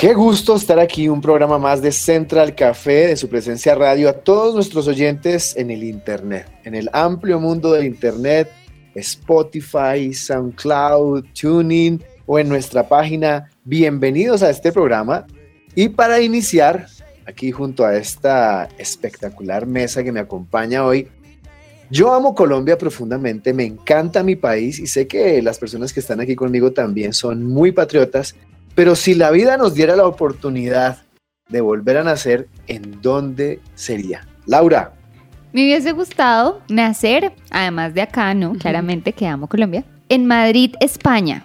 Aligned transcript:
Qué 0.00 0.14
gusto 0.14 0.56
estar 0.56 0.80
aquí, 0.80 1.10
un 1.10 1.20
programa 1.20 1.58
más 1.58 1.82
de 1.82 1.92
Central 1.92 2.54
Café, 2.54 3.08
de 3.08 3.16
su 3.18 3.28
presencia 3.28 3.74
radio 3.74 4.08
a 4.08 4.14
todos 4.14 4.54
nuestros 4.54 4.88
oyentes 4.88 5.54
en 5.58 5.70
el 5.70 5.84
Internet, 5.84 6.46
en 6.64 6.74
el 6.74 6.88
amplio 6.94 7.38
mundo 7.38 7.70
del 7.70 7.84
Internet, 7.84 8.50
Spotify, 8.94 10.14
SoundCloud, 10.14 11.26
Tuning 11.38 12.02
o 12.24 12.38
en 12.38 12.48
nuestra 12.48 12.88
página. 12.88 13.50
Bienvenidos 13.64 14.42
a 14.42 14.48
este 14.48 14.72
programa. 14.72 15.26
Y 15.74 15.90
para 15.90 16.18
iniciar, 16.22 16.86
aquí 17.26 17.52
junto 17.52 17.84
a 17.84 17.94
esta 17.94 18.70
espectacular 18.78 19.66
mesa 19.66 20.02
que 20.02 20.12
me 20.12 20.20
acompaña 20.20 20.82
hoy, 20.82 21.08
yo 21.90 22.14
amo 22.14 22.34
Colombia 22.34 22.78
profundamente, 22.78 23.52
me 23.52 23.66
encanta 23.66 24.22
mi 24.22 24.34
país 24.34 24.78
y 24.78 24.86
sé 24.86 25.06
que 25.06 25.42
las 25.42 25.58
personas 25.58 25.92
que 25.92 26.00
están 26.00 26.20
aquí 26.20 26.36
conmigo 26.36 26.72
también 26.72 27.12
son 27.12 27.44
muy 27.44 27.72
patriotas, 27.72 28.34
pero 28.74 28.96
si 28.96 29.14
la 29.14 29.30
vida 29.30 29.56
nos 29.56 29.74
diera 29.74 29.96
la 29.96 30.06
oportunidad 30.06 30.98
de 31.48 31.60
volver 31.60 31.98
a 31.98 32.04
nacer, 32.04 32.48
¿en 32.66 33.00
dónde 33.02 33.60
sería? 33.74 34.26
Laura, 34.46 34.92
Me 35.52 35.64
hubiese 35.64 35.92
gustado 35.92 36.60
nacer, 36.68 37.32
además 37.50 37.92
de 37.94 38.02
acá, 38.02 38.34
¿no? 38.34 38.52
Claramente 38.52 39.12
que 39.12 39.26
amo 39.26 39.48
Colombia, 39.48 39.84
en 40.08 40.26
Madrid, 40.26 40.74
España. 40.80 41.44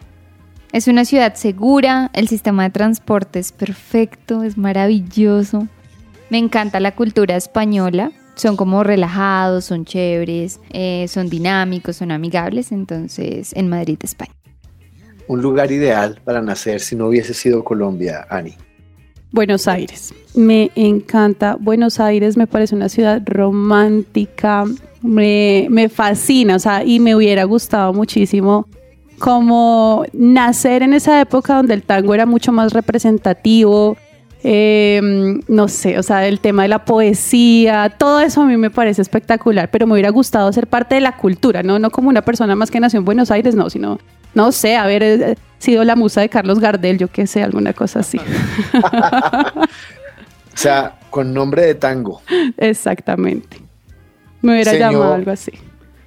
Es 0.71 0.87
una 0.87 1.05
ciudad 1.05 1.35
segura, 1.35 2.11
el 2.13 2.27
sistema 2.27 2.63
de 2.63 2.69
transporte 2.69 3.39
es 3.39 3.51
perfecto, 3.51 4.43
es 4.43 4.57
maravilloso. 4.57 5.67
Me 6.29 6.37
encanta 6.37 6.79
la 6.79 6.93
cultura 6.93 7.35
española. 7.35 8.11
Son 8.35 8.57
como 8.57 8.83
relajados, 8.83 9.63
son 9.63 9.85
chéveres, 9.85 10.59
eh, 10.71 11.05
son 11.07 11.29
dinámicos, 11.29 11.95
son 11.95 12.11
amigables. 12.11 12.73
Entonces, 12.73 13.53
en 13.53 13.69
Madrid, 13.69 13.97
España. 14.03 14.33
Un 15.27 15.41
lugar 15.41 15.71
ideal 15.71 16.19
para 16.23 16.41
nacer 16.41 16.79
si 16.79 16.95
no 16.95 17.07
hubiese 17.07 17.33
sido 17.33 17.63
Colombia, 17.63 18.25
Ani. 18.29 18.55
Buenos 19.31 19.67
Aires. 19.67 20.13
Me 20.33 20.71
encanta 20.75 21.57
Buenos 21.59 21.99
Aires, 21.99 22.37
me 22.37 22.47
parece 22.47 22.75
una 22.75 22.89
ciudad 22.89 23.21
romántica, 23.25 24.65
me, 25.01 25.67
me 25.69 25.89
fascina, 25.89 26.55
o 26.55 26.59
sea, 26.59 26.83
y 26.83 26.99
me 26.99 27.15
hubiera 27.15 27.43
gustado 27.43 27.93
muchísimo 27.93 28.67
como 29.19 30.05
nacer 30.13 30.83
en 30.83 30.93
esa 30.93 31.21
época 31.21 31.55
donde 31.55 31.73
el 31.73 31.83
tango 31.83 32.13
era 32.13 32.25
mucho 32.25 32.51
más 32.51 32.73
representativo, 32.73 33.97
eh, 34.43 35.01
no 35.47 35.67
sé, 35.67 35.97
o 35.97 36.03
sea, 36.03 36.27
el 36.27 36.39
tema 36.39 36.63
de 36.63 36.69
la 36.69 36.85
poesía, 36.85 37.93
todo 37.97 38.19
eso 38.19 38.41
a 38.41 38.45
mí 38.45 38.57
me 38.57 38.69
parece 38.69 39.01
espectacular, 39.01 39.71
pero 39.71 39.87
me 39.87 39.93
hubiera 39.93 40.09
gustado 40.09 40.51
ser 40.53 40.67
parte 40.67 40.95
de 40.95 41.01
la 41.01 41.17
cultura, 41.17 41.63
no, 41.63 41.79
no 41.79 41.89
como 41.89 42.09
una 42.09 42.21
persona 42.21 42.55
más 42.55 42.69
que 42.69 42.79
nació 42.79 42.99
en 42.99 43.05
Buenos 43.05 43.31
Aires, 43.31 43.55
no, 43.55 43.69
sino, 43.69 43.99
no 44.35 44.51
sé, 44.51 44.75
haber 44.75 45.01
eh, 45.03 45.35
sido 45.57 45.83
la 45.83 45.95
musa 45.95 46.21
de 46.21 46.29
Carlos 46.29 46.59
Gardel, 46.59 46.97
yo 46.99 47.07
qué 47.07 47.25
sé, 47.25 47.41
alguna 47.41 47.73
cosa 47.73 47.99
así. 48.01 48.19
O 50.53 50.57
sea, 50.57 50.97
con 51.09 51.33
nombre 51.33 51.65
de 51.65 51.75
tango. 51.75 52.21
Exactamente. 52.57 53.57
Me 54.41 54.53
hubiera 54.53 54.71
Señor- 54.71 54.93
llamado 54.93 55.13
algo 55.13 55.31
así. 55.31 55.51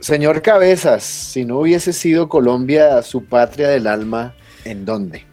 Señor 0.01 0.41
Cabezas, 0.41 1.03
si 1.05 1.45
no 1.45 1.59
hubiese 1.59 1.93
sido 1.93 2.29
Colombia 2.31 3.03
su 3.03 3.25
patria 3.25 3.69
del 3.69 3.87
alma, 3.87 4.35
¿en 4.65 4.85
dónde? 4.87 5.25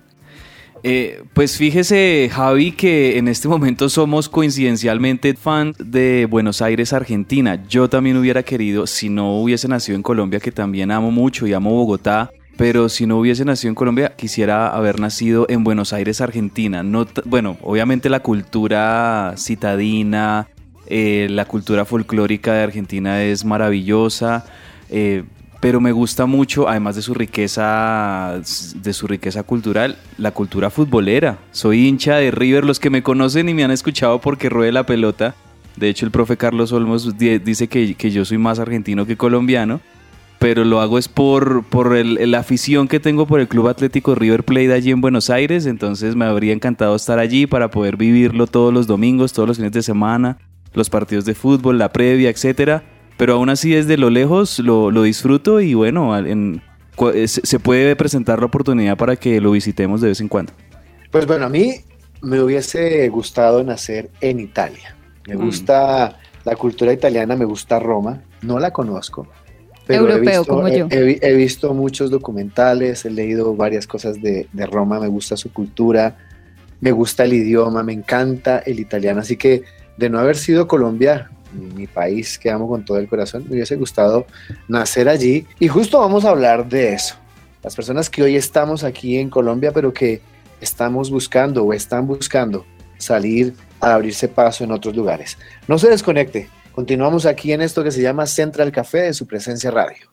Eh, 0.83 1.23
pues 1.33 1.55
fíjese, 1.57 2.29
Javi, 2.31 2.71
que 2.73 3.17
en 3.17 3.27
este 3.27 3.47
momento 3.47 3.87
somos 3.89 4.27
coincidencialmente 4.27 5.33
fan 5.35 5.73
de 5.79 6.27
Buenos 6.29 6.61
Aires, 6.61 6.91
Argentina. 6.93 7.63
Yo 7.69 7.87
también 7.89 8.17
hubiera 8.17 8.43
querido, 8.43 8.85
si 8.85 9.07
no 9.09 9.39
hubiese 9.39 9.67
nacido 9.67 9.95
en 9.95 10.03
Colombia, 10.03 10.39
que 10.39 10.51
también 10.51 10.91
amo 10.91 11.09
mucho 11.09 11.47
y 11.47 11.53
amo 11.53 11.71
Bogotá, 11.71 12.31
pero 12.57 12.89
si 12.89 13.05
no 13.05 13.17
hubiese 13.17 13.43
nacido 13.45 13.69
en 13.69 13.75
Colombia, 13.75 14.13
quisiera 14.15 14.67
haber 14.69 14.99
nacido 14.99 15.45
en 15.49 15.63
Buenos 15.63 15.91
Aires, 15.93 16.21
Argentina. 16.21 16.83
No 16.83 17.05
bueno, 17.25 17.57
obviamente 17.61 18.09
la 18.09 18.21
cultura 18.21 19.33
citadina, 19.37 20.47
eh, 20.87 21.27
la 21.29 21.45
cultura 21.45 21.85
folclórica 21.85 22.53
de 22.53 22.63
Argentina 22.63 23.21
es 23.23 23.43
maravillosa. 23.45 24.45
eh, 24.89 25.23
pero 25.61 25.81
me 25.81 25.91
gusta 25.93 26.27
mucho, 26.27 26.69
además 26.69 26.95
de 26.95 27.01
su 27.01 27.15
riqueza, 27.15 28.39
de 28.75 28.93
su 28.93 29.07
riqueza 29.07 29.41
cultural, 29.41 29.95
la 30.19 30.29
cultura 30.31 30.69
futbolera. 30.69 31.39
Soy 31.51 31.87
hincha 31.87 32.17
de 32.17 32.29
River, 32.29 32.65
los 32.65 32.79
que 32.79 32.91
me 32.91 33.01
conocen 33.01 33.49
y 33.49 33.55
me 33.55 33.63
han 33.63 33.71
escuchado 33.71 34.21
porque 34.21 34.47
ruede 34.49 34.71
la 34.71 34.85
pelota. 34.85 35.33
De 35.75 35.89
hecho, 35.89 36.05
el 36.05 36.11
profe 36.11 36.37
Carlos 36.37 36.71
Olmos 36.71 37.17
di- 37.17 37.39
dice 37.39 37.67
que 37.67 37.95
yo 38.11 38.25
soy 38.25 38.37
más 38.37 38.59
argentino 38.59 39.07
que 39.07 39.17
colombiano, 39.17 39.81
pero 40.45 40.63
lo 40.63 40.79
hago 40.79 40.99
es 40.99 41.07
por, 41.07 41.63
por 41.63 41.95
el- 41.95 42.29
la 42.29 42.37
afición 42.37 42.87
que 42.87 42.99
tengo 42.99 43.25
por 43.25 43.39
el 43.39 43.47
Club 43.47 43.67
Atlético 43.67 44.13
River 44.13 44.43
Plate 44.43 44.73
allí 44.73 44.91
en 44.91 45.01
Buenos 45.01 45.31
Aires. 45.31 45.65
Entonces 45.65 46.15
me 46.15 46.25
habría 46.25 46.53
encantado 46.53 46.95
estar 46.95 47.17
allí 47.17 47.47
para 47.47 47.71
poder 47.71 47.97
vivirlo 47.97 48.45
todos 48.45 48.71
los 48.71 48.85
domingos, 48.85 49.33
todos 49.33 49.47
los 49.47 49.57
fines 49.57 49.71
de 49.71 49.81
semana, 49.81 50.37
los 50.75 50.91
partidos 50.91 51.25
de 51.25 51.33
fútbol, 51.33 51.79
la 51.79 51.91
previa, 51.91 52.29
etcétera. 52.29 52.83
Pero 53.17 53.33
aún 53.33 53.49
así 53.49 53.71
desde 53.71 53.97
lo 53.97 54.11
lejos 54.11 54.59
lo, 54.59 54.91
lo 54.91 55.01
disfruto 55.01 55.61
y 55.61 55.73
bueno, 55.73 56.15
en- 56.15 56.61
eh, 57.15 57.27
se 57.27 57.41
se 57.43 57.57
puede 57.59 57.95
presentar 57.95 58.37
la 58.37 58.45
oportunidad 58.45 58.97
para 58.97 59.15
que 59.15 59.41
lo 59.41 59.49
visitemos 59.49 59.99
de 59.99 60.09
vez 60.09 60.21
en 60.21 60.27
cuando. 60.27 60.53
Pues 61.09 61.25
bueno, 61.25 61.47
a 61.47 61.49
mí 61.49 61.73
me 62.21 62.39
hubiese 62.39 63.09
gustado 63.09 63.63
nacer 63.63 64.11
en 64.21 64.39
Italia. 64.39 64.95
Me 65.27 65.37
Mm. 65.37 65.43
gusta 65.43 66.19
la 66.43 66.55
cultura 66.55 66.93
italiana, 66.93 67.35
me 67.35 67.45
gusta 67.45 67.79
Roma, 67.79 68.21
no 68.43 68.59
la 68.59 68.69
conozco. 68.69 69.27
Pero 69.87 70.07
he 70.07 70.11
Europeo, 70.13 70.39
visto, 70.41 70.53
como 70.53 70.67
yo. 70.67 70.87
He, 70.89 71.01
vi- 71.03 71.19
he 71.21 71.33
visto 71.33 71.73
muchos 71.73 72.09
documentales, 72.11 73.05
he 73.05 73.09
leído 73.11 73.55
varias 73.55 73.85
cosas 73.87 74.21
de, 74.21 74.47
de 74.51 74.65
Roma, 74.65 74.99
me 74.99 75.07
gusta 75.07 75.37
su 75.37 75.51
cultura, 75.53 76.17
me 76.81 76.91
gusta 76.91 77.23
el 77.23 77.33
idioma, 77.33 77.83
me 77.83 77.93
encanta 77.93 78.59
el 78.59 78.79
italiano. 78.79 79.21
Así 79.21 79.37
que 79.37 79.63
de 79.97 80.09
no 80.09 80.19
haber 80.19 80.37
sido 80.37 80.67
Colombia, 80.67 81.29
mi 81.53 81.87
país 81.87 82.37
que 82.37 82.49
amo 82.49 82.67
con 82.67 82.83
todo 82.83 82.97
el 82.97 83.07
corazón, 83.07 83.45
me 83.47 83.53
hubiese 83.55 83.75
gustado 83.75 84.25
nacer 84.67 85.07
allí. 85.07 85.45
Y 85.59 85.67
justo 85.67 85.99
vamos 85.99 86.25
a 86.25 86.29
hablar 86.31 86.67
de 86.67 86.93
eso. 86.93 87.15
Las 87.63 87.75
personas 87.75 88.09
que 88.09 88.21
hoy 88.23 88.35
estamos 88.35 88.83
aquí 88.83 89.17
en 89.17 89.29
Colombia, 89.29 89.71
pero 89.71 89.93
que 89.93 90.21
estamos 90.61 91.09
buscando 91.09 91.63
o 91.63 91.73
están 91.73 92.07
buscando 92.07 92.65
salir 92.97 93.53
a 93.79 93.93
abrirse 93.93 94.27
paso 94.27 94.63
en 94.63 94.71
otros 94.71 94.95
lugares. 94.95 95.37
No 95.67 95.77
se 95.77 95.89
desconecte. 95.89 96.49
Continuamos 96.75 97.25
aquí 97.25 97.53
en 97.53 97.61
esto 97.61 97.85
que 97.85 97.91
se 97.91 98.01
llama 98.01 98.25
Central 98.25 98.69
Café 98.69 99.03
de 99.03 99.13
su 99.13 99.25
presencia 99.25 99.71
radio. 99.71 100.11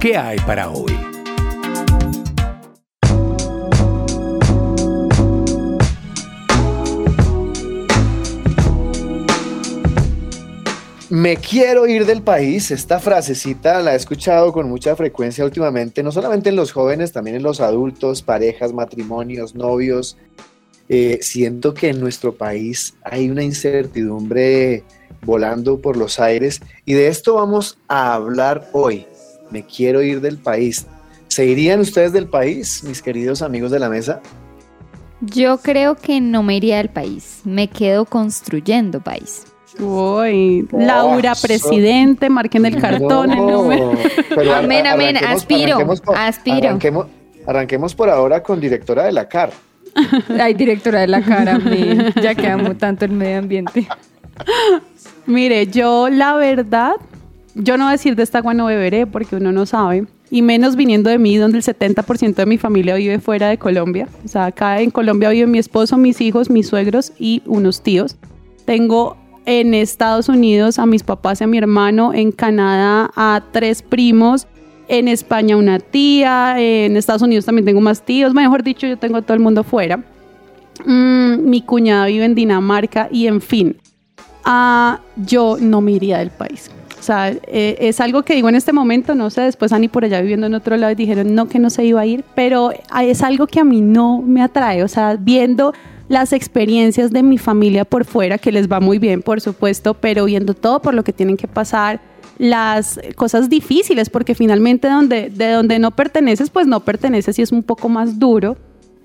¿Qué 0.00 0.16
hay 0.16 0.38
para 0.38 0.70
hoy? 0.70 0.96
Me 11.10 11.36
quiero 11.36 11.86
ir 11.86 12.06
del 12.06 12.22
país. 12.22 12.70
Esta 12.70 12.98
frasecita 12.98 13.82
la 13.82 13.92
he 13.92 13.96
escuchado 13.96 14.50
con 14.50 14.66
mucha 14.70 14.96
frecuencia 14.96 15.44
últimamente, 15.44 16.02
no 16.02 16.10
solamente 16.10 16.48
en 16.48 16.56
los 16.56 16.72
jóvenes, 16.72 17.12
también 17.12 17.36
en 17.36 17.42
los 17.42 17.60
adultos, 17.60 18.22
parejas, 18.22 18.72
matrimonios, 18.72 19.54
novios. 19.54 20.16
Eh, 20.88 21.18
siento 21.20 21.74
que 21.74 21.90
en 21.90 22.00
nuestro 22.00 22.34
país 22.34 22.94
hay 23.02 23.28
una 23.28 23.42
incertidumbre 23.42 24.84
volando 25.24 25.80
por 25.80 25.96
los 25.96 26.18
aires 26.20 26.60
y 26.84 26.94
de 26.94 27.08
esto 27.08 27.34
vamos 27.34 27.78
a 27.88 28.14
hablar 28.14 28.68
hoy. 28.72 29.06
Me 29.50 29.64
quiero 29.64 30.02
ir 30.02 30.20
del 30.20 30.38
país. 30.38 30.86
¿Se 31.28 31.46
irían 31.46 31.80
ustedes 31.80 32.12
del 32.12 32.28
país, 32.28 32.82
mis 32.84 33.00
queridos 33.02 33.42
amigos 33.42 33.70
de 33.70 33.78
la 33.78 33.88
mesa? 33.88 34.20
Yo 35.20 35.58
creo 35.58 35.94
que 35.94 36.20
no 36.20 36.42
me 36.42 36.56
iría 36.56 36.78
del 36.78 36.88
país. 36.90 37.40
Me 37.44 37.68
quedo 37.68 38.04
construyendo 38.04 39.00
país. 39.00 39.44
Uy, 39.78 40.68
Laura, 40.72 41.34
presidente, 41.40 42.28
marquen 42.28 42.66
el 42.66 42.78
cartón. 42.80 43.30
el 43.32 43.38
número. 43.38 43.92
pero 44.28 44.54
Amén, 44.54 44.86
amén, 44.86 45.16
aspiro, 45.16 45.74
arranquemos 45.76 46.00
por- 46.02 46.16
aspiro. 46.18 46.56
Arranquemos, 46.68 47.06
arranquemos 47.46 47.94
por 47.94 48.10
ahora 48.10 48.42
con 48.42 48.60
directora 48.60 49.04
de 49.04 49.12
la 49.12 49.28
CAR. 49.28 49.52
Ay, 50.40 50.52
directora 50.54 51.00
de 51.00 51.06
la 51.06 51.22
cara, 51.22 51.54
amén. 51.54 52.12
Ya 52.22 52.34
que 52.34 52.46
amo 52.48 52.74
tanto 52.76 53.04
el 53.06 53.12
medio 53.12 53.38
ambiente. 53.38 53.86
Mire, 55.26 55.66
yo 55.66 56.08
la 56.08 56.34
verdad, 56.34 56.94
yo 57.54 57.76
no 57.76 57.84
voy 57.84 57.90
a 57.90 57.92
decir 57.92 58.16
de 58.16 58.22
esta 58.22 58.38
agua 58.38 58.54
no 58.54 58.66
beberé 58.66 59.06
porque 59.06 59.36
uno 59.36 59.52
no 59.52 59.66
sabe. 59.66 60.06
Y 60.30 60.40
menos 60.40 60.76
viniendo 60.76 61.10
de 61.10 61.18
mí, 61.18 61.36
donde 61.36 61.58
el 61.58 61.64
70% 61.64 62.34
de 62.34 62.46
mi 62.46 62.56
familia 62.56 62.94
vive 62.94 63.18
fuera 63.18 63.50
de 63.50 63.58
Colombia. 63.58 64.08
O 64.24 64.28
sea, 64.28 64.46
acá 64.46 64.80
en 64.80 64.90
Colombia 64.90 65.28
viven 65.28 65.50
mi 65.50 65.58
esposo, 65.58 65.98
mis 65.98 66.20
hijos, 66.22 66.48
mis 66.48 66.68
suegros 66.68 67.12
y 67.18 67.42
unos 67.44 67.82
tíos. 67.82 68.16
Tengo 68.64 69.16
en 69.44 69.74
Estados 69.74 70.28
Unidos 70.28 70.78
a 70.78 70.86
mis 70.86 71.02
papás 71.02 71.40
y 71.40 71.44
a 71.44 71.46
mi 71.46 71.58
hermano, 71.58 72.14
en 72.14 72.32
Canadá 72.32 73.10
a 73.14 73.42
tres 73.52 73.82
primos, 73.82 74.46
en 74.88 75.08
España 75.08 75.56
una 75.56 75.78
tía, 75.78 76.54
en 76.58 76.96
Estados 76.96 77.22
Unidos 77.22 77.44
también 77.44 77.64
tengo 77.64 77.80
más 77.80 78.02
tíos, 78.02 78.34
mejor 78.34 78.62
dicho, 78.62 78.86
yo 78.86 78.96
tengo 78.98 79.18
a 79.18 79.22
todo 79.22 79.34
el 79.34 79.40
mundo 79.40 79.64
fuera. 79.64 79.98
Mm, 80.84 81.48
mi 81.48 81.62
cuñada 81.62 82.06
vive 82.06 82.24
en 82.24 82.34
Dinamarca 82.34 83.08
y 83.10 83.26
en 83.26 83.40
fin, 83.40 83.76
ah, 84.44 85.00
yo 85.16 85.56
no 85.60 85.80
me 85.80 85.92
iría 85.92 86.18
del 86.18 86.30
país. 86.30 86.70
O 86.98 87.04
sea, 87.04 87.30
eh, 87.30 87.76
es 87.80 88.00
algo 88.00 88.22
que 88.22 88.34
digo 88.34 88.48
en 88.48 88.54
este 88.54 88.72
momento, 88.72 89.16
no 89.16 89.28
sé, 89.28 89.40
después 89.40 89.72
Ani 89.72 89.88
por 89.88 90.04
allá 90.04 90.20
viviendo 90.20 90.46
en 90.46 90.54
otro 90.54 90.76
lado 90.76 90.94
dijeron 90.94 91.34
no 91.34 91.48
que 91.48 91.58
no 91.58 91.68
se 91.68 91.84
iba 91.84 92.00
a 92.00 92.06
ir, 92.06 92.24
pero 92.36 92.70
es 93.02 93.22
algo 93.22 93.48
que 93.48 93.58
a 93.58 93.64
mí 93.64 93.80
no 93.80 94.22
me 94.22 94.40
atrae, 94.40 94.84
o 94.84 94.88
sea, 94.88 95.16
viendo 95.16 95.74
las 96.08 96.32
experiencias 96.32 97.10
de 97.10 97.24
mi 97.24 97.38
familia 97.38 97.84
por 97.84 98.04
fuera, 98.04 98.38
que 98.38 98.52
les 98.52 98.70
va 98.70 98.78
muy 98.78 99.00
bien, 99.00 99.22
por 99.22 99.40
supuesto, 99.40 99.94
pero 99.94 100.26
viendo 100.26 100.54
todo 100.54 100.80
por 100.80 100.94
lo 100.94 101.02
que 101.02 101.12
tienen 101.12 101.36
que 101.36 101.48
pasar, 101.48 102.00
las 102.38 103.00
cosas 103.16 103.48
difíciles, 103.48 104.08
porque 104.08 104.36
finalmente 104.36 104.88
donde, 104.88 105.30
de 105.30 105.50
donde 105.50 105.78
no 105.78 105.90
perteneces, 105.90 106.50
pues 106.50 106.66
no 106.66 106.80
perteneces 106.80 107.38
y 107.38 107.42
es 107.42 107.50
un 107.50 107.62
poco 107.62 107.88
más 107.88 108.18
duro 108.18 108.56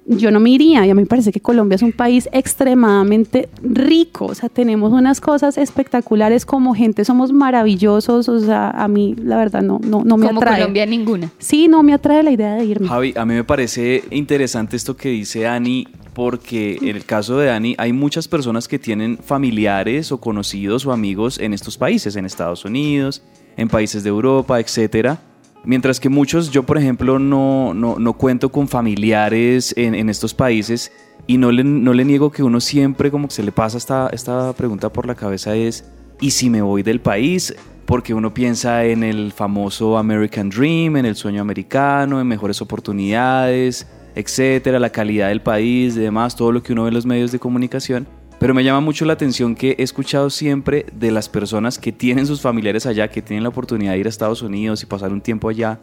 yo 0.07 0.31
no 0.31 0.39
me 0.39 0.49
iría. 0.51 0.85
Y 0.85 0.89
a 0.89 0.95
mí 0.95 1.01
me 1.01 1.07
parece 1.07 1.31
que 1.31 1.41
Colombia 1.41 1.75
es 1.75 1.81
un 1.81 1.91
país 1.91 2.29
extremadamente 2.31 3.49
rico. 3.61 4.25
O 4.25 4.35
sea, 4.35 4.49
tenemos 4.49 4.93
unas 4.93 5.21
cosas 5.21 5.57
espectaculares 5.57 6.45
como 6.45 6.73
gente, 6.73 7.05
somos 7.05 7.31
maravillosos. 7.33 8.29
O 8.29 8.39
sea, 8.39 8.69
a 8.71 8.87
mí 8.87 9.15
la 9.21 9.37
verdad 9.37 9.61
no, 9.61 9.79
no, 9.83 10.03
no 10.03 10.17
me 10.17 10.27
como 10.27 10.39
atrae. 10.39 10.59
Colombia 10.59 10.85
ninguna. 10.85 11.31
Sí, 11.37 11.67
no 11.67 11.83
me 11.83 11.93
atrae 11.93 12.23
la 12.23 12.31
idea 12.31 12.55
de 12.55 12.65
irme. 12.65 12.87
Javi, 12.87 13.13
a 13.15 13.25
mí 13.25 13.33
me 13.33 13.43
parece 13.43 14.03
interesante 14.11 14.75
esto 14.77 14.95
que 14.95 15.09
dice 15.09 15.47
Ani, 15.47 15.87
porque 16.13 16.77
en 16.81 16.95
el 16.95 17.05
caso 17.05 17.37
de 17.37 17.51
Ani 17.51 17.75
hay 17.77 17.93
muchas 17.93 18.27
personas 18.27 18.67
que 18.67 18.79
tienen 18.79 19.17
familiares 19.17 20.11
o 20.11 20.19
conocidos 20.19 20.85
o 20.85 20.91
amigos 20.91 21.37
en 21.39 21.53
estos 21.53 21.77
países, 21.77 22.15
en 22.15 22.25
Estados 22.25 22.65
Unidos, 22.65 23.21
en 23.55 23.67
países 23.67 24.03
de 24.03 24.09
Europa, 24.09 24.59
etcétera 24.59 25.19
Mientras 25.67 25.99
que 25.99 26.07
muchos, 26.07 26.49
yo 26.49 26.63
por 26.63 26.77
ejemplo, 26.77 27.19
no, 27.19 27.73
no, 27.73 28.13
cuento 28.13 28.47
con 28.53 28.69
familiares 28.69 29.73
en, 29.75 30.09
estos 30.09 30.33
países 30.33 30.93
y 31.27 31.37
no 31.37 31.51
le, 31.51 31.61
no 31.65 31.93
le 31.93 32.05
niego 32.05 32.31
que 32.31 32.41
uno 32.41 32.61
siempre 32.61 33.11
como 33.11 33.27
que 33.27 33.33
se 33.33 33.43
le 33.43 33.51
pasa 33.51 33.77
esta, 33.77 34.07
esta 34.13 34.53
pregunta 34.53 34.87
por 34.87 35.05
la 35.05 35.13
cabeza 35.13 35.57
es, 35.57 35.83
¿y 36.21 36.31
si 36.31 36.49
me 36.49 36.61
voy 36.61 36.83
del 36.83 37.01
país? 37.01 37.53
Porque 37.85 38.13
uno 38.13 38.33
piensa 38.33 38.85
en 38.85 39.03
el 39.03 39.33
famoso 39.33 39.97
American 39.97 40.49
Dream, 40.49 40.95
en 40.95 41.05
el 41.05 41.17
sueño 41.17 41.41
americano, 41.41 42.21
en 42.21 42.27
mejores 42.27 42.61
oportunidades, 42.61 43.85
etcétera, 44.15 44.79
la 44.79 44.91
calidad 44.91 45.27
del 45.27 45.41
país, 45.41 45.97
y 45.97 45.99
demás, 45.99 46.37
todo 46.37 46.53
lo 46.53 46.63
que 46.63 46.71
uno 46.71 46.83
ve 46.83 46.87
en 46.91 46.93
los 46.93 47.05
medios 47.05 47.33
de 47.33 47.39
comunicación. 47.39 48.07
Pero 48.39 48.53
me 48.53 48.63
llama 48.63 48.81
mucho 48.81 49.03
la 49.05 49.13
atención 49.13 49.55
que 49.55 49.75
he 49.79 49.83
escuchado 49.83 50.29
siempre 50.29 50.85
de 50.93 51.09
las 51.09 51.27
personas 51.27 51.79
que 51.79 51.91
tienen 51.91 52.27
sus 52.27 52.39
familiares 52.39 52.85
allá, 52.85 53.07
que 53.07 53.23
tienen 53.23 53.43
la 53.43 53.49
oportunidad 53.49 53.93
de 53.93 53.97
ir 53.97 54.05
a 54.05 54.09
Estados 54.09 54.43
Unidos 54.43 54.83
y 54.83 54.85
pasar 54.85 55.11
un 55.11 55.21
tiempo 55.21 55.49
allá, 55.49 55.79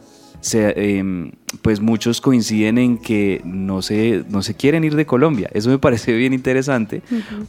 em, 0.53 1.31
pues 1.61 1.79
muchos 1.79 2.21
coinciden 2.21 2.77
en 2.77 2.97
que 2.97 3.41
no 3.43 3.81
se, 3.81 4.23
no 4.29 4.41
se 4.43 4.53
quieren 4.55 4.83
ir 4.83 4.95
de 4.95 5.05
Colombia. 5.05 5.49
Eso 5.53 5.69
me 5.69 5.79
parece 5.85 6.13
bien 6.13 6.33
interesante 6.33 7.01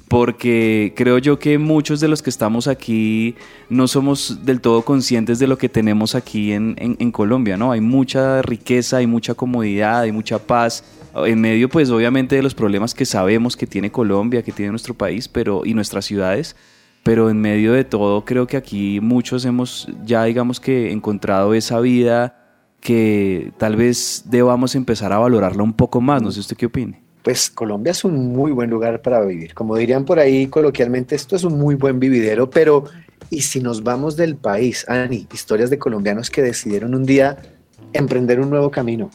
porque 0.09 0.93
creo 0.97 1.19
yo 1.19 1.39
que 1.39 1.59
muchos 1.59 2.01
de 2.01 2.09
los 2.09 2.23
que 2.23 2.31
estamos 2.31 2.69
aquí 2.69 3.35
no 3.69 3.89
somos 3.89 4.45
del 4.45 4.61
todo 4.61 4.83
conscientes 4.83 5.39
de 5.39 5.47
lo 5.47 5.59
que 5.59 5.69
tenemos 5.69 6.15
aquí 6.15 6.53
en, 6.53 6.77
en 6.79 7.11
Colombia, 7.11 7.57
¿no? 7.57 7.73
Hay 7.73 7.81
mucha 7.81 8.43
riqueza, 8.43 8.99
hay 8.99 9.07
mucha 9.07 9.35
comodidad, 9.35 10.01
hay 10.01 10.13
mucha 10.13 10.39
paz 10.39 10.85
en 11.25 11.41
medio 11.41 11.69
pues 11.69 11.89
obviamente 11.91 12.37
de 12.37 12.43
los 12.43 12.55
problemas 12.55 12.95
que 12.95 13.07
sabemos 13.07 13.57
que 13.57 13.67
tiene 13.67 13.91
Colombia, 13.91 14.43
que 14.43 14.53
tiene 14.53 14.71
nuestro 14.71 14.95
país 14.95 15.29
pero, 15.29 15.65
y 15.65 15.73
nuestras 15.73 16.05
ciudades, 16.05 16.57
pero 17.03 17.31
en 17.31 17.41
medio 17.41 17.73
de 17.73 17.85
todo 17.85 18.25
creo 18.25 18.47
que 18.47 18.57
aquí 18.57 19.01
muchos 19.01 19.45
hemos 19.45 19.89
ya 20.05 20.25
digamos 20.25 20.61
que 20.61 20.93
encontrado 20.93 21.55
esa 21.55 21.81
vida 21.81 22.46
que 22.81 23.53
tal 23.59 23.77
vez 23.77 24.25
debamos 24.27 24.75
empezar 24.75 25.13
a 25.13 25.19
valorarla 25.19 25.63
un 25.63 25.73
poco 25.73 26.01
más, 26.01 26.23
no 26.23 26.31
sé 26.31 26.41
usted 26.41 26.57
qué 26.57 26.67
opine. 26.67 27.01
Pues 27.23 27.51
Colombia 27.51 27.91
es 27.91 28.05
un 28.05 28.33
muy 28.33 28.53
buen 28.53 28.71
lugar 28.71 29.03
para 29.03 29.21
vivir, 29.25 29.55
como 29.55 29.77
dirían 29.77 30.05
por 30.05 30.19
ahí 30.19 30.47
coloquialmente, 30.47 31.17
esto 31.17 31.35
es 31.35 31.45
un 31.45 31.59
muy 31.59 31.75
buen 31.75 31.99
vividero, 31.99 32.49
pero 32.49 32.85
¿y 33.31 33.43
si 33.43 33.61
nos 33.61 33.83
vamos 33.83 34.17
del 34.17 34.37
país, 34.37 34.89
Ani? 34.89 35.27
Historias 35.33 35.71
de 35.71 35.79
colombianos 35.79 36.31
que 36.31 36.43
decidieron 36.43 36.95
un 36.95 37.05
día 37.05 37.37
emprender 37.93 38.41
un 38.41 38.51
nuevo 38.51 38.71
camino. 38.71 39.11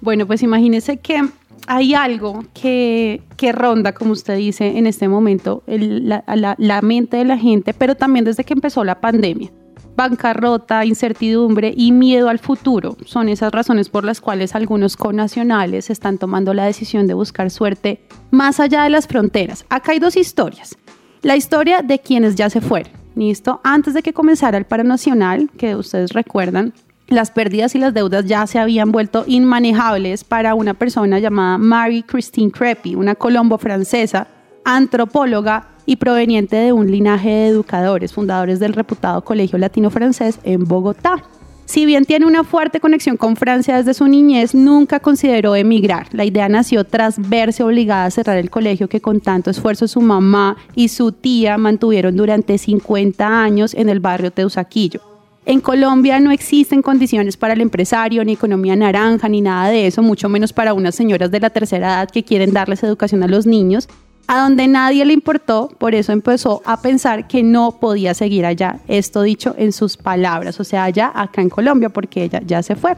Bueno, 0.00 0.26
pues 0.26 0.42
imagínese 0.42 0.98
que 0.98 1.22
hay 1.66 1.94
algo 1.94 2.44
que, 2.52 3.22
ronda, 3.52 3.92
como 3.92 4.12
usted 4.12 4.36
dice, 4.36 4.78
en 4.78 4.86
este 4.86 5.08
momento, 5.08 5.62
la, 5.66 6.80
mente 6.82 7.16
de 7.16 7.24
la 7.24 7.38
gente, 7.38 7.74
pero 7.74 7.94
también 7.94 8.24
desde 8.24 8.44
que 8.44 8.52
empezó 8.52 8.84
la 8.84 9.00
pandemia. 9.00 9.50
Bancarrota, 9.96 10.84
incertidumbre 10.84 11.72
y 11.76 11.92
miedo 11.92 12.28
al 12.28 12.40
futuro 12.40 12.96
son 13.04 13.28
esas 13.28 13.52
razones 13.52 13.88
por 13.88 14.04
las 14.04 14.20
cuales 14.20 14.54
algunos 14.54 14.96
conacionales 14.96 15.88
están 15.88 16.18
tomando 16.18 16.52
la 16.52 16.64
decisión 16.64 17.06
de 17.06 17.14
buscar 17.14 17.50
suerte 17.50 18.00
más 18.30 18.58
allá 18.58 18.82
de 18.82 18.90
las 18.90 19.06
fronteras. 19.06 19.64
Acá 19.68 19.92
hay 19.92 20.00
dos 20.00 20.16
historias. 20.16 20.76
La 21.22 21.36
historia 21.36 21.82
de 21.82 22.00
quienes 22.00 22.34
ya 22.34 22.50
se 22.50 22.60
fueron. 22.60 22.92
¿Listo? 23.14 23.60
Antes 23.62 23.94
de 23.94 24.02
que 24.02 24.12
comenzara 24.12 24.58
el 24.58 24.64
paro 24.64 24.82
nacional, 24.82 25.48
que 25.56 25.76
ustedes 25.76 26.12
recuerdan, 26.12 26.74
las 27.06 27.30
pérdidas 27.30 27.74
y 27.74 27.78
las 27.78 27.94
deudas 27.94 28.24
ya 28.24 28.46
se 28.46 28.58
habían 28.58 28.90
vuelto 28.90 29.24
inmanejables 29.26 30.24
para 30.24 30.54
una 30.54 30.74
persona 30.74 31.20
llamada 31.20 31.58
Mary 31.58 32.02
Christine 32.02 32.50
Crepy, 32.50 32.96
una 32.96 33.14
colombo 33.14 33.58
francesa, 33.58 34.26
antropóloga 34.64 35.68
y 35.86 35.96
proveniente 35.96 36.56
de 36.56 36.72
un 36.72 36.90
linaje 36.90 37.28
de 37.28 37.46
educadores, 37.48 38.12
fundadores 38.12 38.60
del 38.60 38.72
reputado 38.72 39.24
Colegio 39.24 39.58
Latino 39.58 39.90
Francés 39.90 40.38
en 40.44 40.64
Bogotá. 40.64 41.22
Si 41.66 41.86
bien 41.86 42.04
tiene 42.04 42.26
una 42.26 42.44
fuerte 42.44 42.78
conexión 42.78 43.16
con 43.16 43.36
Francia 43.36 43.78
desde 43.78 43.94
su 43.94 44.06
niñez, 44.06 44.54
nunca 44.54 45.00
consideró 45.00 45.56
emigrar. 45.56 46.08
La 46.12 46.24
idea 46.24 46.48
nació 46.48 46.84
tras 46.84 47.18
verse 47.18 47.62
obligada 47.62 48.04
a 48.04 48.10
cerrar 48.10 48.36
el 48.36 48.50
colegio 48.50 48.88
que 48.88 49.00
con 49.00 49.20
tanto 49.20 49.50
esfuerzo 49.50 49.88
su 49.88 50.02
mamá 50.02 50.56
y 50.74 50.88
su 50.88 51.12
tía 51.12 51.56
mantuvieron 51.56 52.16
durante 52.16 52.58
50 52.58 53.42
años 53.42 53.72
en 53.72 53.88
el 53.88 54.00
barrio 54.00 54.30
Teusaquillo. 54.30 55.00
En 55.46 55.60
Colombia 55.60 56.20
no 56.20 56.30
existen 56.30 56.80
condiciones 56.80 57.36
para 57.36 57.52
el 57.52 57.60
empresario, 57.60 58.24
ni 58.24 58.32
economía 58.32 58.76
naranja, 58.76 59.28
ni 59.28 59.42
nada 59.42 59.68
de 59.68 59.86
eso, 59.86 60.02
mucho 60.02 60.30
menos 60.30 60.54
para 60.54 60.72
unas 60.72 60.94
señoras 60.94 61.30
de 61.30 61.40
la 61.40 61.50
tercera 61.50 61.88
edad 61.88 62.10
que 62.10 62.24
quieren 62.24 62.54
darles 62.54 62.82
educación 62.82 63.22
a 63.22 63.28
los 63.28 63.46
niños, 63.46 63.88
a 64.26 64.42
donde 64.42 64.68
nadie 64.68 65.04
le 65.04 65.12
importó, 65.12 65.68
por 65.78 65.94
eso 65.94 66.12
empezó 66.12 66.62
a 66.64 66.80
pensar 66.80 67.26
que 67.28 67.42
no 67.42 67.78
podía 67.78 68.14
seguir 68.14 68.46
allá. 68.46 68.80
Esto 68.88 69.22
dicho 69.22 69.54
en 69.58 69.72
sus 69.72 69.96
palabras, 69.96 70.58
o 70.60 70.64
sea, 70.64 70.84
allá, 70.84 71.12
acá 71.14 71.42
en 71.42 71.50
Colombia, 71.50 71.88
porque 71.90 72.24
ella 72.24 72.40
ya 72.44 72.62
se 72.62 72.76
fue. 72.76 72.96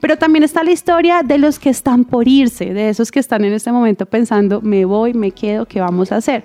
Pero 0.00 0.16
también 0.16 0.44
está 0.44 0.62
la 0.62 0.70
historia 0.70 1.22
de 1.22 1.38
los 1.38 1.58
que 1.58 1.70
están 1.70 2.04
por 2.04 2.28
irse, 2.28 2.72
de 2.72 2.88
esos 2.88 3.10
que 3.10 3.18
están 3.18 3.44
en 3.44 3.52
este 3.52 3.72
momento 3.72 4.06
pensando, 4.06 4.60
me 4.60 4.84
voy, 4.84 5.14
me 5.14 5.32
quedo, 5.32 5.66
¿qué 5.66 5.80
vamos 5.80 6.12
a 6.12 6.16
hacer? 6.16 6.44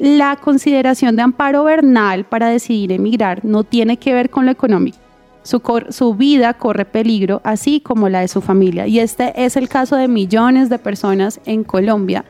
la 0.00 0.36
consideración 0.36 1.14
de 1.14 1.22
Amparo 1.22 1.64
Bernal 1.64 2.24
para 2.24 2.48
decidir 2.48 2.90
emigrar 2.90 3.44
no 3.44 3.64
tiene 3.64 3.98
que 3.98 4.14
ver 4.14 4.30
con 4.30 4.46
lo 4.46 4.50
económico. 4.50 4.98
Su, 5.42 5.62
su, 5.90 6.14
vida 6.14 6.54
corre 6.54 6.84
peligro, 6.84 7.40
así 7.44 7.80
como 7.80 8.08
la 8.08 8.20
de 8.20 8.28
su 8.28 8.40
familia. 8.40 8.86
Y 8.86 8.98
este 8.98 9.32
es 9.44 9.56
el 9.56 9.68
caso 9.68 9.96
de 9.96 10.08
millones 10.08 10.68
de 10.68 10.78
personas 10.78 11.40
en 11.44 11.64
Colombia 11.64 12.24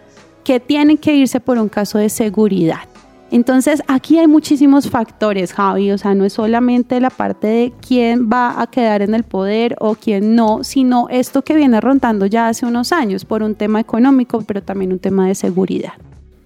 que 0.51 0.59
tienen 0.59 0.99
que 0.99 1.15
irse 1.15 1.39
por 1.39 1.59
un 1.59 1.69
caso 1.69 1.97
de 1.99 2.09
seguridad. 2.09 2.81
Entonces, 3.31 3.85
aquí 3.87 4.19
hay 4.19 4.27
muchísimos 4.27 4.91
factores, 4.91 5.53
Javi. 5.53 5.93
O 5.93 5.97
sea, 5.97 6.13
no 6.17 6.25
es 6.25 6.33
solamente 6.33 6.99
la 6.99 7.11
parte 7.11 7.47
de 7.47 7.73
quién 7.87 8.29
va 8.29 8.61
a 8.61 8.67
quedar 8.67 9.01
en 9.01 9.15
el 9.15 9.23
poder 9.23 9.77
o 9.79 9.95
quién 9.95 10.35
no, 10.35 10.65
sino 10.65 11.07
esto 11.09 11.43
que 11.43 11.55
viene 11.55 11.81
rondando 11.81 12.27
ya 12.27 12.49
hace 12.49 12.67
unos 12.67 12.91
años 12.91 13.25
por 13.25 13.45
un 13.45 13.55
tema 13.55 13.79
económico, 13.79 14.43
pero 14.45 14.61
también 14.61 14.93
un 14.93 14.99
tema 14.99 15.29
de 15.29 15.37
seguridad. 15.37 15.93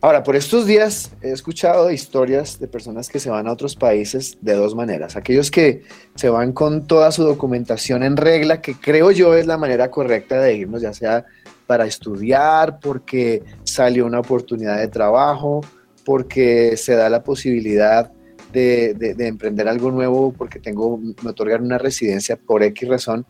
Ahora, 0.02 0.22
por 0.22 0.36
estos 0.36 0.66
días 0.66 1.12
he 1.22 1.30
escuchado 1.32 1.90
historias 1.90 2.58
de 2.58 2.68
personas 2.68 3.08
que 3.08 3.18
se 3.18 3.30
van 3.30 3.46
a 3.46 3.52
otros 3.52 3.74
países 3.74 4.36
de 4.42 4.52
dos 4.52 4.74
maneras. 4.74 5.16
Aquellos 5.16 5.50
que 5.50 5.84
se 6.14 6.28
van 6.28 6.52
con 6.52 6.86
toda 6.86 7.10
su 7.10 7.24
documentación 7.24 8.02
en 8.02 8.18
regla, 8.18 8.60
que 8.60 8.74
creo 8.74 9.12
yo 9.12 9.34
es 9.34 9.46
la 9.46 9.56
manera 9.56 9.90
correcta 9.90 10.38
de 10.42 10.56
irnos, 10.56 10.82
ya 10.82 10.92
sea 10.92 11.24
para 11.66 11.86
estudiar, 11.86 12.78
porque 12.80 13.42
salió 13.74 14.06
una 14.06 14.20
oportunidad 14.20 14.78
de 14.78 14.88
trabajo, 14.88 15.60
porque 16.04 16.76
se 16.76 16.94
da 16.94 17.08
la 17.08 17.22
posibilidad 17.24 18.10
de, 18.52 19.14
emprender 19.18 19.68
algo 19.68 19.90
nuevo, 19.90 20.32
porque 20.32 20.60
tengo, 20.60 20.98
me 20.98 21.30
otorgan 21.30 21.64
una 21.64 21.78
residencia 21.78 22.36
por 22.36 22.62
X 22.62 22.88
razón. 22.88 23.26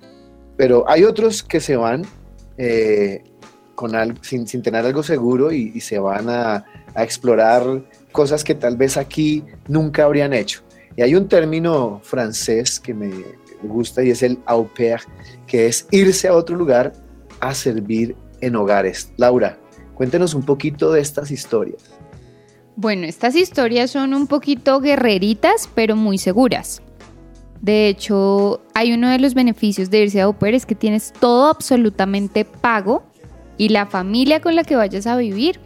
Pero 0.56 0.84
hay 0.88 1.04
otros 1.04 1.42
que 1.42 1.60
se 1.60 1.76
van 1.76 2.02
eh, 2.58 3.24
con 3.74 3.92
sin, 4.22 4.46
tener 4.62 4.84
algo 4.84 5.02
seguro 5.02 5.50
y, 5.50 5.80
se 5.80 5.98
van 5.98 6.28
a, 6.28 6.64
explorar 6.96 7.82
cosas 8.12 8.44
que 8.44 8.54
tal 8.54 8.76
vez 8.76 8.96
aquí 8.96 9.42
nunca 9.66 10.04
habrían 10.04 10.32
hecho. 10.32 10.60
Y 10.96 11.02
hay 11.02 11.16
un 11.16 11.26
término 11.26 12.00
francés 12.04 12.78
que 12.78 12.94
me 12.94 13.10
gusta 13.64 14.04
y 14.04 14.10
es 14.10 14.22
el 14.22 14.38
au 14.46 14.68
pair, 14.76 15.00
que 15.46 15.66
es 15.66 15.88
irse 15.90 16.28
a 16.28 16.34
otro 16.34 16.54
lugar 16.54 16.92
a 17.40 17.52
servir 17.52 18.14
en 18.40 18.54
hogares. 18.54 19.10
Laura, 19.16 19.58
cuéntenos 19.94 20.34
un 20.34 20.42
poquito 20.42 20.92
de 20.92 21.00
estas 21.00 21.30
historias. 21.30 21.82
Bueno, 22.76 23.06
estas 23.06 23.36
historias 23.36 23.90
son 23.90 24.14
un 24.14 24.26
poquito 24.26 24.80
guerreritas, 24.80 25.68
pero 25.74 25.94
muy 25.94 26.18
seguras. 26.18 26.82
De 27.60 27.88
hecho, 27.88 28.60
hay 28.74 28.92
uno 28.92 29.08
de 29.08 29.18
los 29.18 29.32
beneficios 29.34 29.88
de 29.90 30.02
irse 30.02 30.20
a 30.20 30.24
au 30.24 30.36
es 30.42 30.66
que 30.66 30.74
tienes 30.74 31.12
todo 31.12 31.46
absolutamente 31.46 32.44
pago 32.44 33.04
y 33.56 33.70
la 33.70 33.86
familia 33.86 34.40
con 34.40 34.54
la 34.54 34.64
que 34.64 34.76
vayas 34.76 35.06
a 35.06 35.16
vivir 35.16 35.60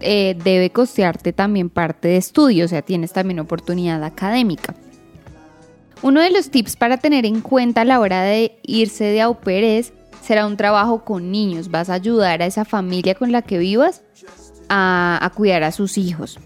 eh, 0.00 0.36
debe 0.44 0.70
costearte 0.70 1.32
también 1.32 1.70
parte 1.70 2.08
de 2.08 2.18
estudio, 2.18 2.66
o 2.66 2.68
sea, 2.68 2.82
tienes 2.82 3.12
también 3.12 3.40
oportunidad 3.40 4.04
académica. 4.04 4.74
Uno 6.02 6.20
de 6.20 6.30
los 6.30 6.50
tips 6.50 6.76
para 6.76 6.98
tener 6.98 7.24
en 7.24 7.40
cuenta 7.40 7.80
a 7.80 7.84
la 7.84 7.98
hora 7.98 8.22
de 8.22 8.58
irse 8.62 9.04
de 9.04 9.22
au 9.22 9.38
es, 9.46 9.94
será 10.24 10.46
un 10.46 10.56
trabajo 10.56 11.04
con 11.04 11.30
niños, 11.30 11.70
vas 11.70 11.90
a 11.90 11.94
ayudar 11.94 12.40
a 12.40 12.46
esa 12.46 12.64
familia 12.64 13.14
con 13.14 13.30
la 13.30 13.42
que 13.42 13.58
vivas 13.58 14.02
a, 14.68 15.30
cuidar 15.34 15.62
a 15.62 15.72
sus 15.72 15.98
hijos. 15.98 16.38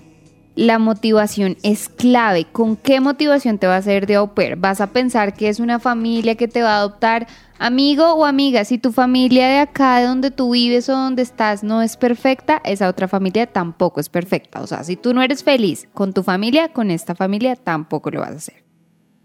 La 0.57 0.81
motivación 0.81 1.57
es 1.63 1.89
clave. 1.89 2.45
¿Con 2.45 2.75
qué 2.75 3.01
motivación 3.01 3.59
te 3.59 3.69
va 3.69 3.77
a 3.77 3.79
hacer 3.79 4.09
de 4.09 4.17
au 4.17 4.35
pair? 4.35 4.57
Vas 4.57 4.81
a 4.81 4.89
pensar 4.89 5.35
que 5.35 5.49
es 5.49 5.61
una 5.61 5.79
familia 5.79 6.35
que 6.35 6.49
te 6.49 6.63
va 6.63 6.75
a 6.75 6.79
adoptar 6.79 7.29
amigo 7.61 8.13
o 8.15 8.25
amiga. 8.25 8.65
Si 8.65 8.79
tu 8.79 8.91
familia 8.91 9.47
de 9.47 9.59
acá, 9.61 9.99
de 10.01 10.07
donde 10.07 10.33
tú 10.33 10.51
vives 10.51 10.89
o 10.89 10.95
donde 10.95 11.23
estás, 11.23 11.63
no 11.63 11.81
es 11.81 11.97
perfecta, 11.97 12.61
esa 12.65 12.89
otra 12.89 13.07
familia 13.07 13.47
tampoco 13.47 14.01
es 14.01 14.09
perfecta. 14.09 14.61
O 14.61 14.67
sea, 14.67 14.83
si 14.83 14.97
tú 14.97 15.15
no 15.15 15.23
eres 15.23 15.45
feliz 15.45 15.89
con 15.95 16.13
tu 16.13 16.25
familia, 16.25 16.73
con 16.73 16.91
esta 16.91 17.15
familia 17.15 17.55
tampoco 17.55 18.11
lo 18.11 18.19
vas 18.19 18.31
a 18.31 18.35
hacer. 18.35 18.68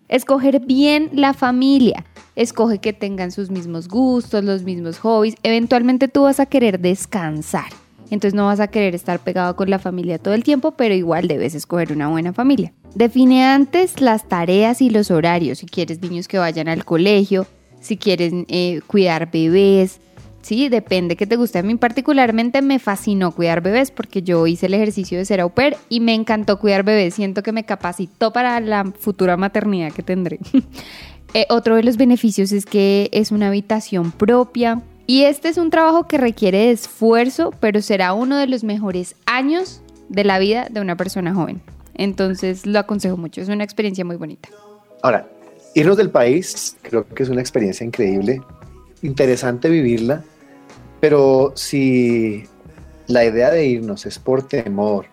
Escoger 0.08 0.60
bien 0.60 1.10
la 1.14 1.34
familia. 1.34 2.06
Escoge 2.36 2.80
que 2.80 2.94
tengan 2.94 3.32
sus 3.32 3.50
mismos 3.50 3.88
gustos, 3.88 4.44
los 4.44 4.64
mismos 4.64 5.00
hobbies. 5.00 5.36
Eventualmente 5.44 6.08
tú 6.08 6.24
vas 6.24 6.40
a 6.40 6.46
querer 6.46 6.80
descansar. 6.80 7.72
Entonces 8.10 8.34
no 8.34 8.46
vas 8.46 8.60
a 8.60 8.68
querer 8.68 8.96
estar 8.96 9.20
pegado 9.20 9.56
con 9.56 9.70
la 9.70 9.80
familia 9.80 10.20
todo 10.20 10.34
el 10.34 10.44
tiempo, 10.44 10.72
pero 10.72 10.94
igual 10.94 11.28
debes 11.28 11.56
escoger 11.56 11.92
una 11.92 12.10
buena 12.10 12.34
familia. 12.34 12.74
Define 12.96 13.46
antes 13.46 14.02
las 14.02 14.28
tareas 14.28 14.82
y 14.82 14.90
los 14.90 15.10
horarios, 15.10 15.60
si 15.60 15.66
quieres 15.66 16.02
niños 16.02 16.28
que 16.28 16.38
vayan 16.38 16.68
al 16.68 16.86
colegio, 16.86 17.48
si 17.80 17.98
quieres 17.98 18.32
eh, 18.50 18.82
cuidar 18.86 19.32
bebés, 19.32 20.00
Sí, 20.44 20.70
depende 20.70 21.16
que 21.16 21.26
te 21.26 21.36
guste. 21.36 21.60
A 21.60 21.64
mí 21.64 21.76
particularmente 21.76 22.62
me 22.62 22.78
fascinó 22.78 23.32
cuidar 23.32 23.62
bebés 23.62 23.90
porque 23.90 24.22
yo 24.22 24.46
hice 24.46 24.68
el 24.68 24.76
ejercicio 24.76 25.18
de 25.18 25.26
ser 25.26 25.42
au 25.42 25.50
pair 25.50 25.78
y 25.90 26.02
me 26.02 26.14
encantó 26.14 26.60
cuidar 26.60 26.84
bebés. 26.84 27.16
Siento 27.16 27.42
que 27.42 27.52
me 27.52 27.66
capacitó 27.66 28.32
para 28.32 28.60
la 28.60 28.84
futura 29.00 29.38
maternidad 29.38 29.92
que 29.92 30.04
tendré. 30.04 30.40
Eh, 31.36 31.48
otro 31.50 31.76
de 31.76 31.82
los 31.82 31.98
beneficios 31.98 32.52
es 32.52 32.64
que 32.64 33.10
es 33.12 33.32
una 33.32 33.48
habitación 33.48 34.12
propia, 34.12 34.84
y 35.06 35.24
este 35.24 35.50
es 35.50 35.58
un 35.58 35.70
trabajo 35.70 36.08
que 36.08 36.18
requiere 36.18 36.72
esfuerzo, 36.72 37.52
pero 37.60 37.82
será 37.82 38.14
uno 38.14 38.38
de 38.38 38.48
los 38.48 38.64
mejores 38.64 39.16
años 39.26 39.82
de 40.08 40.24
la 40.24 40.40
vida 40.40 40.68
de 40.70 40.80
una 40.80 40.96
persona 40.96 41.34
joven. 41.34 41.62
Entonces 41.94 42.66
lo 42.66 42.80
aconsejo 42.80 43.18
mucho, 43.18 43.42
es 43.42 43.50
una 43.50 43.66
experiencia 43.66 44.06
muy 44.06 44.16
bonita. 44.16 44.50
Ahora, 45.02 45.28
irnos 45.76 45.98
del 45.98 46.10
país 46.10 46.78
creo 46.82 47.06
que 47.06 47.24
es 47.24 47.30
una 47.30 47.42
experiencia 47.42 47.86
increíble, 47.86 48.42
interesante 49.02 49.70
vivirla, 49.70 50.24
pero 51.04 51.52
si 51.58 52.46
la 53.08 53.26
idea 53.26 53.52
de 53.52 53.66
irnos 53.66 54.06
es 54.06 54.20
por 54.20 54.48
temor 54.48 55.08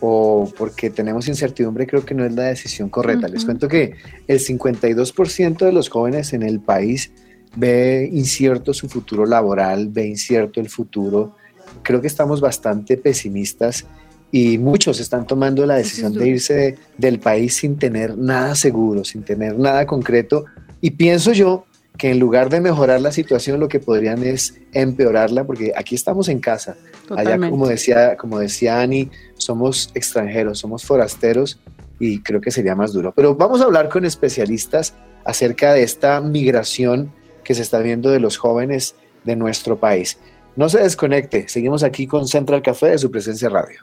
o 0.00 0.50
porque 0.56 0.88
tenemos 0.88 1.28
incertidumbre, 1.28 1.86
creo 1.86 2.06
que 2.06 2.14
no 2.14 2.24
es 2.24 2.32
la 2.32 2.44
decisión 2.44 2.88
correcta. 2.88 3.28
Les 3.28 3.44
cuento 3.44 3.68
que 3.68 3.96
el 4.28 4.38
52% 4.38 5.58
de 5.58 5.72
los 5.72 5.90
jóvenes 5.90 6.32
en 6.32 6.42
el 6.42 6.60
país 6.60 7.12
ve 7.54 8.08
incierto 8.10 8.72
su 8.72 8.88
futuro 8.88 9.26
laboral, 9.26 9.88
ve 9.90 10.06
incierto 10.06 10.58
el 10.58 10.70
futuro. 10.70 11.36
Creo 11.82 12.00
que 12.00 12.06
estamos 12.06 12.40
bastante 12.40 12.96
pesimistas 12.96 13.84
y 14.32 14.56
muchos 14.56 15.00
están 15.00 15.26
tomando 15.26 15.66
la 15.66 15.74
decisión 15.74 16.14
de 16.14 16.28
irse 16.28 16.78
del 16.96 17.18
país 17.18 17.56
sin 17.56 17.76
tener 17.76 18.16
nada 18.16 18.54
seguro, 18.54 19.04
sin 19.04 19.22
tener 19.22 19.58
nada 19.58 19.84
concreto. 19.84 20.46
Y 20.80 20.92
pienso 20.92 21.34
yo 21.34 21.66
que 21.96 22.10
en 22.10 22.18
lugar 22.18 22.50
de 22.50 22.60
mejorar 22.60 23.00
la 23.00 23.12
situación, 23.12 23.60
lo 23.60 23.68
que 23.68 23.80
podrían 23.80 24.22
es 24.22 24.60
empeorarla, 24.72 25.44
porque 25.44 25.72
aquí 25.76 25.94
estamos 25.94 26.28
en 26.28 26.40
casa. 26.40 26.76
Allá, 27.10 27.38
como 27.38 27.66
decía, 27.66 28.16
como 28.16 28.38
decía 28.38 28.80
Ani, 28.80 29.10
somos 29.34 29.90
extranjeros, 29.94 30.58
somos 30.58 30.84
forasteros 30.84 31.60
y 31.98 32.20
creo 32.22 32.40
que 32.40 32.50
sería 32.50 32.74
más 32.74 32.92
duro. 32.92 33.12
Pero 33.14 33.34
vamos 33.34 33.60
a 33.60 33.64
hablar 33.64 33.88
con 33.88 34.04
especialistas 34.04 34.94
acerca 35.24 35.72
de 35.72 35.82
esta 35.82 36.20
migración 36.20 37.12
que 37.44 37.54
se 37.54 37.62
está 37.62 37.78
viendo 37.78 38.10
de 38.10 38.20
los 38.20 38.36
jóvenes 38.36 38.96
de 39.24 39.36
nuestro 39.36 39.78
país. 39.78 40.18
No 40.56 40.68
se 40.68 40.80
desconecte, 40.80 41.48
seguimos 41.48 41.82
aquí 41.82 42.06
con 42.06 42.26
Central 42.26 42.62
Café 42.62 42.88
de 42.88 42.98
su 42.98 43.10
presencia 43.10 43.48
radio. 43.48 43.80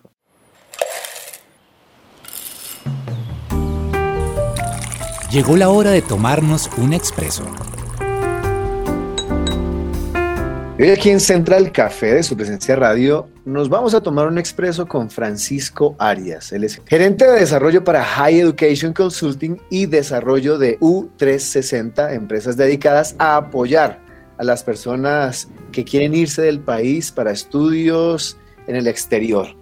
Llegó 5.32 5.58
la 5.58 5.70
hora 5.70 5.90
de 5.90 6.04
tomarnos 6.04 6.70
un 6.78 6.94
expreso 6.94 7.44
Hoy 10.84 10.90
aquí 10.90 11.12
en 11.12 11.22
Central 11.22 11.72
Café 11.72 12.16
de 12.16 12.24
su 12.24 12.36
presencia 12.36 12.76
radio 12.76 13.30
nos 13.46 13.70
vamos 13.70 13.94
a 13.94 14.02
tomar 14.02 14.28
un 14.28 14.38
expreso 14.38 14.86
con 14.86 15.10
Francisco 15.10 15.96
Arias. 15.98 16.52
Él 16.52 16.66
es 16.66 16.82
gerente 16.86 17.26
de 17.26 17.40
desarrollo 17.40 17.86
para 17.86 18.04
High 18.04 18.42
Education 18.42 18.92
Consulting 18.92 19.62
y 19.70 19.86
desarrollo 19.86 20.58
de 20.58 20.78
U360, 20.82 22.14
empresas 22.14 22.58
dedicadas 22.58 23.16
a 23.18 23.38
apoyar 23.38 24.02
a 24.38 24.44
las 24.44 24.62
personas 24.66 25.48
que 25.72 25.86
quieren 25.86 26.14
irse 26.14 26.42
del 26.42 26.60
país 26.60 27.14
para 27.14 27.32
estudios 27.32 28.36
en 28.68 28.76
el 28.76 28.88
exterior. 28.88 29.56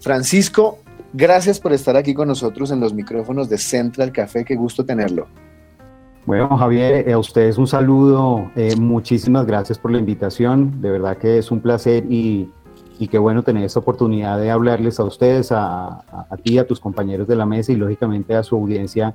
Francisco, 0.00 0.80
gracias 1.14 1.58
por 1.58 1.72
estar 1.72 1.96
aquí 1.96 2.12
con 2.12 2.28
nosotros 2.28 2.70
en 2.70 2.80
los 2.80 2.92
micrófonos 2.92 3.48
de 3.48 3.56
Central 3.56 4.12
Café. 4.12 4.44
Qué 4.44 4.56
gusto 4.56 4.84
tenerlo. 4.84 5.26
Bueno, 6.26 6.56
Javier, 6.58 7.08
eh, 7.08 7.12
a 7.12 7.18
ustedes 7.18 7.56
un 7.56 7.68
saludo. 7.68 8.50
Eh, 8.56 8.74
muchísimas 8.76 9.46
gracias 9.46 9.78
por 9.78 9.92
la 9.92 9.98
invitación. 9.98 10.80
De 10.80 10.90
verdad 10.90 11.16
que 11.18 11.38
es 11.38 11.52
un 11.52 11.60
placer 11.60 12.04
y, 12.10 12.50
y 12.98 13.06
qué 13.06 13.16
bueno 13.16 13.44
tener 13.44 13.62
esta 13.62 13.78
oportunidad 13.78 14.40
de 14.40 14.50
hablarles 14.50 14.98
a 14.98 15.04
ustedes, 15.04 15.52
a, 15.52 16.00
a, 16.28 16.36
ti, 16.42 16.58
a 16.58 16.66
tus 16.66 16.80
compañeros 16.80 17.28
de 17.28 17.36
la 17.36 17.46
mesa 17.46 17.70
y 17.70 17.76
lógicamente 17.76 18.34
a 18.34 18.42
su 18.42 18.56
audiencia 18.56 19.14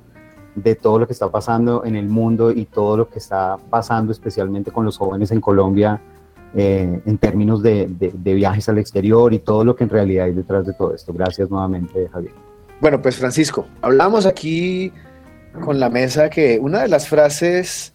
de 0.54 0.74
todo 0.74 1.00
lo 1.00 1.06
que 1.06 1.12
está 1.12 1.30
pasando 1.30 1.84
en 1.84 1.96
el 1.96 2.08
mundo 2.08 2.50
y 2.50 2.64
todo 2.64 2.96
lo 2.96 3.10
que 3.10 3.18
está 3.18 3.58
pasando 3.68 4.10
especialmente 4.10 4.70
con 4.70 4.86
los 4.86 4.96
jóvenes 4.96 5.30
en 5.32 5.40
Colombia 5.42 6.00
eh, 6.54 7.02
en 7.04 7.18
términos 7.18 7.62
de, 7.62 7.88
de 7.88 8.34
viajes 8.34 8.70
al 8.70 8.78
exterior 8.78 9.34
y 9.34 9.38
todo 9.38 9.66
lo 9.66 9.76
que 9.76 9.84
en 9.84 9.90
realidad 9.90 10.26
hay 10.26 10.32
detrás 10.32 10.66
de 10.66 10.72
todo 10.72 10.94
esto. 10.94 11.12
Gracias 11.12 11.50
nuevamente, 11.50 12.08
Javier. 12.10 12.32
Bueno, 12.80 13.02
pues 13.02 13.16
Francisco, 13.16 13.66
hablamos 13.82 14.24
aquí 14.24 14.92
con 15.60 15.78
la 15.78 15.90
mesa 15.90 16.30
que 16.30 16.58
una 16.58 16.82
de 16.82 16.88
las 16.88 17.08
frases 17.08 17.92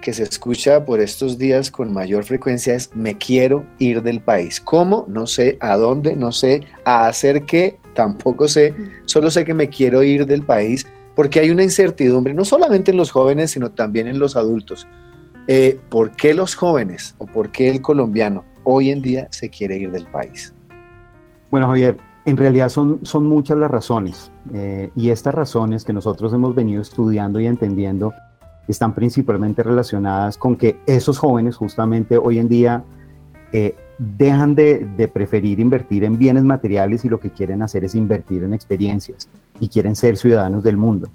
que 0.00 0.12
se 0.12 0.22
escucha 0.22 0.84
por 0.84 1.00
estos 1.00 1.36
días 1.38 1.70
con 1.70 1.92
mayor 1.92 2.24
frecuencia 2.24 2.74
es 2.74 2.94
me 2.94 3.16
quiero 3.18 3.66
ir 3.78 4.02
del 4.02 4.20
país. 4.20 4.60
¿Cómo? 4.60 5.04
No 5.08 5.26
sé 5.26 5.58
a 5.60 5.76
dónde, 5.76 6.14
no 6.14 6.32
sé 6.32 6.62
a 6.84 7.08
hacer 7.08 7.44
qué, 7.44 7.78
tampoco 7.94 8.46
sé, 8.46 8.74
solo 9.04 9.30
sé 9.30 9.44
que 9.44 9.54
me 9.54 9.68
quiero 9.68 10.02
ir 10.02 10.26
del 10.26 10.42
país 10.42 10.86
porque 11.14 11.40
hay 11.40 11.50
una 11.50 11.62
incertidumbre, 11.62 12.34
no 12.34 12.44
solamente 12.44 12.90
en 12.90 12.98
los 12.98 13.10
jóvenes, 13.10 13.50
sino 13.50 13.70
también 13.72 14.06
en 14.06 14.18
los 14.18 14.36
adultos. 14.36 14.86
Eh, 15.48 15.78
¿Por 15.88 16.12
qué 16.12 16.34
los 16.34 16.54
jóvenes 16.54 17.14
o 17.18 17.26
por 17.26 17.50
qué 17.50 17.70
el 17.70 17.80
colombiano 17.80 18.44
hoy 18.64 18.90
en 18.90 19.00
día 19.00 19.28
se 19.30 19.48
quiere 19.48 19.76
ir 19.78 19.90
del 19.90 20.06
país? 20.06 20.52
Bueno, 21.50 21.68
Javier, 21.68 21.96
en 22.26 22.36
realidad 22.36 22.68
son, 22.68 22.98
son 23.02 23.24
muchas 23.24 23.56
las 23.56 23.70
razones 23.70 24.32
eh, 24.52 24.90
y 24.96 25.10
estas 25.10 25.32
razones 25.32 25.84
que 25.84 25.92
nosotros 25.92 26.32
hemos 26.34 26.54
venido 26.54 26.82
estudiando 26.82 27.38
y 27.38 27.46
entendiendo 27.46 28.12
están 28.66 28.94
principalmente 28.94 29.62
relacionadas 29.62 30.36
con 30.36 30.56
que 30.56 30.80
esos 30.86 31.18
jóvenes 31.18 31.54
justamente 31.54 32.18
hoy 32.18 32.40
en 32.40 32.48
día 32.48 32.82
eh, 33.52 33.76
dejan 33.98 34.56
de, 34.56 35.08
preferir 35.12 35.60
invertir 35.60 36.02
en 36.02 36.18
bienes 36.18 36.42
materiales 36.42 37.04
y 37.04 37.08
lo 37.08 37.20
que 37.20 37.30
quieren 37.30 37.62
hacer 37.62 37.84
es 37.84 37.94
invertir 37.94 38.42
en 38.42 38.54
experiencias 38.54 39.28
y 39.60 39.68
quieren 39.68 39.94
ser 39.94 40.16
ciudadanos 40.16 40.64
del 40.64 40.76
mundo. 40.76 41.08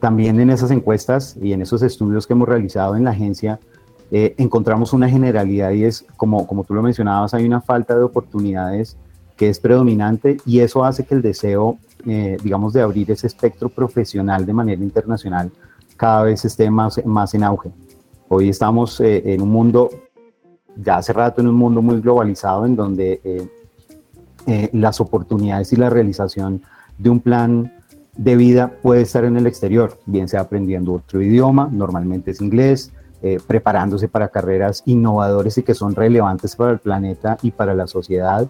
También 0.00 0.40
en 0.40 0.48
esas 0.48 0.70
encuestas 0.70 1.36
y 1.42 1.52
en 1.52 1.60
esos 1.60 1.82
estudios 1.82 2.26
que 2.26 2.32
hemos 2.32 2.48
realizado 2.48 2.96
en 2.96 3.04
la 3.04 3.10
agencia 3.10 3.60
eh, 4.10 4.34
encontramos 4.38 4.94
una 4.94 5.10
generalidad 5.10 5.72
y 5.72 5.84
es, 5.84 6.06
como, 6.16 6.46
como 6.46 6.64
tú 6.64 6.72
lo 6.72 6.82
mencionabas, 6.82 7.34
hay 7.34 7.44
una 7.44 7.60
falta 7.60 7.94
de 7.94 8.02
oportunidades 8.02 8.96
que 9.38 9.48
es 9.48 9.60
predominante 9.60 10.36
y 10.44 10.58
eso 10.58 10.84
hace 10.84 11.06
que 11.06 11.14
el 11.14 11.22
deseo, 11.22 11.78
eh, 12.04 12.36
digamos, 12.42 12.72
de 12.72 12.82
abrir 12.82 13.10
ese 13.12 13.28
espectro 13.28 13.68
profesional 13.68 14.44
de 14.44 14.52
manera 14.52 14.82
internacional 14.82 15.50
cada 15.96 16.24
vez 16.24 16.44
esté 16.44 16.68
más, 16.70 17.00
más 17.06 17.32
en 17.34 17.44
auge. 17.44 17.70
Hoy 18.28 18.48
estamos 18.48 19.00
eh, 19.00 19.22
en 19.32 19.40
un 19.40 19.50
mundo, 19.50 19.90
ya 20.76 20.96
hace 20.96 21.12
rato 21.12 21.40
en 21.40 21.46
un 21.46 21.54
mundo 21.54 21.80
muy 21.80 22.00
globalizado 22.00 22.66
en 22.66 22.74
donde 22.74 23.20
eh, 23.24 24.68
las 24.72 25.00
oportunidades 25.00 25.72
y 25.72 25.76
la 25.76 25.88
realización 25.88 26.62
de 26.98 27.10
un 27.10 27.20
plan 27.20 27.72
de 28.16 28.34
vida 28.34 28.72
puede 28.82 29.02
estar 29.02 29.24
en 29.24 29.36
el 29.36 29.46
exterior, 29.46 29.98
bien 30.04 30.26
sea 30.26 30.40
aprendiendo 30.40 30.94
otro 30.94 31.22
idioma, 31.22 31.68
normalmente 31.70 32.32
es 32.32 32.40
inglés, 32.40 32.92
preparándose 33.48 34.08
para 34.08 34.28
carreras 34.28 34.82
innovadoras 34.86 35.58
y 35.58 35.64
que 35.64 35.74
son 35.74 35.94
relevantes 35.94 36.54
para 36.54 36.70
el 36.70 36.78
planeta 36.78 37.36
y 37.42 37.50
para 37.50 37.74
la 37.74 37.88
sociedad, 37.88 38.48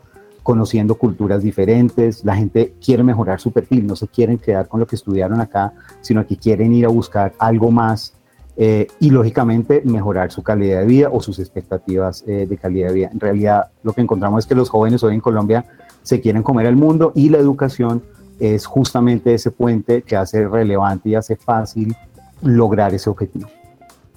conociendo 0.48 0.94
culturas 0.94 1.42
diferentes, 1.42 2.24
la 2.24 2.34
gente 2.34 2.72
quiere 2.82 3.02
mejorar 3.02 3.38
su 3.38 3.52
perfil, 3.52 3.86
no 3.86 3.94
se 3.94 4.08
quieren 4.08 4.38
quedar 4.38 4.66
con 4.66 4.80
lo 4.80 4.86
que 4.86 4.96
estudiaron 4.96 5.42
acá, 5.42 5.74
sino 6.00 6.26
que 6.26 6.38
quieren 6.38 6.72
ir 6.72 6.86
a 6.86 6.88
buscar 6.88 7.34
algo 7.38 7.70
más 7.70 8.14
eh, 8.56 8.86
y 8.98 9.10
lógicamente 9.10 9.82
mejorar 9.84 10.32
su 10.32 10.42
calidad 10.42 10.80
de 10.80 10.86
vida 10.86 11.10
o 11.12 11.20
sus 11.20 11.38
expectativas 11.38 12.24
eh, 12.26 12.46
de 12.48 12.56
calidad 12.56 12.88
de 12.88 12.94
vida. 12.94 13.10
En 13.12 13.20
realidad 13.20 13.66
lo 13.82 13.92
que 13.92 14.00
encontramos 14.00 14.44
es 14.44 14.48
que 14.48 14.54
los 14.54 14.70
jóvenes 14.70 15.02
hoy 15.02 15.12
en 15.12 15.20
Colombia 15.20 15.66
se 16.02 16.18
quieren 16.22 16.42
comer 16.42 16.64
el 16.64 16.76
mundo 16.76 17.12
y 17.14 17.28
la 17.28 17.36
educación 17.36 18.02
es 18.40 18.64
justamente 18.64 19.34
ese 19.34 19.50
puente 19.50 20.00
que 20.00 20.16
hace 20.16 20.48
relevante 20.48 21.10
y 21.10 21.14
hace 21.14 21.36
fácil 21.36 21.94
lograr 22.40 22.94
ese 22.94 23.10
objetivo. 23.10 23.50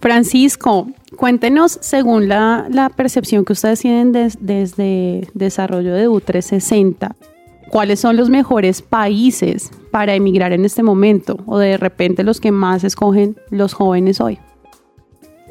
Francisco, 0.01 0.87
cuéntenos, 1.15 1.77
según 1.79 2.27
la, 2.27 2.91
percepción 2.95 3.45
que 3.45 3.53
ustedes 3.53 3.81
tienen 3.81 4.11
desde 4.11 5.27
desarrollo 5.35 5.93
de 5.93 6.09
U360, 6.09 7.13
¿cuáles 7.69 7.99
son 7.99 8.17
los 8.17 8.27
mejores 8.27 8.81
países 8.81 9.69
para 9.91 10.15
emigrar 10.15 10.53
en 10.53 10.65
este 10.65 10.81
momento 10.81 11.37
o 11.45 11.59
de 11.59 11.77
repente 11.77 12.23
los 12.23 12.41
que 12.41 12.51
más 12.51 12.83
escogen 12.83 13.35
los 13.51 13.73
jóvenes 13.73 14.19
hoy? 14.19 14.39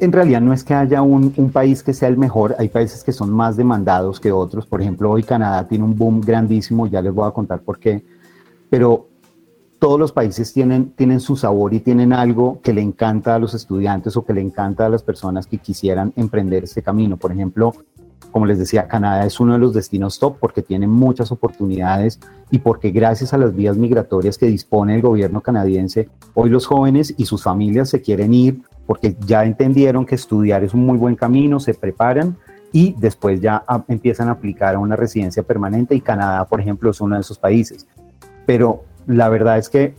En 0.01 0.11
realidad 0.11 0.41
no 0.41 0.51
es 0.51 0.65
que 0.65 0.73
haya 0.73 1.01
un, 1.01 1.33
un, 1.37 1.49
país 1.51 1.81
que 1.81 1.93
sea 1.93 2.09
el 2.09 2.17
mejor, 2.17 2.55
hay 2.59 2.67
países 2.67 3.05
que 3.05 3.13
son 3.13 3.31
más 3.31 3.55
demandados 3.55 4.19
que 4.19 4.33
otros, 4.33 4.65
por 4.65 4.81
ejemplo 4.81 5.11
hoy 5.11 5.23
Canadá 5.23 5.65
tiene 5.65 5.85
un 5.85 5.95
boom 5.95 6.19
grandísimo, 6.19 6.87
ya 6.87 7.01
les 7.01 7.13
voy 7.13 7.25
a 7.25 7.31
contar 7.31 7.61
por 7.61 7.79
qué, 7.79 8.03
pero 8.69 9.10
todos 9.81 9.99
los 9.99 10.11
países 10.11 10.53
tienen, 10.53 10.91
tienen 10.91 11.19
su 11.19 11.35
sabor 11.35 11.73
y 11.73 11.79
tienen 11.79 12.13
algo 12.13 12.59
que 12.61 12.71
le 12.71 12.81
encanta 12.81 13.33
a 13.33 13.39
los 13.39 13.55
estudiantes 13.55 14.15
o 14.15 14.23
que 14.23 14.31
le 14.31 14.39
encanta 14.39 14.85
a 14.85 14.89
las 14.89 15.01
personas 15.01 15.47
que 15.47 15.57
quisieran 15.57 16.13
emprender 16.15 16.65
este 16.65 16.83
camino. 16.83 17.17
Por 17.17 17.31
ejemplo, 17.31 17.73
como 18.29 18.45
les 18.45 18.59
decía, 18.59 18.87
Canadá 18.87 19.25
es 19.25 19.39
uno 19.39 19.53
de 19.53 19.59
los 19.59 19.73
destinos 19.73 20.19
top 20.19 20.37
porque 20.39 20.61
tiene 20.61 20.85
muchas 20.85 21.31
oportunidades 21.31 22.19
y 22.51 22.59
porque 22.59 22.91
gracias 22.91 23.33
a 23.33 23.39
las 23.39 23.55
vías 23.55 23.75
migratorias 23.75 24.37
que 24.37 24.45
dispone 24.45 24.93
el 24.93 25.01
gobierno 25.01 25.41
canadiense, 25.41 26.09
hoy 26.35 26.51
los 26.51 26.67
jóvenes 26.67 27.15
y 27.17 27.25
sus 27.25 27.41
familias 27.41 27.89
se 27.89 28.03
quieren 28.03 28.35
ir 28.35 28.61
porque 28.85 29.17
ya 29.25 29.45
entendieron 29.45 30.05
que 30.05 30.13
estudiar 30.13 30.63
es 30.63 30.75
un 30.75 30.85
muy 30.85 30.99
buen 30.99 31.15
camino, 31.15 31.59
se 31.59 31.73
preparan 31.73 32.37
y 32.71 32.93
después 32.99 33.41
ya 33.41 33.63
empiezan 33.87 34.29
a 34.29 34.33
aplicar 34.33 34.75
a 34.75 34.79
una 34.79 34.95
residencia 34.95 35.41
permanente 35.41 35.95
y 35.95 36.01
Canadá, 36.01 36.45
por 36.45 36.61
ejemplo, 36.61 36.91
es 36.91 37.01
uno 37.01 37.15
de 37.15 37.21
esos 37.21 37.39
países. 37.39 37.87
Pero 38.45 38.83
la 39.11 39.29
verdad 39.29 39.57
es 39.57 39.69
que 39.69 39.93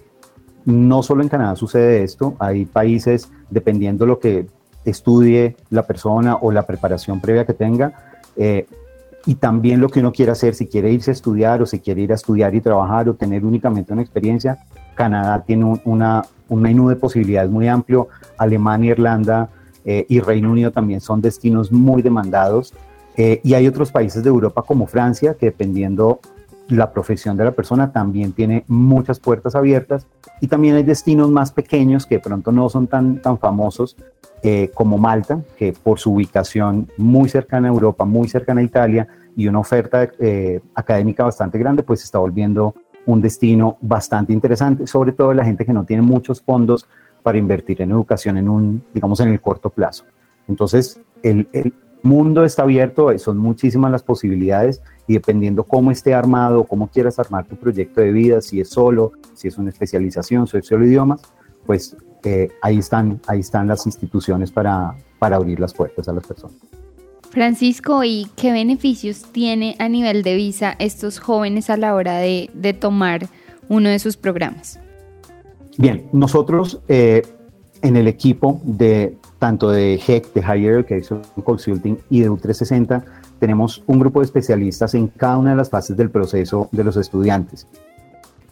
no 0.65 1.03
solo 1.03 1.23
en 1.23 1.29
Canadá 1.29 1.57
sucede 1.57 2.03
esto, 2.03 2.37
hay 2.39 2.65
países, 2.65 3.31
dependiendo 3.51 4.07
lo 4.07 4.19
que 4.19 4.47
estudie 4.85 5.57
la 5.71 5.87
persona 5.87 6.37
o 6.37 6.51
la 6.53 6.63
preparación 6.67 7.21
previa 7.21 7.45
que 7.45 7.55
tenga, 7.55 7.93
eh, 8.37 8.67
y 9.27 9.37
también 9.37 9.81
lo 9.81 9.89
que 9.89 10.01
uno 10.01 10.13
quiere 10.13 10.33
hacer, 10.33 10.55
si 10.55 10.67
quiere 10.67 10.91
irse 10.91 11.11
a 11.11 11.15
estudiar 11.15 11.63
o 11.63 11.67
si 11.67 11.79
quiere 11.79 12.03
ir 12.03 12.13
a 12.13 12.17
estudiar 12.17 12.55
y 12.55 12.61
trabajar 12.61 13.09
o 13.09 13.15
tener 13.15 13.45
únicamente 13.45 13.93
una 13.93 14.03
experiencia, 14.03 14.59
Canadá 14.95 15.45
tiene 15.47 15.65
un, 15.65 15.81
una, 15.85 16.25
un 16.49 16.61
menú 16.61 16.89
de 16.89 16.97
posibilidades 16.97 17.51
muy 17.51 17.69
amplio, 17.69 18.09
Alemania, 18.39 18.91
Irlanda 18.91 19.49
eh, 19.85 20.07
y 20.09 20.21
Reino 20.21 20.51
Unido 20.51 20.71
también 20.73 21.01
son 21.01 21.21
destinos 21.21 21.71
muy 21.71 22.03
demandados, 22.03 22.75
eh, 23.17 23.41
y 23.45 23.55
hay 23.55 23.69
otros 23.69 23.93
países 23.93 24.23
de 24.23 24.31
Europa 24.31 24.63
como 24.63 24.87
Francia, 24.87 25.35
que 25.35 25.47
dependiendo 25.47 26.21
la 26.69 26.93
profesión 26.93 27.37
de 27.37 27.45
la 27.45 27.53
persona 27.53 27.93
también 27.93 28.33
tiene 28.33 28.65
muchas 28.67 29.21
puertas 29.21 29.55
abiertas 29.55 30.07
y 30.41 30.49
también 30.49 30.77
hay 30.77 30.83
destinos 30.83 31.31
más 31.31 31.53
pequeños 31.53 32.07
que 32.07 32.17
de 32.17 32.21
pronto 32.21 32.53
no 32.53 32.69
son 32.69 32.87
tan, 32.87 33.21
tan 33.21 33.39
famosos 33.39 33.97
eh, 34.43 34.71
como 34.75 34.99
Malta, 34.99 35.41
que 35.57 35.73
por 35.73 35.99
su 35.99 36.15
ubicación 36.15 36.89
muy 36.97 37.29
cercana 37.29 37.69
a 37.69 37.73
Europa, 37.73 38.05
muy 38.05 38.29
cercana 38.29 38.61
a 38.61 38.65
Italia 38.65 39.07
y 39.37 39.47
una 39.47 39.61
oferta 39.61 40.09
eh, 40.19 40.61
académica 40.75 41.25
bastante 41.25 41.59
grande, 41.59 41.83
pues 41.83 42.03
está 42.03 42.19
volviendo 42.19 42.75
un 43.07 43.21
destino 43.21 43.77
bastante 43.81 44.33
interesante, 44.33 44.87
sobre 44.87 45.13
todo 45.13 45.33
la 45.33 45.45
gente 45.45 45.65
que 45.65 45.73
no 45.73 45.85
tiene 45.85 46.03
muchos 46.03 46.41
fondos 46.41 46.89
para 47.23 47.39
invertir 47.39 47.83
en 47.83 47.91
educación 47.91 48.37
en 48.37 48.49
un, 48.49 48.83
digamos, 48.93 49.21
en 49.21 49.29
el 49.29 49.41
corto 49.41 49.71
plazo. 49.71 50.05
Entonces, 50.49 51.01
el, 51.23 51.49
el 51.53 51.73
mundo 52.03 52.45
está 52.45 52.63
abierto, 52.63 53.17
son 53.19 53.39
muchísimas 53.39 53.91
las 53.91 54.03
posibilidades 54.03 54.83
y 55.13 55.15
dependiendo 55.15 55.65
cómo 55.65 55.91
esté 55.91 56.15
armado, 56.15 56.65
cómo 56.65 56.89
quieras 56.89 57.19
armar 57.19 57.45
tu 57.45 57.55
proyecto 57.57 58.01
de 58.01 58.13
vida, 58.13 58.41
si 58.41 58.61
es 58.61 58.71
solo, 58.71 59.13
si 59.35 59.49
es 59.49 59.59
una 59.59 59.69
especialización, 59.69 60.47
si 60.47 60.57
es 60.57 60.67
solo 60.67 60.87
idiomas, 60.87 61.21
pues 61.67 61.95
eh, 62.25 62.49
ahí, 62.63 62.79
están, 62.79 63.21
ahí 63.27 63.41
están 63.41 63.69
las 63.69 63.85
instituciones 63.85 64.51
para, 64.51 64.97
para 65.19 65.37
abrir 65.37 65.61
las 65.61 65.75
puertas 65.75 66.09
a 66.09 66.15
las 66.15 66.27
personas. 66.27 66.57
Francisco, 67.29 68.05
¿y 68.05 68.27
qué 68.37 68.53
beneficios 68.53 69.25
tiene 69.33 69.77
a 69.79 69.89
nivel 69.91 70.23
de 70.23 70.35
visa 70.35 70.77
estos 70.79 71.19
jóvenes 71.19 71.69
a 71.69 71.77
la 71.77 71.95
hora 71.95 72.17
de, 72.17 72.49
de 72.55 72.73
tomar 72.73 73.29
uno 73.69 73.91
de 73.91 73.99
sus 73.99 74.17
programas? 74.17 74.81
Bien, 75.77 76.07
nosotros 76.13 76.81
eh, 76.89 77.23
en 77.83 77.97
el 77.97 78.09
equipo 78.09 78.63
de 78.65 79.19
tanto 79.39 79.71
de 79.71 79.95
HEC, 79.95 80.33
de 80.33 80.41
Higher 80.41 80.75
Education 80.75 81.21
Consulting 81.45 81.99
y 82.09 82.21
de 82.21 82.31
U360, 82.31 83.05
tenemos 83.43 83.83
un 83.89 83.99
grupo 83.99 84.21
de 84.21 84.27
especialistas 84.27 84.95
en 84.95 85.09
cada 85.09 85.37
una 85.37 85.51
de 85.51 85.57
las 85.57 85.69
fases 85.69 85.97
del 85.97 86.13
proceso 86.13 86.69
de 86.71 86.85
los 86.85 86.97
estudiantes. 86.97 87.67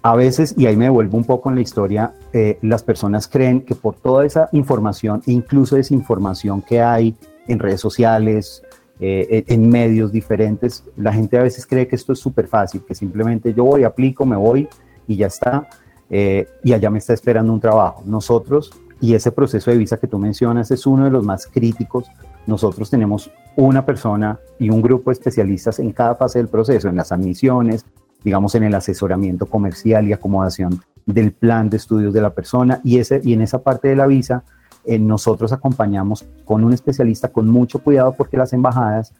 A 0.02 0.16
veces, 0.16 0.52
y 0.58 0.66
ahí 0.66 0.76
me 0.76 0.86
devuelvo 0.86 1.16
un 1.16 1.22
poco 1.22 1.48
en 1.48 1.54
la 1.54 1.60
historia, 1.60 2.12
eh, 2.32 2.58
las 2.62 2.82
personas 2.82 3.28
creen 3.28 3.60
que 3.60 3.76
por 3.76 3.94
toda 3.94 4.26
esa 4.26 4.48
información, 4.50 5.22
incluso 5.26 5.76
desinformación 5.76 6.60
que 6.60 6.82
hay 6.82 7.14
en 7.46 7.60
redes 7.60 7.80
sociales, 7.80 8.64
eh, 8.98 9.44
en 9.46 9.68
medios 9.68 10.10
diferentes, 10.10 10.82
la 10.96 11.12
gente 11.12 11.38
a 11.38 11.44
veces 11.44 11.64
cree 11.66 11.86
que 11.86 11.94
esto 11.94 12.12
es 12.12 12.18
súper 12.18 12.48
fácil, 12.48 12.82
que 12.84 12.96
simplemente 12.96 13.54
yo 13.54 13.62
voy, 13.62 13.84
aplico, 13.84 14.26
me 14.26 14.36
voy 14.36 14.68
y 15.06 15.14
ya 15.14 15.28
está, 15.28 15.68
eh, 16.10 16.48
y 16.64 16.72
allá 16.72 16.90
me 16.90 16.98
está 16.98 17.14
esperando 17.14 17.52
un 17.52 17.60
trabajo. 17.60 18.02
Nosotros, 18.04 18.72
y 19.00 19.14
ese 19.14 19.32
proceso 19.32 19.70
de 19.70 19.78
visa 19.78 19.96
que 19.96 20.06
tú 20.06 20.18
mencionas 20.18 20.70
es 20.70 20.86
uno 20.86 21.04
de 21.04 21.10
los 21.10 21.24
más 21.24 21.46
críticos. 21.46 22.10
Nosotros 22.46 22.90
tenemos 22.90 23.30
una 23.56 23.84
persona 23.84 24.38
y 24.58 24.70
un 24.70 24.82
grupo 24.82 25.10
de 25.10 25.14
especialistas 25.14 25.78
en 25.78 25.92
cada 25.92 26.14
fase 26.14 26.38
del 26.38 26.48
proceso, 26.48 26.88
en 26.88 26.96
las 26.96 27.12
admisiones, 27.12 27.86
digamos 28.22 28.54
en 28.54 28.64
el 28.64 28.74
asesoramiento 28.74 29.46
comercial 29.46 30.06
y 30.06 30.12
acomodación 30.12 30.82
del 31.06 31.32
plan 31.32 31.70
de 31.70 31.78
estudios 31.78 32.12
de 32.12 32.20
la 32.20 32.30
persona. 32.30 32.80
Y, 32.84 32.98
ese, 32.98 33.20
y 33.24 33.32
en 33.32 33.40
esa 33.40 33.62
parte 33.62 33.88
de 33.88 33.96
la 33.96 34.06
visa 34.06 34.44
eh, 34.84 34.98
nosotros 34.98 35.52
acompañamos 35.52 36.26
con 36.44 36.64
un 36.64 36.72
especialista 36.72 37.28
con 37.28 37.48
mucho 37.48 37.80
cuidado 37.80 38.14
porque 38.16 38.36
las 38.36 38.52
embajadas, 38.52 39.14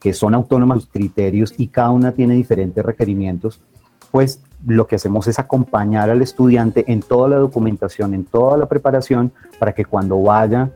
que 0.00 0.12
son 0.12 0.34
autónomas 0.34 0.82
sus 0.82 0.90
criterios 0.90 1.54
y 1.56 1.68
cada 1.68 1.90
una 1.90 2.12
tiene 2.12 2.34
diferentes 2.34 2.84
requerimientos, 2.84 3.60
pues 4.10 4.40
lo 4.66 4.86
que 4.86 4.96
hacemos 4.96 5.26
es 5.26 5.38
acompañar 5.38 6.10
al 6.10 6.22
estudiante 6.22 6.84
en 6.92 7.00
toda 7.00 7.28
la 7.28 7.36
documentación, 7.36 8.14
en 8.14 8.24
toda 8.24 8.58
la 8.58 8.66
preparación, 8.66 9.32
para 9.58 9.72
que 9.72 9.84
cuando 9.84 10.22
vaya 10.22 10.70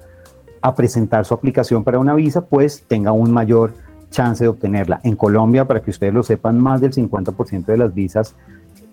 a 0.63 0.75
presentar 0.75 1.25
su 1.25 1.35
aplicación 1.35 1.85
para 1.85 1.99
una 1.99 2.15
visa, 2.15 2.47
pues 2.47 2.85
tenga 2.89 3.13
un 3.13 3.31
mayor 3.31 3.75
chance 4.11 4.45
de 4.45 4.49
obtenerla. 4.49 5.01
En 5.03 5.17
Colombia, 5.17 5.67
para 5.67 5.83
que 5.83 5.91
ustedes 5.91 6.15
lo 6.15 6.23
sepan, 6.23 6.59
más 6.59 6.81
del 6.81 6.93
50% 6.93 7.67
de 7.67 7.77
las 7.77 7.93
visas 7.93 8.35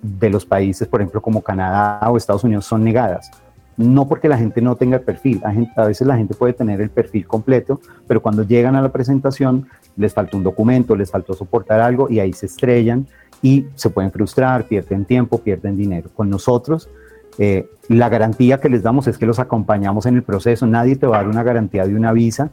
de 0.01 0.29
los 0.29 0.45
países, 0.45 0.87
por 0.87 0.99
ejemplo, 0.99 1.21
como 1.21 1.41
Canadá 1.41 2.09
o 2.09 2.17
Estados 2.17 2.43
Unidos, 2.43 2.65
son 2.65 2.83
negadas. 2.83 3.31
No 3.77 4.07
porque 4.07 4.27
la 4.27 4.37
gente 4.37 4.61
no 4.61 4.75
tenga 4.75 4.97
el 4.97 5.03
perfil, 5.03 5.41
a, 5.75 5.85
veces 5.85 6.05
la 6.05 6.17
gente 6.17 6.33
puede 6.33 6.53
tener 6.53 6.81
el 6.81 6.89
perfil 6.89 7.25
completo, 7.25 7.79
pero 8.07 8.21
cuando 8.21 8.43
llegan 8.43 8.75
a 8.75 8.81
la 8.81 8.91
presentación 8.91 9.67
les 9.95 10.13
falta 10.13 10.35
un 10.35 10.43
documento, 10.43 10.95
les 10.95 11.09
faltó 11.09 11.33
soportar 11.33 11.79
algo 11.79 12.09
y 12.09 12.19
ahí 12.19 12.33
se 12.33 12.47
estrellan 12.47 13.07
y 13.41 13.65
se 13.75 13.89
pueden 13.89 14.11
frustrar, 14.11 14.67
pierden 14.67 15.05
tiempo, 15.05 15.39
pierden 15.39 15.75
dinero. 15.75 16.09
Con 16.13 16.29
nosotros 16.29 16.89
eh, 17.37 17.67
la 17.87 18.09
garantía 18.09 18.59
que 18.59 18.69
les 18.69 18.83
damos 18.83 19.07
es 19.07 19.17
que 19.17 19.25
los 19.25 19.39
acompañamos 19.39 20.05
en 20.05 20.15
el 20.15 20.23
proceso. 20.23 20.67
Nadie 20.67 20.95
te 20.95 21.07
va 21.07 21.17
a 21.17 21.19
dar 21.19 21.29
una 21.29 21.43
garantía 21.43 21.85
de 21.85 21.95
una 21.95 22.13
visa, 22.13 22.51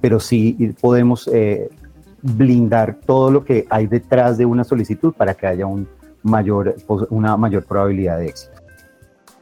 pero 0.00 0.20
sí 0.20 0.74
podemos 0.80 1.28
eh, 1.32 1.70
blindar 2.22 2.96
todo 3.06 3.30
lo 3.30 3.44
que 3.44 3.66
hay 3.70 3.86
detrás 3.86 4.38
de 4.38 4.44
una 4.44 4.64
solicitud 4.64 5.12
para 5.12 5.34
que 5.34 5.46
haya 5.46 5.66
un 5.66 5.88
mayor, 6.22 6.76
una 7.10 7.36
mayor 7.36 7.64
probabilidad 7.64 8.18
de 8.18 8.26
éxito. 8.26 8.52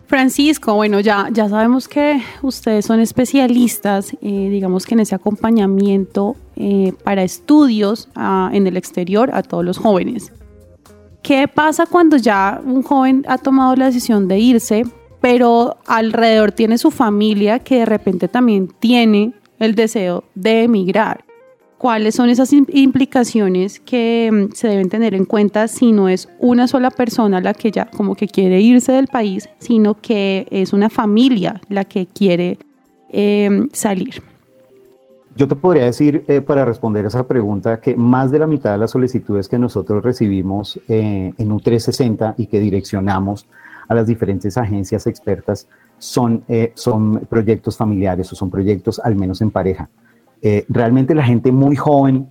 Francisco, 0.06 0.74
bueno, 0.74 1.00
ya, 1.00 1.28
ya 1.32 1.48
sabemos 1.48 1.88
que 1.88 2.20
ustedes 2.42 2.84
son 2.84 3.00
especialistas, 3.00 4.12
eh, 4.20 4.48
digamos 4.50 4.84
que 4.84 4.94
en 4.94 5.00
ese 5.00 5.14
acompañamiento 5.14 6.36
para 7.02 7.24
estudios 7.24 8.08
ah, 8.14 8.48
en 8.52 8.68
el 8.68 8.76
exterior 8.76 9.30
a 9.32 9.42
todos 9.42 9.64
los 9.64 9.76
jóvenes. 9.76 10.30
¿Qué 11.24 11.48
pasa 11.48 11.86
cuando 11.86 12.18
ya 12.18 12.60
un 12.62 12.82
joven 12.82 13.24
ha 13.26 13.38
tomado 13.38 13.74
la 13.76 13.86
decisión 13.86 14.28
de 14.28 14.38
irse, 14.40 14.84
pero 15.22 15.78
alrededor 15.86 16.52
tiene 16.52 16.76
su 16.76 16.90
familia 16.90 17.60
que 17.60 17.78
de 17.78 17.86
repente 17.86 18.28
también 18.28 18.68
tiene 18.78 19.32
el 19.58 19.74
deseo 19.74 20.24
de 20.34 20.64
emigrar? 20.64 21.24
¿Cuáles 21.78 22.14
son 22.14 22.28
esas 22.28 22.52
implicaciones 22.52 23.80
que 23.80 24.28
mm, 24.30 24.52
se 24.52 24.68
deben 24.68 24.90
tener 24.90 25.14
en 25.14 25.24
cuenta 25.24 25.66
si 25.66 25.92
no 25.92 26.10
es 26.10 26.28
una 26.40 26.68
sola 26.68 26.90
persona 26.90 27.40
la 27.40 27.54
que 27.54 27.70
ya 27.70 27.86
como 27.86 28.16
que 28.16 28.28
quiere 28.28 28.60
irse 28.60 28.92
del 28.92 29.06
país, 29.06 29.48
sino 29.60 29.94
que 29.94 30.46
es 30.50 30.74
una 30.74 30.90
familia 30.90 31.58
la 31.70 31.86
que 31.86 32.04
quiere 32.04 32.58
em, 33.08 33.70
salir? 33.72 34.22
Yo 35.36 35.48
te 35.48 35.56
podría 35.56 35.84
decir, 35.84 36.24
eh, 36.28 36.40
para 36.40 36.64
responder 36.64 37.04
a 37.04 37.08
esa 37.08 37.26
pregunta, 37.26 37.80
que 37.80 37.96
más 37.96 38.30
de 38.30 38.38
la 38.38 38.46
mitad 38.46 38.70
de 38.70 38.78
las 38.78 38.92
solicitudes 38.92 39.48
que 39.48 39.58
nosotros 39.58 40.04
recibimos 40.04 40.78
eh, 40.86 41.32
en 41.36 41.50
U360 41.50 42.34
y 42.36 42.46
que 42.46 42.60
direccionamos 42.60 43.48
a 43.88 43.94
las 43.94 44.06
diferentes 44.06 44.56
agencias 44.56 45.08
expertas 45.08 45.66
son, 45.98 46.44
eh, 46.46 46.72
son 46.76 47.26
proyectos 47.28 47.76
familiares 47.76 48.32
o 48.32 48.36
son 48.36 48.48
proyectos 48.48 49.00
al 49.00 49.16
menos 49.16 49.40
en 49.40 49.50
pareja. 49.50 49.88
realmente 50.68 51.14
la 51.14 51.24
gente 51.24 51.50
muy 51.50 51.74
joven, 51.74 52.28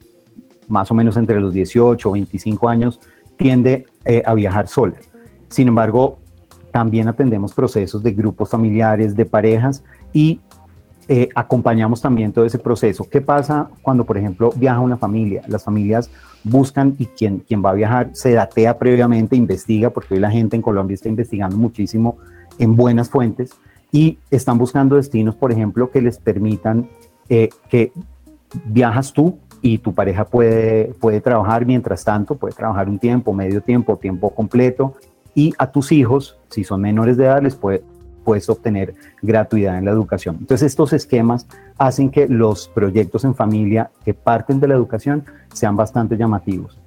más 0.67 0.91
o 0.91 0.93
menos 0.93 1.17
entre 1.17 1.39
los 1.41 1.51
18 1.51 2.09
o 2.09 2.11
25 2.11 2.69
años, 2.69 2.99
tiende 3.37 3.87
a 4.23 4.35
viajar 4.35 4.67
sola. 4.67 4.93
Sin 5.49 5.67
embargo, 5.67 6.19
también 6.71 7.07
atendemos 7.07 7.55
procesos 7.55 8.03
de 8.03 8.11
grupos 8.13 8.51
familiares, 8.51 9.15
de 9.15 9.25
parejas 9.25 9.83
y 10.13 10.39
eh, 11.07 11.29
acompañamos 11.35 12.01
también 12.01 12.31
todo 12.31 12.45
ese 12.45 12.59
proceso. 12.59 13.07
¿Qué 13.09 13.19
pasa 13.19 13.69
cuando, 13.81 14.05
por 14.05 14.17
ejemplo, 14.17 14.51
viaja 14.55 14.79
una 14.79 14.97
familia? 14.97 15.41
Las 15.47 15.63
familias 15.63 16.09
buscan 16.43 16.95
y 16.97 17.07
quien, 17.07 17.39
quien 17.39 17.63
va 17.63 17.71
a 17.71 17.73
viajar 17.73 18.09
se 18.13 18.33
datea 18.33 18.77
previamente, 18.77 19.35
investiga, 19.35 19.89
porque 19.89 20.13
hoy 20.13 20.19
la 20.19 20.31
gente 20.31 20.55
en 20.55 20.61
Colombia 20.61 20.95
está 20.95 21.09
investigando 21.09 21.57
muchísimo 21.57 22.17
en 22.57 22.75
buenas 22.75 23.09
fuentes 23.09 23.51
y 23.91 24.17
están 24.31 24.57
buscando 24.57 24.95
destinos, 24.95 25.35
por 25.35 25.51
ejemplo, 25.51 25.91
que 25.91 26.01
les 26.01 26.17
permitan 26.17 26.87
eh, 27.29 27.49
que 27.69 27.91
viajas 28.65 29.13
tú 29.13 29.37
y 29.61 29.77
tu 29.77 29.93
pareja 29.93 30.25
puede, 30.25 30.93
puede 30.99 31.21
trabajar 31.21 31.65
mientras 31.65 32.03
tanto, 32.03 32.35
puede 32.35 32.53
trabajar 32.53 32.89
un 32.89 32.99
tiempo, 32.99 33.33
medio 33.33 33.61
tiempo, 33.61 33.97
tiempo 33.97 34.29
completo, 34.29 34.95
y 35.35 35.53
a 35.57 35.71
tus 35.71 35.91
hijos, 35.91 36.37
si 36.49 36.63
son 36.63 36.81
menores 36.81 37.17
de 37.17 37.25
edad, 37.25 37.41
les 37.41 37.55
puede, 37.55 37.83
puedes 38.23 38.49
obtener 38.49 38.95
gratuidad 39.21 39.77
en 39.77 39.85
la 39.85 39.91
educación. 39.91 40.37
Entonces 40.39 40.67
estos 40.67 40.93
esquemas 40.93 41.47
hacen 41.77 42.09
que 42.09 42.27
los 42.27 42.67
proyectos 42.69 43.23
en 43.25 43.35
familia 43.35 43.91
que 44.03 44.13
parten 44.13 44.59
de 44.59 44.67
la 44.67 44.75
educación 44.75 45.25
sean 45.53 45.75
bastante 45.75 46.17
llamativos. 46.17 46.79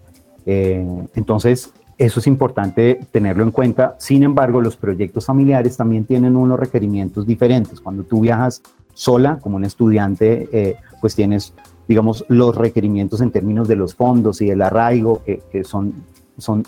Eh, 0.46 0.87
entonces 1.14 1.72
eso 1.99 2.20
es 2.20 2.27
importante 2.27 3.01
tenerlo 3.11 3.42
en 3.42 3.51
cuenta. 3.51 3.96
Sin 3.99 4.22
embargo, 4.22 4.61
los 4.61 4.77
proyectos 4.77 5.27
familiares 5.27 5.77
también 5.77 6.05
tienen 6.05 6.37
unos 6.37 6.61
requerimientos 6.61 7.27
diferentes. 7.27 7.81
Cuando 7.81 8.05
tú 8.05 8.20
viajas 8.20 8.62
sola, 8.92 9.38
como 9.40 9.57
un 9.57 9.64
estudiante, 9.64 10.49
eh, 10.53 10.77
pues 11.01 11.14
tienes, 11.14 11.55
digamos, 11.88 12.25
los 12.29 12.55
requerimientos 12.55 13.22
en 13.22 13.31
términos 13.31 13.66
de 13.66 13.77
los 13.77 13.94
fondos 13.94 14.42
y 14.42 14.51
el 14.51 14.61
arraigo, 14.61 15.22
que, 15.25 15.42
que 15.51 15.64
son, 15.64 16.05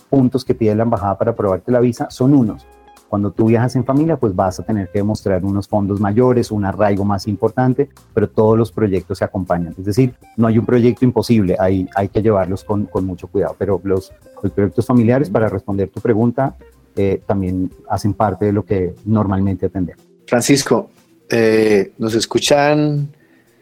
puntos 0.09 0.46
que 0.46 0.54
pide 0.54 0.74
la 0.74 0.85
embajada 0.85 1.18
para 1.18 1.33
aprobarte 1.33 1.70
la 1.70 1.81
visa, 1.81 2.09
son 2.11 2.33
unos. 2.33 2.66
Cuando 3.09 3.31
tú 3.31 3.47
viajas 3.47 3.75
en 3.75 3.85
familia, 3.85 4.18
pues 4.18 4.37
vas 4.37 4.61
a 4.61 4.62
tener 4.62 4.90
que 4.90 4.99
demostrar 4.99 5.42
unos 5.42 5.66
fondos 5.66 5.99
mayores, 5.99 6.51
un 6.51 6.66
arraigo 6.66 7.05
más 7.05 7.27
importante, 7.27 7.88
pero 8.12 8.29
todos 8.29 8.59
los 8.59 8.71
proyectos 8.71 9.18
se 9.18 9.25
acompañan. 9.25 9.75
Es 9.79 9.85
decir, 9.85 10.14
no 10.37 10.47
hay 10.47 10.59
un 10.59 10.66
proyecto 10.66 11.07
imposible, 11.07 11.57
hay, 11.59 11.88
hay 11.94 12.09
que 12.09 12.21
llevarlos 12.21 12.64
con, 12.64 12.85
con 12.85 13.07
mucho 13.07 13.27
cuidado. 13.29 13.57
Pero 13.59 13.81
los, 13.83 14.12
proyectos 14.55 14.85
familiares, 14.85 15.31
para 15.31 15.49
responder 15.49 15.88
tu 15.88 16.01
pregunta, 16.01 16.55
eh, 16.97 17.23
también 17.27 17.71
hacen 17.88 18.12
parte 18.12 18.44
de 18.44 18.53
lo 18.53 18.64
que 18.64 18.94
normalmente 19.07 19.66
atendemos. 19.66 20.05
Francisco, 20.27 20.90
eh, 21.31 21.92
nos 21.97 22.14
escuchan 22.14 23.09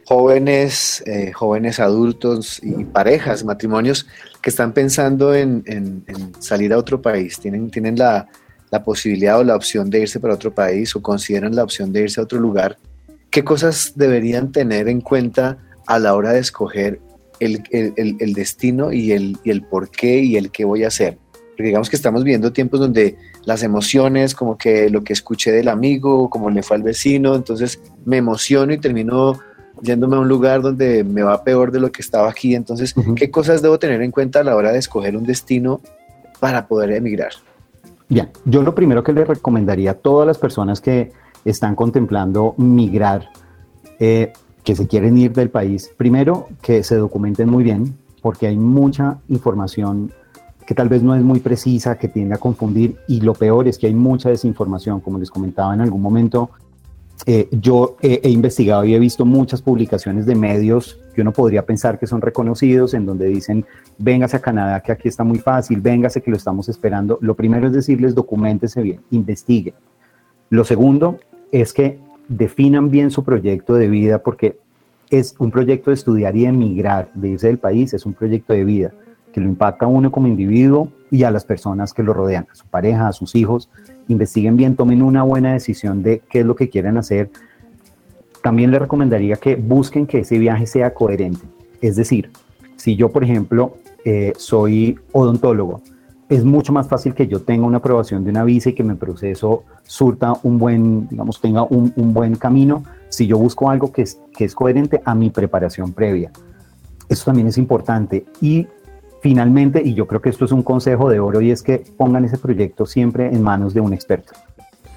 jóvenes, 0.06 1.04
eh, 1.06 1.30
jóvenes 1.32 1.78
adultos 1.78 2.60
y 2.64 2.84
parejas, 2.84 3.44
matrimonios 3.44 4.08
que 4.42 4.50
están 4.50 4.72
pensando 4.72 5.34
en, 5.34 5.62
en, 5.66 6.02
en 6.08 6.42
salir 6.42 6.72
a 6.72 6.78
otro 6.78 7.00
país, 7.00 7.38
tienen, 7.38 7.70
tienen 7.70 7.96
la, 7.96 8.28
la 8.76 8.84
posibilidad 8.84 9.38
o 9.38 9.44
la 9.44 9.56
opción 9.56 9.88
de 9.88 10.00
irse 10.00 10.20
para 10.20 10.34
otro 10.34 10.54
país 10.54 10.94
o 10.94 11.00
consideran 11.00 11.56
la 11.56 11.64
opción 11.64 11.92
de 11.92 12.02
irse 12.02 12.20
a 12.20 12.24
otro 12.24 12.38
lugar, 12.38 12.76
¿qué 13.30 13.42
cosas 13.42 13.92
deberían 13.96 14.52
tener 14.52 14.88
en 14.88 15.00
cuenta 15.00 15.58
a 15.86 15.98
la 15.98 16.14
hora 16.14 16.32
de 16.32 16.40
escoger 16.40 17.00
el, 17.40 17.62
destino 18.34 18.92
y 18.92 19.12
el, 19.12 19.38
y 19.44 19.50
el 19.50 19.62
por 19.62 19.90
qué 19.90 20.18
y 20.18 20.36
el 20.36 20.50
qué 20.50 20.66
voy 20.66 20.84
a 20.84 20.88
hacer? 20.88 21.16
Porque 21.50 21.68
digamos 21.68 21.88
que 21.88 21.96
estamos 21.96 22.22
viendo 22.22 22.52
tiempos 22.52 22.80
donde 22.80 23.16
las 23.46 23.62
emociones, 23.62 24.34
como 24.34 24.58
que 24.58 24.90
lo 24.90 25.02
que 25.02 25.14
escuché 25.14 25.52
del 25.52 25.68
amigo, 25.68 26.28
como 26.28 26.50
le 26.50 26.62
fue 26.62 26.76
al 26.76 26.82
vecino, 26.82 27.34
entonces 27.34 27.80
me 28.04 28.18
emociono 28.18 28.74
y 28.74 28.78
termino 28.78 29.40
yéndome 29.80 30.16
a 30.16 30.20
un 30.20 30.28
lugar 30.28 30.60
donde 30.60 31.02
me 31.02 31.22
va 31.22 31.44
peor 31.44 31.72
de 31.72 31.80
lo 31.80 31.90
que 31.90 32.02
estaba 32.02 32.28
aquí. 32.28 32.54
Entonces, 32.54 32.94
¿qué 33.16 33.30
cosas 33.30 33.62
debo 33.62 33.78
tener 33.78 34.02
en 34.02 34.10
cuenta 34.10 34.40
a 34.40 34.44
la 34.44 34.54
hora 34.54 34.70
de 34.70 34.78
escoger 34.78 35.16
un 35.16 35.24
destino 35.24 35.80
para 36.40 36.66
poder 36.66 36.90
emigrar? 36.92 37.32
Bien, 38.08 38.30
yo 38.44 38.62
lo 38.62 38.74
primero 38.74 39.02
que 39.02 39.12
le 39.12 39.24
recomendaría 39.24 39.92
a 39.92 39.94
todas 39.94 40.26
las 40.26 40.38
personas 40.38 40.80
que 40.80 41.12
están 41.44 41.74
contemplando 41.74 42.54
migrar, 42.56 43.30
eh, 43.98 44.32
que 44.62 44.76
se 44.76 44.86
quieren 44.86 45.16
ir 45.18 45.32
del 45.32 45.50
país, 45.50 45.90
primero 45.96 46.48
que 46.62 46.82
se 46.82 46.96
documenten 46.96 47.48
muy 47.48 47.64
bien, 47.64 47.96
porque 48.22 48.46
hay 48.46 48.56
mucha 48.56 49.18
información 49.28 50.12
que 50.66 50.74
tal 50.74 50.88
vez 50.88 51.02
no 51.02 51.14
es 51.14 51.22
muy 51.22 51.40
precisa, 51.40 51.96
que 51.96 52.08
tiende 52.08 52.34
a 52.34 52.38
confundir, 52.38 52.96
y 53.06 53.20
lo 53.20 53.34
peor 53.34 53.68
es 53.68 53.78
que 53.78 53.86
hay 53.86 53.94
mucha 53.94 54.28
desinformación, 54.28 55.00
como 55.00 55.18
les 55.18 55.30
comentaba 55.30 55.74
en 55.74 55.80
algún 55.80 56.02
momento, 56.02 56.50
eh, 57.24 57.48
yo 57.50 57.96
he, 58.02 58.28
investigado 58.28 58.84
y 58.84 58.94
he 58.94 58.98
visto 58.98 59.24
muchas 59.24 59.62
publicaciones 59.62 60.26
de 60.26 60.34
medios 60.34 61.00
que 61.14 61.22
uno 61.22 61.32
podría 61.32 61.64
pensar 61.64 61.98
que 61.98 62.06
son 62.06 62.20
reconocidos, 62.20 62.92
en 62.92 63.06
donde 63.06 63.26
dicen, 63.26 63.64
véngase 63.96 64.36
a 64.36 64.40
Canadá, 64.40 64.82
que 64.82 64.92
aquí 64.92 65.08
está 65.08 65.24
muy 65.24 65.38
fácil, 65.38 65.80
véngase 65.80 66.20
que 66.20 66.30
lo 66.30 66.36
estamos 66.36 66.68
esperando. 66.68 67.18
Lo 67.22 67.34
primero 67.34 67.66
es 67.66 67.72
decirles, 67.72 68.14
documentese 68.14 68.82
bien, 68.82 69.00
investiguen. 69.10 69.74
Lo 70.50 70.64
segundo 70.64 71.18
es 71.50 71.72
que 71.72 71.98
definan 72.28 72.90
bien 72.90 73.10
su 73.10 73.24
proyecto 73.24 73.74
de 73.74 73.88
vida, 73.88 74.22
porque 74.22 74.58
es 75.08 75.34
un 75.38 75.50
proyecto 75.50 75.90
de 75.90 75.94
estudiar 75.94 76.36
y 76.36 76.44
emigrar, 76.44 77.10
de 77.14 77.30
irse 77.30 77.46
del 77.46 77.58
país, 77.58 77.94
es 77.94 78.04
un 78.04 78.12
proyecto 78.12 78.52
de 78.52 78.64
vida 78.64 78.92
que 79.32 79.40
lo 79.40 79.48
impacta 79.48 79.86
a 79.86 79.88
uno 79.88 80.10
como 80.10 80.26
individuo 80.26 80.90
y 81.10 81.22
a 81.24 81.30
las 81.30 81.44
personas 81.44 81.92
que 81.92 82.02
lo 82.02 82.12
rodean, 82.12 82.46
a 82.50 82.54
su 82.54 82.66
pareja, 82.66 83.08
a 83.08 83.12
sus 83.12 83.34
hijos. 83.34 83.70
Investiguen 84.08 84.56
bien, 84.56 84.76
tomen 84.76 85.02
una 85.02 85.22
buena 85.22 85.52
decisión 85.52 86.02
de 86.02 86.22
qué 86.30 86.40
es 86.40 86.46
lo 86.46 86.56
que 86.56 86.68
quieren 86.68 86.96
hacer. 86.96 87.30
También 88.42 88.70
les 88.70 88.80
recomendaría 88.80 89.36
que 89.36 89.56
busquen 89.56 90.06
que 90.06 90.20
ese 90.20 90.38
viaje 90.38 90.66
sea 90.66 90.94
coherente. 90.94 91.44
Es 91.80 91.96
decir, 91.96 92.30
si 92.76 92.96
yo, 92.96 93.10
por 93.10 93.24
ejemplo, 93.24 93.76
eh, 94.04 94.32
soy 94.36 94.98
odontólogo, 95.12 95.82
es 96.28 96.44
mucho 96.44 96.72
más 96.72 96.88
fácil 96.88 97.14
que 97.14 97.28
yo 97.28 97.42
tenga 97.42 97.66
una 97.66 97.78
aprobación 97.78 98.24
de 98.24 98.30
una 98.30 98.44
visa 98.44 98.70
y 98.70 98.72
que 98.72 98.82
mi 98.82 98.94
proceso 98.94 99.64
surta 99.84 100.34
un 100.42 100.58
buen, 100.58 101.08
digamos, 101.08 101.40
tenga 101.40 101.62
un, 101.62 101.92
un 101.96 102.12
buen 102.12 102.34
camino 102.34 102.82
si 103.08 103.26
yo 103.26 103.38
busco 103.38 103.70
algo 103.70 103.92
que 103.92 104.02
es, 104.02 104.18
que 104.36 104.44
es 104.44 104.54
coherente 104.54 105.00
a 105.04 105.14
mi 105.14 105.30
preparación 105.30 105.92
previa. 105.92 106.32
Eso 107.08 107.26
también 107.26 107.46
es 107.46 107.58
importante. 107.58 108.26
Y 108.40 108.66
Finalmente, 109.26 109.82
y 109.84 109.94
yo 109.94 110.06
creo 110.06 110.20
que 110.20 110.28
esto 110.28 110.44
es 110.44 110.52
un 110.52 110.62
consejo 110.62 111.10
de 111.10 111.18
oro, 111.18 111.40
y 111.40 111.50
es 111.50 111.60
que 111.60 111.82
pongan 111.96 112.24
ese 112.24 112.38
proyecto 112.38 112.86
siempre 112.86 113.26
en 113.26 113.42
manos 113.42 113.74
de 113.74 113.80
un 113.80 113.92
experto. 113.92 114.34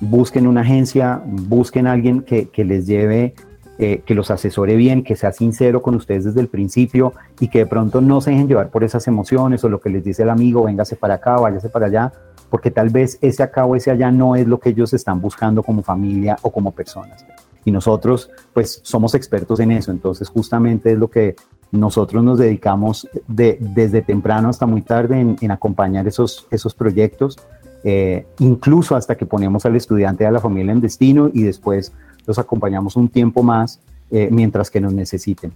Busquen 0.01 0.45
una 0.45 0.61
agencia, 0.61 1.19
busquen 1.25 1.87
a 1.87 1.93
alguien 1.93 2.21
que, 2.21 2.47
les 2.63 2.85
lleve, 2.85 3.33
eh, 3.79 4.03
que 4.05 4.13
los 4.13 4.29
asesore 4.29 4.75
bien, 4.75 5.03
que 5.03 5.15
sea 5.15 5.31
sincero 5.31 5.81
con 5.81 5.95
ustedes 5.95 6.25
desde 6.25 6.41
el 6.41 6.47
principio 6.47 7.13
y 7.39 7.47
que 7.47 7.57
de 7.57 7.65
pronto 7.65 8.01
no 8.01 8.21
se 8.21 8.29
dejen 8.29 8.47
llevar 8.47 8.69
por 8.69 8.83
esas 8.83 9.07
emociones 9.07 9.63
o 9.63 9.69
lo 9.69 9.81
que 9.81 9.89
les 9.89 10.03
dice 10.03 10.21
el 10.21 10.29
amigo, 10.29 10.63
véngase 10.65 10.95
para 10.95 11.15
acá, 11.15 11.37
váyase 11.37 11.69
para 11.69 11.87
allá, 11.87 12.13
porque 12.51 12.69
tal 12.69 12.89
vez 12.89 13.17
ese 13.21 13.41
acá 13.41 13.65
o 13.65 13.75
ese 13.75 13.89
allá 13.89 14.11
no 14.11 14.35
es 14.35 14.45
lo 14.45 14.59
que 14.59 14.69
ellos 14.69 14.93
están 14.93 15.19
buscando 15.21 15.63
como 15.63 15.81
familia 15.81 16.37
o 16.43 16.51
como 16.51 16.71
personas. 16.71 17.25
Y 17.65 17.71
nosotros, 17.71 18.29
pues, 18.53 18.79
somos 18.83 19.15
expertos 19.15 19.59
en 19.59 19.71
eso. 19.71 19.91
Entonces, 19.91 20.29
justamente 20.29 20.91
es 20.91 20.97
lo 20.97 21.09
que 21.09 21.35
nosotros 21.71 22.23
nos 22.23 22.39
dedicamos 22.39 23.07
de, 23.27 23.57
desde 23.59 24.01
temprano 24.01 24.49
hasta 24.49 24.65
muy 24.65 24.81
tarde 24.81 25.19
en, 25.39 25.51
acompañar 25.51 26.07
esos, 26.07 26.47
esos 26.49 26.73
proyectos, 26.73 27.37
eh, 27.83 28.25
incluso 28.39 28.95
hasta 28.95 29.15
que 29.15 29.25
ponemos 29.25 29.65
al 29.65 29.75
estudiante 29.75 30.23
y 30.23 30.27
a 30.27 30.31
la 30.31 30.39
familia 30.39 30.73
en 30.73 30.81
destino 30.81 31.29
y 31.33 31.43
después 31.43 31.93
los 32.25 32.39
acompañamos 32.39 32.95
un 32.95 33.07
tiempo 33.07 33.43
más 33.43 33.79
eh, 34.11 34.29
mientras 34.31 34.69
que 34.71 34.81
nos 34.81 34.93
necesiten. 34.93 35.53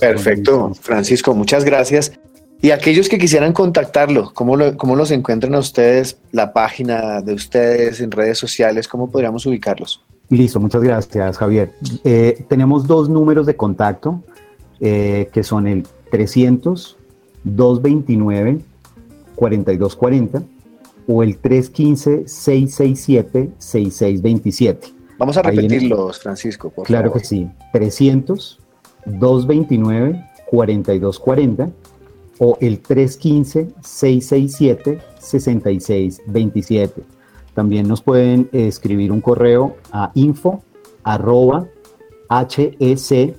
Perfecto, 0.00 0.72
Francisco, 0.74 1.34
muchas 1.34 1.64
gracias. 1.64 2.12
Y 2.60 2.70
aquellos 2.70 3.08
que 3.08 3.18
quisieran 3.18 3.52
contactarlo, 3.52 4.32
¿cómo, 4.34 4.56
¿cómo 4.76 4.96
los 4.96 5.10
encuentran 5.10 5.54
a 5.54 5.58
ustedes? 5.58 6.18
La 6.32 6.52
página 6.52 7.20
de 7.20 7.34
ustedes 7.34 8.00
en 8.00 8.10
redes 8.10 8.38
sociales, 8.38 8.88
¿cómo 8.88 9.10
podríamos 9.10 9.46
ubicarlos? 9.46 10.02
Listo, 10.28 10.60
muchas 10.60 10.82
gracias, 10.82 11.38
Javier. 11.38 11.72
Eh, 12.04 12.44
tenemos 12.48 12.86
dos 12.86 13.08
números 13.08 13.46
de 13.46 13.56
contacto. 13.56 14.22
Eh, 14.78 15.30
que 15.32 15.42
son 15.42 15.66
el 15.66 15.86
300 16.10 16.98
229 17.44 18.60
4240 19.34 20.42
o 21.08 21.22
el 21.22 21.38
315 21.38 22.28
667 22.28 23.52
6627. 23.58 24.88
Vamos 25.18 25.38
a 25.38 25.42
repetirlos, 25.42 26.18
Francisco, 26.18 26.68
por 26.68 26.86
Claro 26.86 27.10
que 27.10 27.20
sí. 27.20 27.48
300 27.72 28.60
229 29.06 30.22
4240 30.50 31.70
o 32.38 32.58
el 32.60 32.80
315 32.80 33.70
667 33.82 34.98
6627. 35.18 37.02
También 37.56 37.88
nos 37.88 38.02
pueden 38.02 38.48
escribir 38.52 39.10
un 39.10 39.20
correo 39.22 39.78
a 39.90 40.12
info 40.14 40.62
arroba 41.02 41.66
HEC 42.28 43.34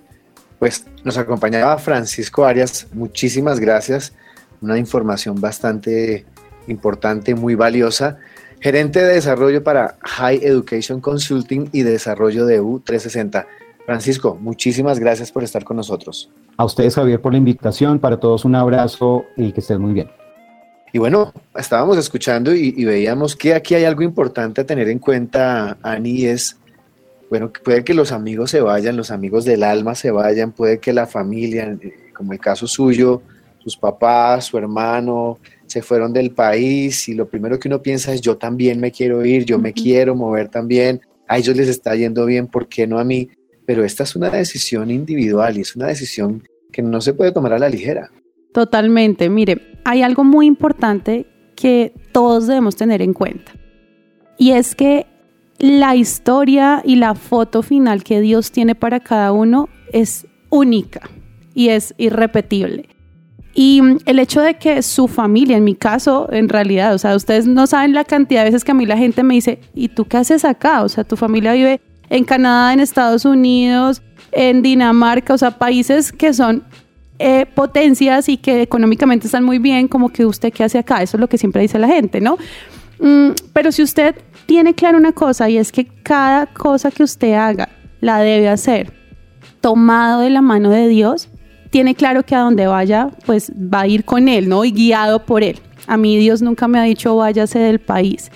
Pues 0.59 0.87
nos 1.05 1.17
acompañaba 1.19 1.79
Francisco 1.79 2.45
Arias, 2.45 2.89
muchísimas 2.93 3.61
gracias, 3.61 4.13
una 4.61 4.79
información 4.79 5.41
bastante 5.41 6.27
importante, 6.67 7.35
muy 7.35 7.55
valiosa. 7.55 8.19
Gerente 8.61 9.01
de 9.01 9.15
desarrollo 9.15 9.63
para 9.63 9.97
High 10.03 10.41
Education 10.43 11.01
Consulting 11.01 11.71
y 11.73 11.83
de 11.83 11.93
desarrollo 11.93 12.45
de 12.45 12.61
U360. 12.61 13.47
Francisco, 13.87 14.37
muchísimas 14.39 14.99
gracias 14.99 15.33
por 15.33 15.45
estar 15.45 15.65
con 15.65 15.79
nosotros. 15.79 16.29
A 16.59 16.65
ustedes, 16.67 16.97
Javier, 16.97 17.23
por 17.23 17.33
la 17.33 17.39
invitación. 17.39 17.99
Para 17.99 18.21
todos 18.21 18.45
un 18.45 18.55
abrazo 18.55 19.25
y 19.37 19.53
que 19.53 19.61
estén 19.61 19.81
muy 19.81 19.95
bien. 19.95 20.11
Y 20.93 20.99
bueno, 20.99 21.33
estábamos 21.57 21.97
escuchando 21.97 22.55
y, 22.55 22.85
veíamos 22.85 23.35
que 23.35 23.55
aquí 23.55 23.75
hay 23.75 23.85
algo 23.85 24.03
importante 24.03 24.61
a 24.61 24.67
tener 24.67 24.89
en 24.89 24.99
cuenta, 24.99 25.79
Ani, 25.83 26.27
es, 26.27 26.58
bueno, 27.31 27.53
puede 27.65 27.85
que 27.85 27.95
los 27.95 28.13
amigos 28.13 28.51
se 28.51 28.61
vayan, 28.61 28.97
los 28.97 29.11
amigos 29.11 29.45
del 29.45 29.63
alma 29.63 29.95
se 29.95 30.11
vayan, 30.11 30.53
puede 30.53 30.79
que 30.79 30.93
la 30.93 31.07
familia, 31.07 31.77
eh, 31.81 32.11
como 32.15 32.33
el 32.33 32.39
caso 32.39 32.67
suyo, 32.67 33.23
sus 33.59 33.77
papás, 33.77 34.47
su 34.47 34.57
hermano, 34.57 35.39
se 35.67 35.83
fueron 35.83 36.13
del 36.13 36.31
país 36.31 37.09
y 37.09 37.15
lo 37.15 37.29
primero 37.29 37.59
que 37.59 37.69
uno 37.69 37.83
piensa 37.83 38.13
es 38.13 38.21
yo 38.21 38.37
también 38.37 38.81
me 38.81 38.91
quiero 38.91 39.25
ir, 39.25 39.45
yo 39.45 39.59
me 39.59 39.73
quiero 39.73 40.15
mover 40.15 40.49
también, 40.49 41.01
a 41.27 41.37
ellos 41.37 41.57
les 41.57 41.69
está 41.69 41.95
yendo 41.95 42.25
bien, 42.25 42.47
¿por 42.47 42.69
qué 42.69 42.87
no 42.87 42.99
a 42.99 43.05
mí? 43.05 43.29
Pero 43.67 43.85
esta 43.85 44.05
es 44.05 44.17
una 44.17 44.31
decisión 44.31 44.91
individual 44.91 45.59
y 45.59 45.61
es 45.61 45.77
una 45.77 45.89
decisión 45.89 46.43
que 46.73 46.81
no 46.81 47.01
se 47.03 47.13
puede 47.13 47.33
tomar 47.33 47.53
a 47.53 47.59
la 47.59 47.69
ligera. 47.69 48.11
Totalmente. 48.53 49.29
Mire, 49.29 49.79
hay 49.85 50.03
algo 50.03 50.25
muy 50.25 50.47
importante 50.47 51.27
que 51.55 51.93
todos 52.13 52.47
debemos 52.47 52.77
tener 52.77 53.03
en 53.03 53.13
cuenta. 53.13 53.53
Y 54.39 54.53
es 54.53 54.75
que 54.75 55.07
la 55.59 55.97
historia 55.97 56.83
y 56.85 56.97
la 56.97 57.15
foto 57.15 57.63
final 57.63 58.05
que 58.05 58.21
Dios 58.21 58.53
tiene 58.53 58.75
para 58.75 59.01
cada 59.01 59.33
uno 59.33 59.69
es 59.93 60.27
única 60.51 61.09
y 61.55 61.71
es 61.71 61.95
irrepetible. 61.99 62.89
Y 63.55 63.81
el 64.07 64.21
hecho 64.21 64.41
de 64.41 64.55
que 64.55 64.83
su 64.83 65.09
familia, 65.09 65.57
en 65.57 65.65
mi 65.65 65.75
caso, 65.75 66.29
en 66.31 66.49
realidad, 66.49 66.95
o 66.95 66.99
sea, 66.99 67.17
ustedes 67.17 67.49
no 67.49 67.67
saben 67.67 67.93
la 67.93 68.05
cantidad 68.05 68.45
de 68.45 68.51
veces 68.51 68.63
que 68.63 68.71
a 68.71 68.75
mí 68.75 68.87
la 68.87 68.97
gente 68.97 69.25
me 69.25 69.35
dice, 69.35 69.59
¿y 69.75 69.89
tú 69.89 70.05
qué 70.05 70.19
haces 70.19 70.45
acá? 70.45 70.85
O 70.85 70.89
sea, 70.89 71.03
tu 71.03 71.17
familia 71.17 71.55
vive 71.55 71.81
en 72.09 72.25
Canadá, 72.25 72.73
en 72.73 72.79
Estados 72.79 73.25
Unidos, 73.25 74.01
en 74.31 74.63
Dinamarca, 74.63 75.35
o 75.35 75.39
sea, 75.39 75.51
países 75.59 76.13
que 76.13 76.33
son 76.35 76.63
eh, 77.19 77.47
potencias 77.53 78.29
y 78.29 78.37
que 78.37 78.63
económicamente 78.63 79.27
están 79.27 79.43
muy 79.43 79.59
bien, 79.59 79.89
como 79.89 80.11
que 80.11 80.25
usted 80.25 80.53
qué 80.53 80.63
hace 80.63 80.79
acá, 80.79 81.03
eso 81.03 81.17
es 81.17 81.21
lo 81.21 81.29
que 81.29 81.37
siempre 81.37 81.63
dice 81.63 81.79
la 81.81 81.89
gente, 81.89 82.21
¿no? 82.21 82.39
Mm, 83.01 83.31
pero 83.53 83.73
si 83.73 83.83
usted 83.83 84.15
tiene 84.47 84.75
claro 84.75 84.99
una 84.99 85.13
cosa 85.13 85.49
y 85.49 85.59
es 85.59 85.73
que 85.73 85.87
cada 85.87 86.47
cosa 86.47 86.91
que 86.91 87.03
usted 87.03 87.35
haga 87.35 87.69
la 88.01 88.19
debe 88.19 88.49
hacer 88.49 88.93
tomado 89.61 90.21
de 90.21 90.31
la 90.31 90.41
mano 90.41 90.71
de 90.71 90.89
Dios, 90.89 91.29
tiene 91.71 91.95
claro 91.95 92.25
que 92.25 92.35
a 92.35 92.41
donde 92.41 92.67
vaya, 92.67 93.11
pues 93.27 93.53
va 93.53 93.81
a 93.83 93.87
ir 93.87 94.05
con 94.05 94.29
Él, 94.29 94.49
¿no? 94.49 94.65
Y 94.65 94.73
guiado 94.73 95.25
por 95.25 95.43
Él. 95.43 95.59
A 95.87 95.97
mí 95.97 96.17
Dios 96.17 96.43
nunca 96.43 96.69
me 96.69 96.79
ha 96.79 96.83
dicho 96.83 97.17
váyase 97.17 97.59
del 97.59 97.79
país. 97.79 98.31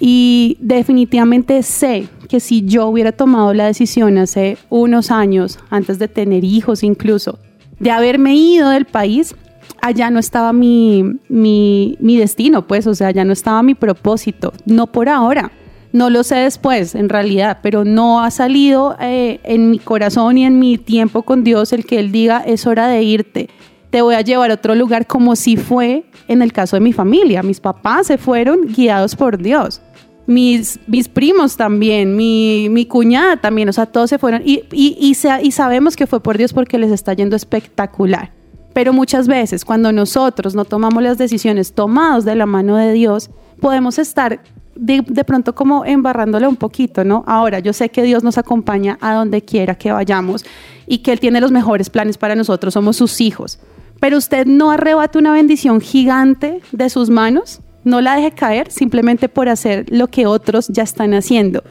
Y 0.00 0.56
definitivamente 0.60 1.62
sé 1.62 2.08
que 2.28 2.40
si 2.40 2.64
yo 2.64 2.88
hubiera 2.88 3.12
tomado 3.12 3.54
la 3.54 3.66
decisión 3.66 4.18
hace 4.18 4.56
unos 4.68 5.10
años, 5.10 5.58
antes 5.70 5.98
de 5.98 6.08
tener 6.08 6.44
hijos 6.44 6.82
incluso, 6.82 7.38
de 7.78 7.90
haberme 7.90 8.34
ido 8.34 8.70
del 8.70 8.84
país, 8.84 9.34
allá 9.82 10.10
no 10.10 10.18
estaba 10.18 10.52
mi, 10.54 11.04
mi, 11.28 12.16
destino, 12.16 12.66
pues, 12.66 12.86
o 12.86 12.94
sea, 12.94 13.08
allá 13.08 13.24
no 13.24 13.32
estaba 13.32 13.62
mi 13.62 13.74
propósito, 13.74 14.54
no 14.64 14.86
por 14.86 15.10
ahora. 15.10 15.52
No 15.92 16.08
lo 16.08 16.24
sé 16.24 16.36
después, 16.36 16.94
en 16.94 17.10
realidad, 17.10 17.58
pero 17.62 17.84
no 17.84 18.22
ha 18.22 18.30
salido 18.30 18.96
eh, 18.98 19.40
en 19.44 19.70
mi 19.70 19.78
corazón 19.78 20.38
y 20.38 20.46
en 20.46 20.58
mi 20.58 20.78
tiempo 20.78 21.22
con 21.22 21.44
Dios 21.44 21.74
el 21.74 21.84
que 21.84 21.98
Él 21.98 22.12
diga, 22.12 22.42
es 22.46 22.66
hora 22.66 22.88
de 22.88 23.02
irte, 23.02 23.50
te 23.90 24.00
voy 24.00 24.14
a 24.14 24.22
llevar 24.22 24.50
a 24.50 24.54
otro 24.54 24.74
lugar 24.74 25.06
como 25.06 25.36
si 25.36 25.58
fue 25.58 26.04
en 26.28 26.40
el 26.40 26.54
caso 26.54 26.76
de 26.76 26.80
mi 26.80 26.94
familia. 26.94 27.42
Mis 27.42 27.60
papás 27.60 28.06
se 28.06 28.16
fueron 28.16 28.68
guiados 28.68 29.14
por 29.16 29.36
Dios 29.36 29.82
mis, 30.26 30.78
mis 30.86 31.08
primos 31.08 31.56
también, 31.56 32.16
mi, 32.16 32.68
mi, 32.70 32.86
cuñada 32.86 33.38
también, 33.38 33.68
o 33.68 33.72
sea, 33.72 33.86
todos 33.86 34.08
se 34.08 34.18
fueron 34.18 34.40
y, 34.44 34.62
y, 34.70 34.96
y, 34.98 35.16
y 35.42 35.50
sabemos 35.50 35.96
que 35.96 36.06
fue 36.06 36.22
por 36.22 36.38
Dios 36.38 36.52
porque 36.52 36.78
les 36.78 36.92
está 36.92 37.12
yendo 37.12 37.34
espectacular. 37.34 38.30
Pero 38.72 38.92
muchas 38.92 39.28
veces 39.28 39.64
cuando 39.64 39.92
nosotros 39.92 40.54
no 40.54 40.64
tomamos 40.64 41.02
las 41.02 41.18
decisiones 41.18 41.72
tomados 41.72 42.24
de 42.24 42.34
la 42.34 42.46
mano 42.46 42.76
de 42.76 42.92
Dios, 42.92 43.30
podemos 43.60 43.98
estar 43.98 44.42
de, 44.74 45.02
de, 45.06 45.24
pronto 45.24 45.54
como 45.54 45.84
embarrándole 45.84 46.46
un 46.46 46.56
poquito, 46.56 47.04
¿no? 47.04 47.24
Ahora, 47.26 47.58
yo 47.58 47.72
sé 47.72 47.90
que 47.90 48.02
Dios 48.02 48.24
nos 48.24 48.38
acompaña 48.38 48.98
a 49.00 49.14
donde 49.14 49.42
quiera 49.42 49.74
que 49.74 49.92
vayamos 49.92 50.44
y 50.86 50.98
que 50.98 51.12
Él 51.12 51.20
tiene 51.20 51.40
los 51.40 51.52
mejores 51.52 51.90
planes 51.90 52.16
para 52.16 52.34
nosotros, 52.34 52.74
somos 52.74 52.96
sus 52.96 53.20
hijos. 53.20 53.58
Pero 54.00 54.16
usted 54.16 54.46
no 54.46 54.70
arrebate 54.70 55.18
una 55.18 55.32
bendición 55.32 55.80
gigante 55.80 56.60
de 56.72 56.90
sus 56.90 57.10
manos 57.10 57.60
no 57.84 58.00
la 58.00 58.16
deje 58.16 58.32
caer 58.32 58.70
simplemente 58.70 59.28
por 59.28 59.48
hacer 59.48 59.86
lo 59.88 60.08
que 60.08 60.26
otros 60.26 60.68
ya 60.68 60.82
están 60.82 61.14
haciendo, 61.14 61.62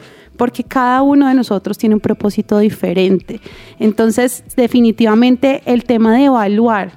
porque 0.42 0.64
cada 0.64 1.02
uno 1.02 1.28
de 1.28 1.34
nosotros 1.34 1.78
tiene 1.78 1.94
un 1.94 2.00
propósito 2.00 2.58
diferente. 2.58 3.40
Entonces, 3.78 4.42
definitivamente 4.56 5.62
el 5.66 5.84
tema 5.84 6.16
de 6.16 6.24
evaluar 6.24 6.94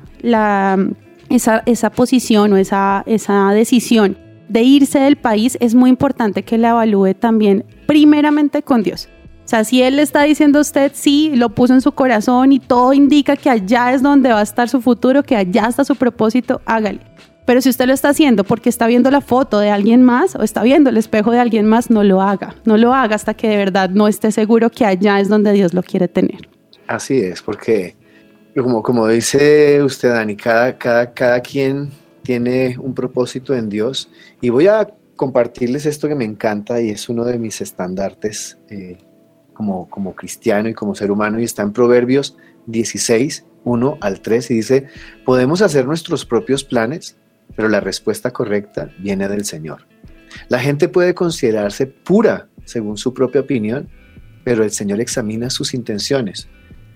esa 1.30 1.90
posición 1.92 2.54
o 2.54 2.58
esa, 2.58 3.04
esa 3.06 3.52
decisión 3.52 4.18
de 4.50 4.64
irse 4.64 4.98
del 4.98 5.18
país 5.18 5.60
es 5.62 5.76
muy 5.76 5.92
importante 5.92 6.42
que 6.42 6.58
la 6.58 6.70
evalúe 6.70 7.14
también 7.14 7.66
primeramente 7.86 8.64
con 8.64 8.82
Dios. 8.82 9.10
O 9.44 9.48
sea, 9.48 9.64
si 9.64 9.84
Él 9.84 9.98
le 9.98 10.02
está 10.02 10.24
diciendo 10.24 10.58
a 10.58 10.64
usted, 10.64 10.94
sí, 10.96 11.32
lo 11.36 11.50
puso 11.50 11.76
en 11.76 11.82
su 11.82 11.92
corazón 11.92 12.52
y 12.52 12.60
todo 12.60 12.94
indica 12.94 13.36
que 13.36 13.52
allá 13.52 13.94
es 13.94 14.02
donde 14.02 14.30
va 14.30 14.40
a 14.40 14.42
estar 14.42 14.70
su 14.70 14.82
futuro, 14.82 15.22
que 15.22 15.36
allá 15.36 15.68
está 15.68 15.86
su 15.86 15.96
propósito, 15.96 16.62
hágale. 16.66 17.02
Pero 17.46 17.62
si 17.62 17.70
usted 17.70 17.86
lo 17.86 17.94
está 17.94 18.10
haciendo 18.10 18.44
porque 18.44 18.70
está 18.70 18.88
viendo 18.88 19.12
la 19.12 19.22
foto 19.22 19.60
de 19.60 19.70
alguien 19.70 20.02
más 20.02 20.36
o 20.36 20.42
está 20.42 20.64
viendo 20.64 20.90
el 20.90 20.98
espejo 20.98 21.32
de 21.32 21.40
alguien 21.40 21.68
más, 21.68 21.90
no 21.90 22.04
lo 22.04 22.22
haga. 22.22 22.56
No 22.66 22.78
lo 22.78 22.94
haga 22.94 23.16
hasta 23.16 23.36
que 23.36 23.48
de 23.48 23.58
verdad 23.58 23.90
no 23.92 24.08
esté 24.08 24.32
seguro 24.32 24.70
que 24.70 24.86
allá 24.86 25.20
es 25.20 25.30
donde 25.30 25.52
Dios 25.54 25.74
lo 25.74 25.84
quiere 25.84 26.08
tener. 26.08 26.50
Así 26.88 27.20
es, 27.20 27.42
porque 27.42 27.96
como, 28.56 28.82
como 28.82 29.08
dice 29.08 29.84
usted, 29.84 30.10
Dani, 30.10 30.36
cada, 30.36 30.78
cada, 30.78 31.14
cada 31.14 31.40
quien 31.42 31.92
tiene 32.24 32.78
un 32.80 32.94
propósito 32.96 33.54
en 33.54 33.70
Dios. 33.70 34.10
Y 34.42 34.50
voy 34.50 34.68
a 34.68 34.90
compartirles 35.16 35.86
esto 35.86 36.08
que 36.08 36.16
me 36.16 36.26
encanta 36.26 36.82
y 36.82 36.90
es 36.90 37.10
uno 37.10 37.24
de 37.26 37.38
mis 37.38 37.62
estandartes 37.62 38.58
eh, 38.70 38.98
como, 39.54 39.90
como 39.90 40.16
cristiano 40.16 40.68
y 40.68 40.74
como 40.74 40.96
ser 40.96 41.12
humano 41.12 41.40
y 41.40 41.44
está 41.44 41.62
en 41.62 41.72
Proverbios 41.72 42.38
16, 42.66 43.46
1 43.64 43.98
al 44.02 44.22
3 44.22 44.52
y 44.52 44.56
dice, 44.56 44.88
podemos 45.24 45.62
hacer 45.62 45.86
nuestros 45.86 46.26
propios 46.26 46.64
planes 46.64 47.18
pero 47.56 47.70
la 47.70 47.80
respuesta 47.80 48.32
correcta 48.32 48.90
viene 49.00 49.28
del 49.28 49.46
Señor. 49.46 49.88
La 50.50 50.60
gente 50.60 50.90
puede 50.90 51.14
considerarse 51.14 51.88
pura 51.88 52.48
según 52.66 52.98
su 52.98 53.14
propia 53.14 53.42
opinión, 53.42 53.90
pero 54.44 54.64
el 54.64 54.72
Señor 54.72 55.00
examina 55.00 55.50
sus 55.50 55.74
intenciones. 55.74 56.48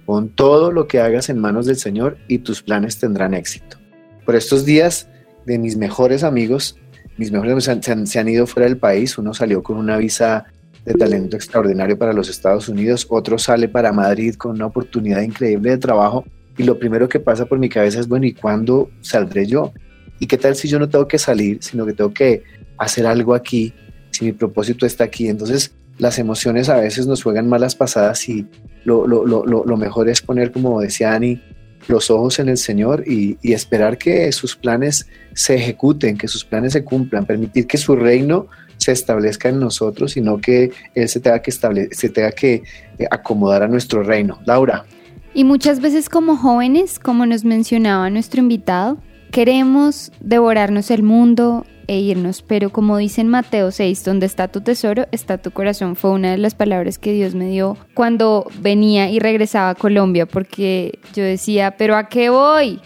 Pon 0.06 0.30
todo 0.30 0.72
lo 0.72 0.88
que 0.88 1.00
hagas 1.00 1.30
en 1.30 1.40
manos 1.40 1.66
del 1.66 1.78
Señor 1.78 2.18
y 2.28 2.40
tus 2.40 2.62
planes 2.62 2.98
tendrán 2.98 3.34
éxito. 3.34 3.78
Por 4.26 4.36
estos 4.36 4.66
días 4.66 5.08
de 5.46 5.58
mis 5.58 5.78
mejores 5.78 6.24
amigos, 6.24 6.78
mis 7.18 7.32
mejores 7.32 7.52
amigos 7.52 7.84
se 7.86 7.92
han, 7.92 8.08
se 8.08 8.20
han 8.20 8.30
ido 8.30 8.48
fuera 8.48 8.68
del 8.68 8.78
país. 8.78 9.18
Uno 9.18 9.34
salió 9.34 9.64
con 9.64 9.78
una 9.78 9.98
visa 9.98 10.46
de 10.86 10.94
talento 10.94 11.36
extraordinario 11.36 11.98
para 11.98 12.14
los 12.14 12.30
Estados 12.30 12.70
Unidos, 12.70 13.06
otro 13.10 13.38
sale 13.38 13.68
para 13.68 13.92
Madrid 13.92 14.36
con 14.36 14.52
una 14.52 14.66
oportunidad 14.66 15.22
increíble 15.22 15.72
de 15.72 15.78
trabajo 15.78 16.26
y 16.58 16.64
lo 16.64 16.78
primero 16.78 17.08
que 17.08 17.20
pasa 17.20 17.46
por 17.46 17.58
mi 17.58 17.70
cabeza 17.70 18.00
es, 18.00 18.08
bueno, 18.08 18.26
¿y 18.26 18.34
cuándo 18.34 18.90
saldré 19.02 19.46
yo? 19.46 19.72
¿Y 20.20 20.28
qué 20.28 20.38
tal 20.38 20.56
si 20.56 20.68
yo 20.68 20.80
no 20.80 20.90
tengo 20.90 21.08
que 21.08 21.18
salir, 21.18 21.60
sino 21.62 21.86
que 21.86 21.94
tengo 21.94 22.14
que 22.14 22.44
hacer 22.78 23.06
algo 23.06 23.34
aquí, 23.34 23.74
si 24.12 24.26
mi 24.26 24.32
propósito 24.34 24.86
está 24.86 25.06
aquí? 25.06 25.28
Entonces, 25.28 25.74
las 25.98 26.20
emociones 26.20 26.70
a 26.70 26.78
veces 26.78 27.08
nos 27.08 27.24
juegan 27.24 27.48
malas 27.48 27.76
pasadas 27.76 28.28
y 28.30 28.46
lo, 28.84 29.08
lo, 29.08 29.26
lo, 29.26 29.44
lo 29.46 29.78
mejor 29.78 30.10
es 30.10 30.22
poner, 30.22 30.52
como 30.52 30.80
decía 30.82 31.14
Ani, 31.14 31.42
los 31.88 32.10
ojos 32.12 32.40
en 32.40 32.50
el 32.50 32.58
Señor 32.58 33.04
y, 33.08 33.38
y, 33.42 33.54
esperar 33.54 33.98
que 33.98 34.32
sus 34.32 34.56
planes 34.56 35.08
se 35.34 35.56
ejecuten, 35.56 36.18
que 36.18 36.28
sus 36.28 36.46
planes 36.46 36.74
se 36.74 36.84
cumplan, 36.84 37.26
permitir 37.26 37.68
que 37.68 37.78
su 37.78 37.96
reino 37.96 38.48
se 38.78 38.92
establezca 38.92 39.50
en 39.50 39.60
nosotros, 39.60 40.14
sino 40.14 40.40
que 40.40 40.72
Él 40.96 41.10
se 41.10 41.20
tenga 41.20 41.42
que, 41.42 41.52
se 41.52 42.10
tenga 42.10 42.32
que 42.32 42.64
eh, 42.98 43.06
acomodar 43.12 43.64
a 43.64 43.68
nuestro 43.68 44.04
reino. 44.04 44.40
Laura. 44.46 44.86
Y 45.34 45.44
muchas 45.44 45.80
veces 45.80 46.10
como 46.10 46.38
jóvenes, 46.38 46.98
como 46.98 47.26
nos 47.26 47.44
mencionaba 47.44 48.10
nuestro 48.10 48.40
invitado, 48.40 48.98
Queremos 49.32 50.12
devorarnos 50.20 50.92
el 50.92 51.04
mundo, 51.04 51.66
e 51.90 52.00
irnos, 52.00 52.44
pero 52.44 52.70
como 52.70 52.98
dice 52.98 53.22
en 53.22 53.30
Mateo 53.30 53.72
6, 53.72 54.04
donde 54.04 54.28
está 54.28 54.48
tu 54.48 54.62
tesoro, 54.62 55.08
está 55.12 55.40
tu 55.40 55.50
corazón, 55.50 55.96
fue 55.96 56.12
una 56.12 56.30
de 56.30 56.38
las 56.38 56.54
palabras 56.54 57.00
que 57.00 57.14
Dios 57.14 57.34
me 57.34 57.50
dio 57.50 57.78
cuando 57.96 58.48
venía 58.62 59.10
y 59.10 59.18
regresaba 59.18 59.72
a 59.72 59.76
Colombia, 59.76 60.28
porque 60.28 61.00
yo 61.16 61.24
decía, 61.24 61.76
pero 61.78 61.96
¿a 61.96 62.08
qué 62.08 62.30
voy? 62.30 62.80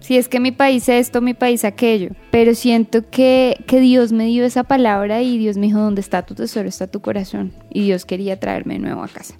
Si 0.00 0.16
es 0.16 0.30
que 0.30 0.40
mi 0.40 0.50
país 0.50 0.88
esto, 0.88 1.20
mi 1.20 1.34
país 1.34 1.66
aquello. 1.66 2.12
Pero 2.30 2.54
siento 2.54 3.02
que, 3.10 3.62
que 3.66 3.80
Dios 3.80 4.12
me 4.12 4.24
dio 4.24 4.46
esa 4.46 4.64
palabra 4.64 5.20
y 5.20 5.36
Dios 5.36 5.58
me 5.58 5.66
dijo, 5.66 5.80
¿dónde 5.80 6.00
está 6.00 6.22
tu 6.22 6.34
tesoro? 6.34 6.66
Está 6.66 6.86
tu 6.86 7.00
corazón. 7.00 7.52
Y 7.68 7.82
Dios 7.82 8.06
quería 8.06 8.40
traerme 8.40 8.74
de 8.74 8.80
nuevo 8.80 9.02
a 9.02 9.08
casa. 9.08 9.34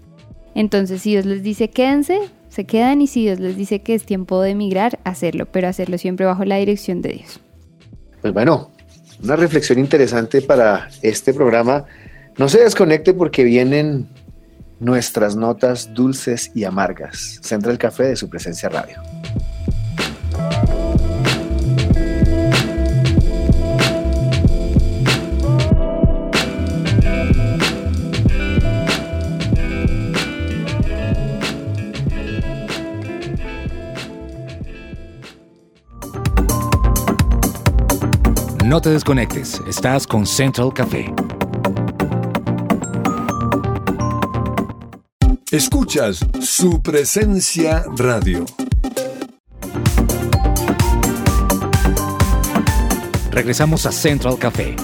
Entonces, 0.54 1.00
si 1.00 1.12
Dios 1.12 1.24
les 1.24 1.42
dice 1.42 1.70
quédense, 1.70 2.18
se 2.58 2.64
quedan 2.64 3.00
y 3.00 3.06
si 3.06 3.22
Dios 3.22 3.38
les 3.38 3.56
dice 3.56 3.82
que 3.82 3.94
es 3.94 4.04
tiempo 4.04 4.42
de 4.42 4.50
emigrar, 4.50 4.98
hacerlo, 5.04 5.46
pero 5.46 5.68
hacerlo 5.68 5.96
siempre 5.96 6.26
bajo 6.26 6.44
la 6.44 6.56
dirección 6.56 7.02
de 7.02 7.10
Dios. 7.10 7.38
Pues 8.20 8.34
bueno, 8.34 8.72
una 9.22 9.36
reflexión 9.36 9.78
interesante 9.78 10.42
para 10.42 10.88
este 11.02 11.32
programa. 11.32 11.84
No 12.36 12.48
se 12.48 12.58
desconecte 12.58 13.14
porque 13.14 13.44
vienen 13.44 14.08
nuestras 14.80 15.36
notas 15.36 15.94
dulces 15.94 16.50
y 16.52 16.64
amargas. 16.64 17.38
Centra 17.44 17.70
el 17.70 17.78
café 17.78 18.08
de 18.08 18.16
su 18.16 18.28
presencia 18.28 18.68
radio. 18.68 19.00
No 38.68 38.82
te 38.82 38.90
desconectes, 38.90 39.62
estás 39.66 40.06
con 40.06 40.26
Central 40.26 40.74
Café. 40.74 41.10
Escuchas 45.50 46.20
su 46.42 46.82
presencia 46.82 47.82
radio. 47.96 48.44
Regresamos 53.30 53.86
a 53.86 53.90
Central 53.90 54.36
Café. 54.38 54.76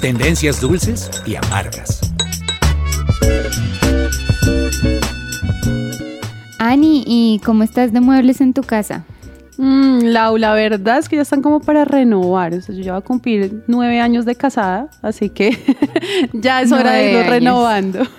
Tendencias 0.00 0.58
dulces 0.62 1.10
y 1.26 1.36
amargas. 1.36 2.00
Ani, 6.74 7.04
¿y 7.06 7.40
cómo 7.44 7.62
estás 7.62 7.92
de 7.92 8.00
muebles 8.00 8.40
en 8.40 8.52
tu 8.52 8.62
casa? 8.62 9.04
Mm, 9.58 10.06
Lau, 10.06 10.36
la 10.36 10.54
verdad 10.54 10.98
es 10.98 11.08
que 11.08 11.14
ya 11.14 11.22
están 11.22 11.40
como 11.40 11.60
para 11.60 11.84
renovar. 11.84 12.52
O 12.52 12.60
sea, 12.60 12.74
yo 12.74 12.82
ya 12.82 12.94
voy 12.94 12.98
a 12.98 13.04
cumplir 13.04 13.62
nueve 13.68 14.00
años 14.00 14.24
de 14.24 14.34
casada, 14.34 14.90
así 15.00 15.28
que 15.28 15.56
ya 16.32 16.62
es 16.62 16.72
hora 16.72 16.94
de 16.94 17.12
irlo 17.12 17.30
renovando. 17.30 18.00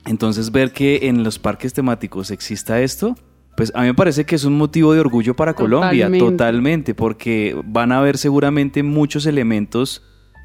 Entonces 0.05 0.51
ver 0.51 0.73
que 0.73 0.99
en 1.03 1.23
los 1.23 1.39
parques 1.39 1.73
temáticos 1.73 2.31
exista 2.31 2.81
esto, 2.81 3.15
pues 3.55 3.71
a 3.75 3.81
mí 3.81 3.87
me 3.87 3.93
parece 3.93 4.25
que 4.25 4.35
es 4.35 4.43
un 4.43 4.57
motivo 4.57 4.93
de 4.93 4.99
orgullo 4.99 5.35
para 5.35 5.53
Colombia, 5.53 6.05
Totalmente. 6.05 6.25
totalmente, 6.25 6.95
porque 6.95 7.55
van 7.65 7.91
a 7.91 7.99
haber 7.99 8.17
seguramente 8.17 8.81
muchos 8.81 9.25
elementos 9.25 10.03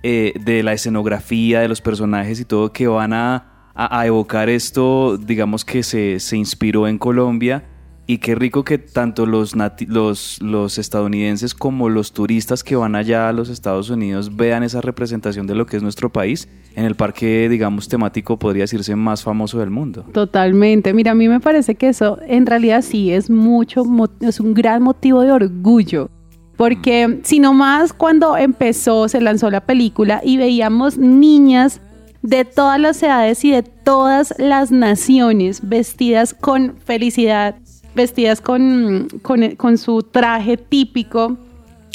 eh, 0.09 0.33
de 0.39 0.63
la 0.63 0.73
escenografía, 0.73 1.59
de 1.61 1.69
los 1.69 1.81
personajes 1.81 2.39
y 2.39 2.45
todo 2.45 2.73
que 2.73 2.87
van 2.87 3.13
a, 3.13 3.73
a- 3.75 4.07
evocar 4.07 4.49
esto, 4.49 5.17
digamos 5.19 5.65
que 5.65 5.83
se, 5.83 6.21
se 6.21 6.37
inspiró 6.37 6.87
en 6.87 6.99
Colombia. 6.99 7.65
Y 8.09 8.19
qué 8.19 8.37
rico 8.37 8.63
que 8.63 8.79
tanto 8.79 9.27
los, 9.27 9.57
nati- 9.57 9.89
los, 9.89 10.41
los 10.41 10.79
estadounidenses 10.79 11.55
como 11.57 11.89
los 11.89 12.13
turistas 12.13 12.63
que 12.63 12.77
van 12.77 12.95
allá 12.95 13.29
a 13.29 13.33
los 13.33 13.49
Estados 13.49 13.91
Unidos 13.91 14.37
vean 14.37 14.63
esa 14.63 14.81
representación 14.81 15.49
de 15.49 15.57
lo 15.57 15.67
que 15.67 15.77
es 15.77 15.83
nuestro 15.83 16.13
país 16.13 16.49
en 16.77 16.85
el 16.85 16.95
parque, 16.95 17.49
digamos, 17.49 17.89
temático, 17.89 18.39
podría 18.39 18.63
decirse, 18.63 18.95
más 18.95 19.25
famoso 19.25 19.59
del 19.59 19.71
mundo. 19.71 20.05
Totalmente. 20.13 20.95
Mira, 20.95 21.11
a 21.11 21.15
mí 21.17 21.27
me 21.29 21.41
parece 21.41 21.75
que 21.75 21.89
eso 21.89 22.21
en 22.29 22.47
realidad 22.47 22.83
sí 22.83 23.11
es 23.11 23.29
mucho, 23.29 23.83
es 24.21 24.39
un 24.39 24.55
gran 24.55 24.85
motivo 24.85 25.23
de 25.23 25.33
orgullo. 25.33 26.09
Porque 26.57 27.21
si 27.23 27.39
no 27.39 27.53
más 27.53 27.93
cuando 27.93 28.37
empezó, 28.37 29.09
se 29.09 29.21
lanzó 29.21 29.51
la 29.51 29.61
película 29.61 30.21
y 30.25 30.37
veíamos 30.37 30.97
niñas 30.97 31.81
de 32.23 32.45
todas 32.45 32.81
las 32.81 33.03
edades 33.03 33.45
y 33.45 33.53
de 33.53 33.63
todas 33.63 34.35
las 34.39 34.71
naciones 34.71 35.69
vestidas 35.69 36.35
con 36.35 36.77
felicidad, 36.79 37.57
vestidas 37.95 38.41
con, 38.41 39.09
con, 39.23 39.55
con 39.57 39.79
su 39.79 40.03
traje 40.03 40.57
típico 40.57 41.37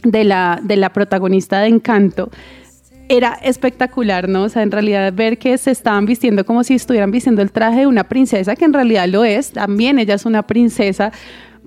de 0.03 0.23
la, 0.23 0.59
de 0.63 0.77
la 0.77 0.93
protagonista 0.93 1.59
de 1.59 1.67
Encanto 1.67 2.29
era 3.17 3.33
espectacular, 3.43 4.29
¿no? 4.29 4.43
O 4.43 4.49
sea, 4.49 4.63
en 4.63 4.71
realidad 4.71 5.11
ver 5.13 5.37
que 5.37 5.57
se 5.57 5.71
estaban 5.71 6.05
vistiendo 6.05 6.45
como 6.45 6.63
si 6.63 6.75
estuvieran 6.75 7.11
vistiendo 7.11 7.41
el 7.41 7.51
traje 7.51 7.81
de 7.81 7.87
una 7.87 8.05
princesa, 8.05 8.55
que 8.55 8.63
en 8.63 8.71
realidad 8.71 9.07
lo 9.09 9.25
es, 9.25 9.51
también 9.51 9.99
ella 9.99 10.15
es 10.15 10.25
una 10.25 10.43
princesa, 10.43 11.11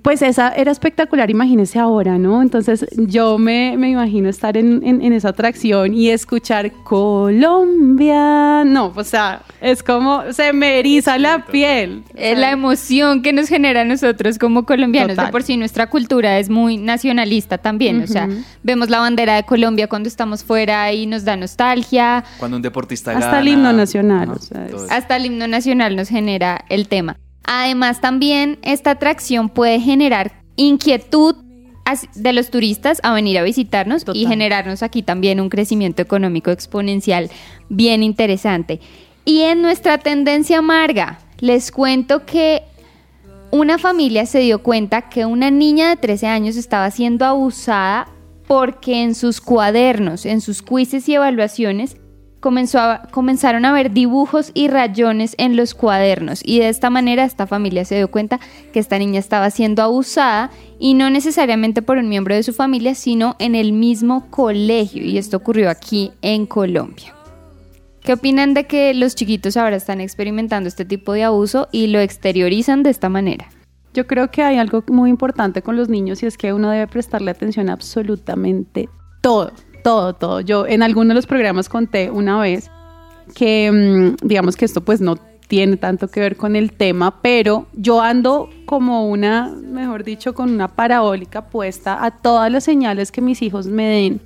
pues 0.05 0.21
esa 0.21 0.49
era 0.53 0.71
espectacular, 0.71 1.31
imagínense 1.31 1.79
ahora, 1.79 2.19
¿no? 2.19 2.43
Entonces 2.43 2.85
yo 2.95 3.39
me, 3.39 3.75
me 3.75 3.89
imagino 3.89 4.29
estar 4.29 4.55
en, 4.55 4.81
en- 4.85 5.01
en 5.01 5.13
esa 5.13 5.29
atracción 5.29 5.95
y 5.95 6.09
escuchar 6.11 6.71
Colombia, 6.83 8.63
no, 8.65 8.93
o 8.95 9.03
sea, 9.03 9.41
es 9.61 9.81
como, 9.81 10.21
se 10.31 10.53
me 10.53 10.77
eriza 10.79 11.17
la 11.17 11.45
piel. 11.47 12.03
Es 12.13 12.37
la 12.37 12.51
emoción 12.51 13.23
que 13.23 13.33
nos 13.33 13.47
genera 13.49 13.81
a 13.81 13.85
nosotros 13.85 14.37
como 14.37 14.63
colombianos. 14.65 15.15
Total. 15.15 15.25
De 15.25 15.31
por 15.31 15.41
sí 15.41 15.57
nuestra 15.57 15.89
cultura 15.89 16.37
es 16.37 16.49
muy 16.49 16.77
nacionalista 16.77 17.57
también. 17.57 18.03
O 18.03 18.07
sea, 18.07 18.29
vemos 18.61 18.89
la 18.91 18.99
bandera 18.99 19.35
de 19.35 19.43
Colombia 19.43 19.87
cuando 19.87 20.07
estamos 20.07 20.43
fuera 20.43 20.93
y 20.93 21.07
nos 21.07 21.25
da 21.25 21.35
nostalgia. 21.35 22.23
Cuando 22.37 22.57
un 22.57 22.61
deportista 22.63 23.11
Hasta 23.11 23.25
gana, 23.25 23.39
el 23.39 23.47
himno 23.47 23.73
nacional, 23.73 24.29
o 24.29 24.37
sea. 24.37 24.67
Hasta 24.91 25.15
el 25.15 25.25
himno 25.25 25.47
nacional 25.47 25.95
nos 25.95 26.09
genera 26.09 26.63
el 26.69 26.87
tema. 26.87 27.17
Además, 27.47 28.01
también 28.01 28.59
esta 28.61 28.91
atracción 28.91 29.49
puede 29.49 29.79
generar 29.79 30.43
inquietud 30.55 31.35
de 32.15 32.33
los 32.33 32.49
turistas 32.49 32.99
a 33.03 33.13
venir 33.13 33.37
a 33.37 33.43
visitarnos 33.43 34.05
y 34.13 34.25
generarnos 34.25 34.81
aquí 34.81 35.03
también 35.03 35.39
un 35.39 35.49
crecimiento 35.49 36.01
económico 36.01 36.49
exponencial 36.49 37.29
bien 37.69 38.01
interesante. 38.01 38.79
Y 39.23 39.41
en 39.41 39.61
nuestra 39.61 39.99
tendencia 39.99 40.59
amarga, 40.59 41.19
les 41.39 41.71
cuento 41.71 42.25
que 42.25 42.63
una 43.51 43.77
familia 43.77 44.25
se 44.25 44.39
dio 44.39 44.63
cuenta 44.63 45.09
que 45.09 45.25
una 45.25 45.51
niña 45.51 45.89
de 45.89 45.97
13 45.97 46.27
años 46.27 46.55
estaba 46.57 46.89
siendo 46.91 47.25
abusada 47.25 48.07
porque 48.47 49.03
en 49.03 49.15
sus 49.15 49.41
cuadernos, 49.41 50.25
en 50.25 50.41
sus 50.41 50.61
quizzes 50.61 51.07
y 51.09 51.15
evaluaciones, 51.15 51.97
comenzaron 52.39 53.65
a 53.65 53.73
ver 53.73 53.91
dibujos 53.91 54.51
y 54.53 54.67
rayones 54.67 55.35
en 55.37 55.55
los 55.55 55.73
cuadernos 55.73 56.41
y 56.43 56.59
de 56.59 56.69
esta 56.69 56.89
manera 56.89 57.23
esta 57.23 57.47
familia 57.47 57.85
se 57.85 57.95
dio 57.95 58.09
cuenta 58.09 58.39
que 58.71 58.79
esta 58.79 58.99
niña 58.99 59.19
estaba 59.19 59.49
siendo 59.49 59.81
abusada 59.81 60.51
y 60.77 60.93
no 60.93 61.09
necesariamente 61.09 61.81
por 61.81 61.97
un 61.97 62.07
miembro 62.09 62.35
de 62.35 62.43
su 62.43 62.53
familia, 62.53 62.93
sino 62.93 63.35
en 63.39 63.55
el 63.55 63.73
mismo 63.73 64.29
colegio 64.29 65.03
y 65.03 65.17
esto 65.17 65.37
ocurrió 65.37 65.69
aquí 65.69 66.11
en 66.21 66.45
Colombia. 66.45 67.15
¿Qué 68.05 68.13
opinan 68.13 68.53
de 68.53 68.65
que 68.65 68.93
los 68.93 69.15
chiquitos 69.15 69.57
ahora 69.57 69.77
están 69.77 69.99
experimentando 69.99 70.67
este 70.69 70.85
tipo 70.85 71.13
de 71.13 71.23
abuso 71.23 71.67
y 71.71 71.87
lo 71.87 71.99
exteriorizan 71.99 72.83
de 72.83 72.91
esta 72.91 73.09
manera? 73.09 73.49
Yo 73.95 74.05
creo 74.05 74.29
que 74.29 74.43
hay 74.43 74.57
algo 74.57 74.83
muy 74.89 75.09
importante 75.09 75.63
con 75.63 75.75
los 75.75 75.89
niños 75.89 76.21
y 76.21 76.27
es 76.27 76.37
que 76.37 76.53
uno 76.53 76.69
debe 76.69 76.85
prestarle 76.85 77.31
atención 77.31 77.69
a 77.69 77.73
absolutamente 77.73 78.89
todo, 79.21 79.51
todo, 79.85 80.13
todo. 80.13 80.41
Yo 80.41 80.65
en 80.65 80.81
alguno 80.81 81.09
de 81.09 81.13
los 81.13 81.27
programas 81.27 81.69
conté 81.69 82.09
una 82.09 82.41
vez 82.41 82.71
que, 83.35 83.71
mm, 83.71 84.25
digamos 84.27 84.55
que 84.55 84.65
esto 84.65 84.81
pues 84.81 84.99
no 84.99 85.15
tiene 85.47 85.77
tanto 85.77 86.07
que 86.07 86.21
ver 86.21 86.37
con 86.37 86.55
el 86.55 86.71
tema, 86.71 87.21
pero 87.21 87.67
yo 87.73 88.01
ando 88.01 88.49
como 88.65 89.07
una, 89.07 89.51
mejor 89.51 90.03
dicho, 90.03 90.33
con 90.33 90.51
una 90.51 90.69
parabólica 90.69 91.49
puesta 91.49 92.03
a 92.03 92.09
todas 92.09 92.51
las 92.51 92.63
señales 92.63 93.11
que 93.11 93.21
mis 93.21 93.43
hijos 93.43 93.67
me 93.67 93.85
den, 93.85 94.21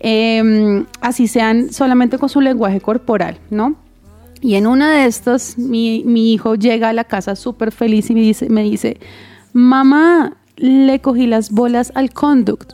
em, 0.00 0.84
así 1.00 1.28
sean 1.28 1.72
solamente 1.72 2.18
con 2.18 2.28
su 2.28 2.40
lenguaje 2.40 2.80
corporal, 2.80 3.38
¿no? 3.50 3.76
Y 4.40 4.56
en 4.56 4.66
una 4.66 4.96
de 4.96 5.06
estas, 5.06 5.56
mi, 5.56 6.02
mi 6.04 6.32
hijo 6.32 6.56
llega 6.56 6.88
a 6.88 6.92
la 6.92 7.04
casa 7.04 7.36
súper 7.36 7.70
feliz 7.70 8.10
y 8.10 8.14
me 8.14 8.20
dice, 8.22 8.48
me 8.48 8.64
dice, 8.64 8.98
mamá, 9.52 10.38
le 10.56 10.98
cogí 10.98 11.28
las 11.28 11.52
bolas 11.52 11.92
al 11.94 12.12
conduct, 12.12 12.72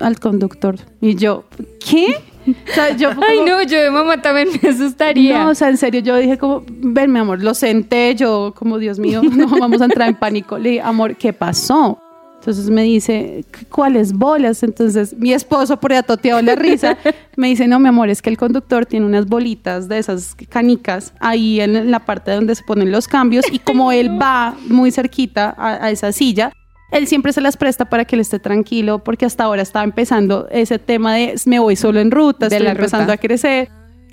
al 0.00 0.18
conductor. 0.18 0.76
Y 1.00 1.14
yo, 1.14 1.44
¿qué? 1.90 2.16
O 2.48 2.74
sea, 2.74 2.96
yo 2.96 3.12
fue 3.12 3.26
Ay, 3.28 3.40
no, 3.46 3.62
yo 3.62 3.80
de 3.80 3.90
mamá 3.90 4.20
también 4.22 4.48
me 4.62 4.68
asustaría. 4.68 5.44
no, 5.44 5.50
o 5.50 5.54
sea, 5.54 5.68
en 5.68 5.76
serio, 5.76 6.00
yo 6.00 6.16
dije 6.16 6.38
como, 6.38 6.64
ven, 6.66 7.12
mi 7.12 7.18
amor, 7.18 7.42
lo 7.42 7.54
senté, 7.54 8.14
yo 8.14 8.54
como, 8.56 8.78
Dios 8.78 8.98
mío, 8.98 9.22
no 9.22 9.46
vamos 9.48 9.80
a 9.82 9.84
entrar 9.84 10.08
en 10.08 10.14
pánico. 10.14 10.58
Le 10.58 10.70
dije, 10.70 10.82
amor, 10.82 11.16
¿qué 11.16 11.32
pasó? 11.32 11.98
Entonces 12.40 12.70
me 12.70 12.84
dice, 12.84 13.44
¿cuáles 13.68 14.14
bolas? 14.14 14.62
Entonces 14.62 15.14
mi 15.14 15.34
esposo, 15.34 15.78
por 15.78 15.92
ya 15.92 16.02
toteado 16.02 16.40
la 16.40 16.54
risa, 16.54 16.96
me 17.36 17.48
dice, 17.48 17.68
no, 17.68 17.78
mi 17.78 17.88
amor, 17.88 18.08
es 18.08 18.22
que 18.22 18.30
el 18.30 18.38
conductor 18.38 18.86
tiene 18.86 19.04
unas 19.04 19.26
bolitas 19.26 19.88
de 19.88 19.98
esas 19.98 20.34
canicas 20.48 21.12
ahí 21.20 21.60
en 21.60 21.90
la 21.90 21.98
parte 21.98 22.30
donde 22.30 22.54
se 22.54 22.64
ponen 22.64 22.90
los 22.90 23.08
cambios 23.08 23.44
y 23.52 23.58
como 23.58 23.92
él 23.92 24.18
va 24.18 24.54
muy 24.68 24.90
cerquita 24.90 25.54
a, 25.58 25.84
a 25.84 25.90
esa 25.90 26.12
silla, 26.12 26.50
él 26.90 27.06
siempre 27.06 27.32
se 27.32 27.40
las 27.40 27.56
presta 27.56 27.84
para 27.84 28.04
que 28.04 28.16
él 28.16 28.20
esté 28.20 28.38
tranquilo 28.38 28.98
porque 29.04 29.24
hasta 29.26 29.44
ahora 29.44 29.62
estaba 29.62 29.84
empezando 29.84 30.48
ese 30.50 30.78
tema 30.78 31.14
de 31.14 31.34
me 31.46 31.58
voy 31.58 31.76
solo 31.76 32.00
en 32.00 32.10
ruta, 32.10 32.48
De 32.48 32.56
estoy 32.56 32.66
la 32.66 32.72
empezando 32.72 33.04
ruta. 33.04 33.14
a 33.14 33.16
crecer. 33.18 33.68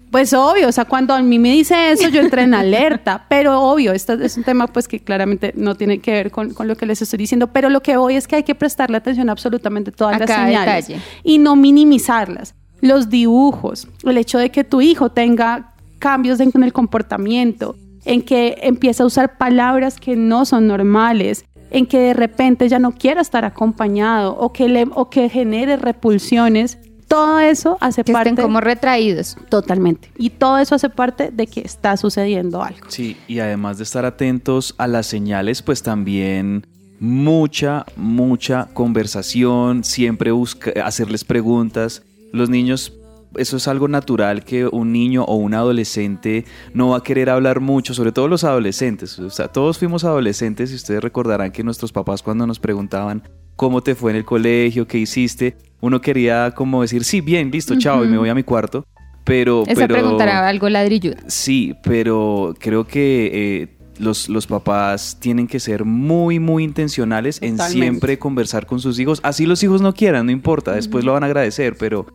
Pues 0.09 0.31
obvio, 0.33 0.69
o 0.69 0.71
sea, 0.71 0.85
cuando 0.85 1.13
a 1.13 1.21
mí 1.21 1.37
me 1.37 1.51
dice 1.51 1.91
eso, 1.91 2.07
yo 2.07 2.21
entré 2.21 2.43
en 2.43 2.53
alerta, 2.53 3.25
pero 3.27 3.61
obvio, 3.61 3.91
esto 3.91 4.13
es 4.13 4.37
un 4.37 4.43
tema 4.45 4.67
pues 4.67 4.87
que 4.87 5.01
claramente 5.01 5.51
no 5.57 5.75
tiene 5.75 5.99
que 5.99 6.11
ver 6.11 6.31
con, 6.31 6.53
con 6.53 6.67
lo 6.69 6.77
que 6.77 6.85
les 6.85 7.01
estoy 7.01 7.17
diciendo, 7.17 7.47
pero 7.47 7.69
lo 7.69 7.81
que 7.81 7.97
voy 7.97 8.15
es 8.15 8.25
que 8.25 8.37
hay 8.37 8.43
que 8.43 8.55
prestarle 8.55 8.95
atención 8.95 9.27
a 9.27 9.33
absolutamente 9.33 9.91
todas 9.91 10.15
A 10.15 10.19
las 10.19 10.29
señales 10.29 10.87
detalle. 10.87 11.01
y 11.23 11.39
no 11.39 11.57
minimizarlas. 11.57 12.55
Los 12.79 13.09
dibujos, 13.09 13.87
el 14.05 14.17
hecho 14.17 14.37
de 14.37 14.49
que 14.49 14.63
tu 14.63 14.79
hijo 14.79 15.09
tenga 15.09 15.73
cambios 15.99 16.39
en, 16.39 16.51
en 16.53 16.63
el 16.63 16.71
comportamiento, 16.71 17.75
en 18.05 18.21
que 18.21 18.59
empieza 18.61 19.03
a 19.03 19.07
usar 19.07 19.37
palabras 19.37 19.99
que 19.99 20.15
no 20.15 20.45
son 20.45 20.67
normales, 20.67 21.43
en 21.71 21.85
que 21.85 21.99
de 21.99 22.13
repente 22.13 22.69
ya 22.69 22.79
no 22.79 22.91
quiera 22.91 23.21
estar 23.21 23.45
acompañado 23.45 24.35
o 24.37 24.53
que, 24.53 24.67
le, 24.69 24.87
o 24.93 25.09
que 25.09 25.29
genere 25.29 25.77
repulsiones, 25.77 26.77
todo 27.07 27.39
eso 27.39 27.77
hace 27.79 28.03
que 28.03 28.11
parte 28.11 28.29
estén 28.29 28.43
como 28.43 28.59
retraídos. 28.61 29.37
Totalmente. 29.49 30.11
Y 30.17 30.29
todo 30.31 30.57
eso 30.59 30.75
hace 30.75 30.89
parte 30.89 31.31
de 31.31 31.47
que 31.47 31.61
está 31.61 31.95
sucediendo 31.97 32.61
algo. 32.61 32.89
Sí, 32.89 33.17
y 33.27 33.39
además 33.39 33.77
de 33.77 33.83
estar 33.83 34.05
atentos 34.05 34.75
a 34.77 34.87
las 34.87 35.07
señales, 35.07 35.61
pues 35.61 35.81
también 35.83 36.67
mucha, 36.99 37.85
mucha 37.95 38.67
conversación, 38.73 39.83
siempre 39.83 40.31
busca 40.31 40.71
hacerles 40.83 41.23
preguntas. 41.23 42.03
Los 42.33 42.49
niños, 42.49 42.93
eso 43.35 43.57
es 43.57 43.67
algo 43.67 43.87
natural 43.87 44.43
que 44.43 44.65
un 44.67 44.91
niño 44.91 45.23
o 45.23 45.35
un 45.35 45.53
adolescente 45.53 46.45
no 46.73 46.89
va 46.89 46.97
a 46.97 47.03
querer 47.03 47.29
hablar 47.29 47.59
mucho, 47.59 47.93
sobre 47.93 48.11
todo 48.11 48.27
los 48.27 48.43
adolescentes. 48.43 49.19
O 49.19 49.29
sea, 49.29 49.47
todos 49.47 49.77
fuimos 49.77 50.03
adolescentes 50.03 50.71
y 50.71 50.75
ustedes 50.75 51.01
recordarán 51.01 51.51
que 51.51 51.63
nuestros 51.63 51.91
papás 51.91 52.23
cuando 52.23 52.47
nos 52.47 52.59
preguntaban 52.59 53.23
cómo 53.55 53.81
te 53.81 53.95
fue 53.95 54.11
en 54.11 54.17
el 54.17 54.25
colegio, 54.25 54.87
qué 54.87 54.99
hiciste, 54.99 55.57
uno 55.81 56.01
quería 56.01 56.51
como 56.51 56.81
decir, 56.81 57.03
sí, 57.03 57.21
bien, 57.21 57.51
listo, 57.51 57.75
chao, 57.77 58.05
y 58.05 58.07
me 58.07 58.17
voy 58.17 58.29
a 58.29 58.35
mi 58.35 58.43
cuarto. 58.43 58.85
Pero, 59.23 59.63
Esa 59.67 59.87
pero... 59.87 59.95
pregunta 59.95 60.23
era 60.23 60.47
algo 60.47 60.69
ladrilluda. 60.69 61.17
Sí, 61.27 61.75
pero 61.83 62.55
creo 62.59 62.87
que 62.87 63.31
eh, 63.33 63.77
los, 63.99 64.29
los 64.29 64.47
papás 64.47 65.17
tienen 65.19 65.47
que 65.47 65.59
ser 65.59 65.83
muy, 65.83 66.39
muy 66.39 66.63
intencionales 66.63 67.39
en 67.41 67.59
siempre 67.59 68.17
conversar 68.17 68.65
con 68.65 68.79
sus 68.79 68.99
hijos. 68.99 69.19
Así 69.23 69.45
los 69.45 69.61
hijos 69.63 69.81
no 69.81 69.93
quieran, 69.93 70.27
no 70.27 70.31
importa, 70.31 70.73
después 70.73 71.03
lo 71.03 71.13
van 71.13 71.23
a 71.23 71.25
agradecer, 71.27 71.75
pero, 71.77 72.05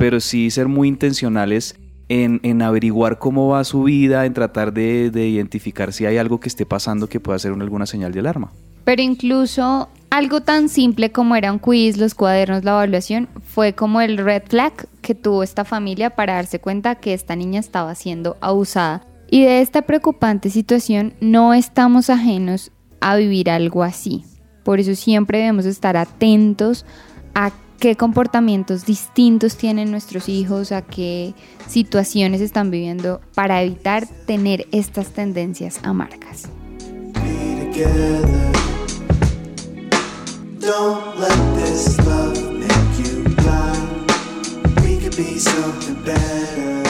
pero 0.00 0.18
sí 0.18 0.50
ser 0.50 0.66
muy 0.66 0.88
intencionales 0.88 1.76
en, 2.08 2.40
en 2.42 2.62
averiguar 2.62 3.18
cómo 3.18 3.48
va 3.48 3.62
su 3.64 3.84
vida, 3.84 4.24
en 4.26 4.32
tratar 4.34 4.72
de, 4.72 5.10
de 5.10 5.28
identificar 5.28 5.92
si 5.92 6.06
hay 6.06 6.16
algo 6.16 6.40
que 6.40 6.48
esté 6.48 6.64
pasando 6.66 7.06
que 7.06 7.20
pueda 7.20 7.38
ser 7.38 7.52
una- 7.52 7.64
alguna 7.64 7.86
señal 7.86 8.10
de 8.12 8.20
alarma. 8.20 8.50
Pero 8.84 9.02
incluso 9.02 9.90
algo 10.08 10.40
tan 10.40 10.68
simple 10.70 11.12
como 11.12 11.36
era 11.36 11.52
un 11.52 11.58
quiz, 11.58 11.98
los 11.98 12.14
cuadernos, 12.14 12.64
la 12.64 12.72
evaluación, 12.72 13.28
fue 13.46 13.74
como 13.74 14.00
el 14.00 14.16
red 14.16 14.42
flag 14.48 14.72
que 15.02 15.14
tuvo 15.14 15.42
esta 15.42 15.64
familia 15.64 16.10
para 16.10 16.34
darse 16.34 16.58
cuenta 16.60 16.94
que 16.94 17.12
esta 17.14 17.36
niña 17.36 17.60
estaba 17.60 17.94
siendo 17.94 18.38
abusada. 18.40 19.06
Y 19.30 19.42
de 19.44 19.60
esta 19.60 19.82
preocupante 19.82 20.50
situación 20.50 21.12
no 21.20 21.54
estamos 21.54 22.10
ajenos 22.10 22.72
a 23.00 23.16
vivir 23.16 23.50
algo 23.50 23.84
así. 23.84 24.24
Por 24.64 24.80
eso 24.80 24.94
siempre 24.94 25.38
debemos 25.38 25.66
estar 25.66 25.96
atentos 25.96 26.84
a 27.34 27.52
qué 27.80 27.96
comportamientos 27.96 28.84
distintos 28.84 29.56
tienen 29.56 29.90
nuestros 29.90 30.28
hijos, 30.28 30.70
a 30.70 30.82
qué 30.82 31.34
situaciones 31.66 32.42
están 32.42 32.70
viviendo 32.70 33.22
para 33.34 33.62
evitar 33.62 34.06
tener 34.26 34.66
estas 34.70 35.08
tendencias. 35.08 35.80
Something 45.40 46.04
better. 46.04 46.82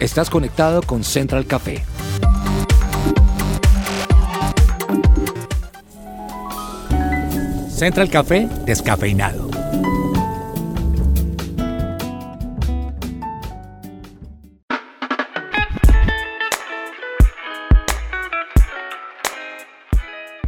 Estás 0.00 0.30
conectado 0.30 0.80
con 0.82 1.04
Central 1.04 1.44
Café. 1.46 1.84
Central 7.78 8.10
Café 8.10 8.48
descafeinado. 8.66 9.48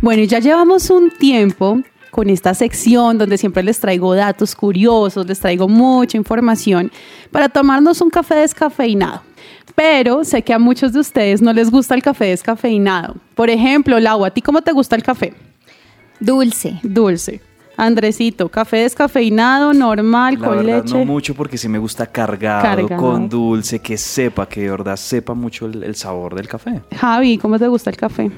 Bueno, 0.01 0.24
ya 0.24 0.41
llevamos 0.41 0.91
un 0.91 1.12
tiempo 1.12 1.81
con 2.11 2.28
esta 2.31 2.53
sección 2.55 3.16
donde 3.16 3.39
siempre 3.39 3.62
les 3.62 3.78
traigo 3.78 4.12
datos 4.16 4.57
curiosos, 4.57 5.24
les 5.24 5.39
traigo 5.39 5.68
mucha 5.68 6.16
información 6.16 6.91
para 7.31 7.49
tomarnos 7.49 8.01
un 8.01 8.11
café 8.11 8.35
descafeinado. 8.35 9.22
Pero 9.76 10.24
sé 10.24 10.43
que 10.43 10.53
a 10.53 10.59
muchos 10.59 10.93
de 10.93 10.99
ustedes 10.99 11.41
no 11.41 11.53
les 11.53 11.70
gusta 11.70 11.95
el 11.95 12.03
café 12.03 12.24
descafeinado. 12.24 13.14
Por 13.37 13.51
ejemplo, 13.51 14.01
Lau, 14.01 14.24
¿a 14.24 14.31
ti 14.31 14.43
cómo 14.43 14.62
te 14.62 14.72
gusta 14.72 14.97
el 14.97 15.05
café? 15.05 15.33
Dulce. 16.20 16.78
Dulce. 16.82 17.40
Andresito, 17.76 18.50
café 18.50 18.78
descafeinado, 18.78 19.72
normal, 19.72 20.36
La 20.38 20.46
con 20.48 20.56
verdad 20.58 20.84
leche. 20.84 20.98
no 20.98 21.04
mucho 21.06 21.34
porque 21.34 21.56
sí 21.56 21.66
me 21.66 21.78
gusta 21.78 22.04
cargado, 22.06 22.62
Cargado. 22.62 23.00
con 23.02 23.26
dulce, 23.28 23.78
que 23.78 23.96
sepa, 23.96 24.46
que 24.46 24.60
de 24.62 24.70
verdad 24.70 24.96
sepa 24.96 25.32
mucho 25.32 25.64
el, 25.66 25.82
el 25.82 25.94
sabor 25.94 26.34
del 26.34 26.46
café. 26.46 26.82
Javi, 26.94 27.38
¿cómo 27.38 27.58
te 27.58 27.68
gusta 27.68 27.88
el 27.88 27.96
café? 27.96 28.30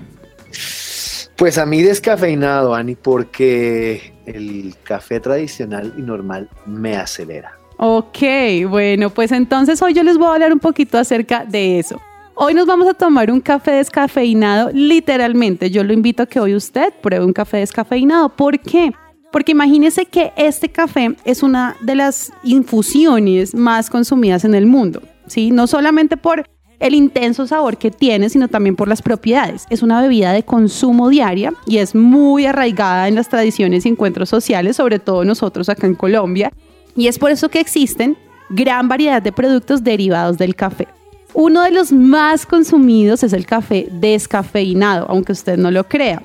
Pues 1.37 1.59
a 1.59 1.67
mí 1.67 1.83
descafeinado, 1.83 2.73
Ani, 2.75 2.95
porque 2.95 4.13
el 4.27 4.77
café 4.85 5.19
tradicional 5.19 5.93
y 5.99 6.03
normal 6.03 6.49
me 6.67 6.97
acelera. 6.97 7.59
Ok, 7.79 8.19
bueno, 8.69 9.11
pues 9.11 9.33
entonces 9.33 9.83
hoy 9.83 9.93
yo 9.93 10.05
les 10.05 10.19
voy 10.19 10.29
a 10.29 10.35
hablar 10.35 10.53
un 10.53 10.61
poquito 10.61 10.99
acerca 10.99 11.45
de 11.45 11.81
eso. 11.81 12.01
Hoy 12.35 12.55
nos 12.55 12.67
vamos 12.67 12.89
a 12.89 12.95
tomar 12.95 13.31
un 13.31 13.41
café 13.41 13.73
descafeinado, 13.73 14.71
literalmente. 14.73 15.71
Yo 15.71 15.85
lo 15.85 15.93
invito 15.93 16.23
a 16.23 16.27
que 16.27 16.41
hoy 16.41 16.55
usted 16.55 16.93
pruebe 17.03 17.27
un 17.27 17.35
café 17.35 17.59
descafeinado. 17.59 18.31
¿Por 18.31 18.59
qué? 18.59 18.91
Porque 19.31 19.53
imagínese 19.53 20.07
que 20.07 20.33
este 20.37 20.71
café 20.71 21.15
es 21.25 21.43
una 21.43 21.77
de 21.83 21.95
las 21.95 22.33
infusiones 22.43 23.55
más 23.55 23.91
consumidas 23.91 24.45
en 24.47 24.55
el 24.55 24.65
mundo, 24.65 25.03
¿sí? 25.27 25.51
No 25.51 25.67
solamente 25.67 26.17
por 26.17 26.47
el 26.81 26.95
intenso 26.95 27.47
sabor 27.47 27.77
que 27.77 27.91
tiene, 27.91 28.31
sino 28.31 28.49
también 28.49 28.77
por 28.77 28.89
las 28.89 29.03
propiedades. 29.03 29.67
Es 29.69 29.83
una 29.83 30.01
bebida 30.01 30.33
de 30.33 30.43
consumo 30.43 31.11
diaria 31.11 31.53
y 31.67 31.79
es 31.79 31.95
muy 31.95 32.47
arraigada 32.47 33.09
en 33.09 33.15
las 33.15 33.29
tradiciones 33.29 33.85
y 33.85 33.91
encuentros 33.91 34.31
sociales, 34.31 34.77
sobre 34.77 34.99
todo 34.99 35.25
nosotros 35.25 35.69
acá 35.69 35.87
en 35.87 35.95
Colombia. 35.95 36.51
Y 36.97 37.09
es 37.09 37.19
por 37.19 37.31
eso 37.31 37.51
que 37.51 37.61
existen 37.61 38.17
gran 38.49 38.89
variedad 38.89 39.21
de 39.21 39.33
productos 39.33 39.85
derivados 39.85 40.39
del 40.39 40.55
café. 40.55 40.89
Uno 41.35 41.63
de 41.63 41.71
los 41.71 41.93
más 41.93 42.45
consumidos 42.45 43.23
es 43.23 43.33
el 43.33 43.47
café 43.47 43.89
descafeinado, 43.91 45.07
aunque 45.09 45.33
usted 45.33 45.57
no 45.57 45.71
lo 45.71 45.85
crea, 45.85 46.23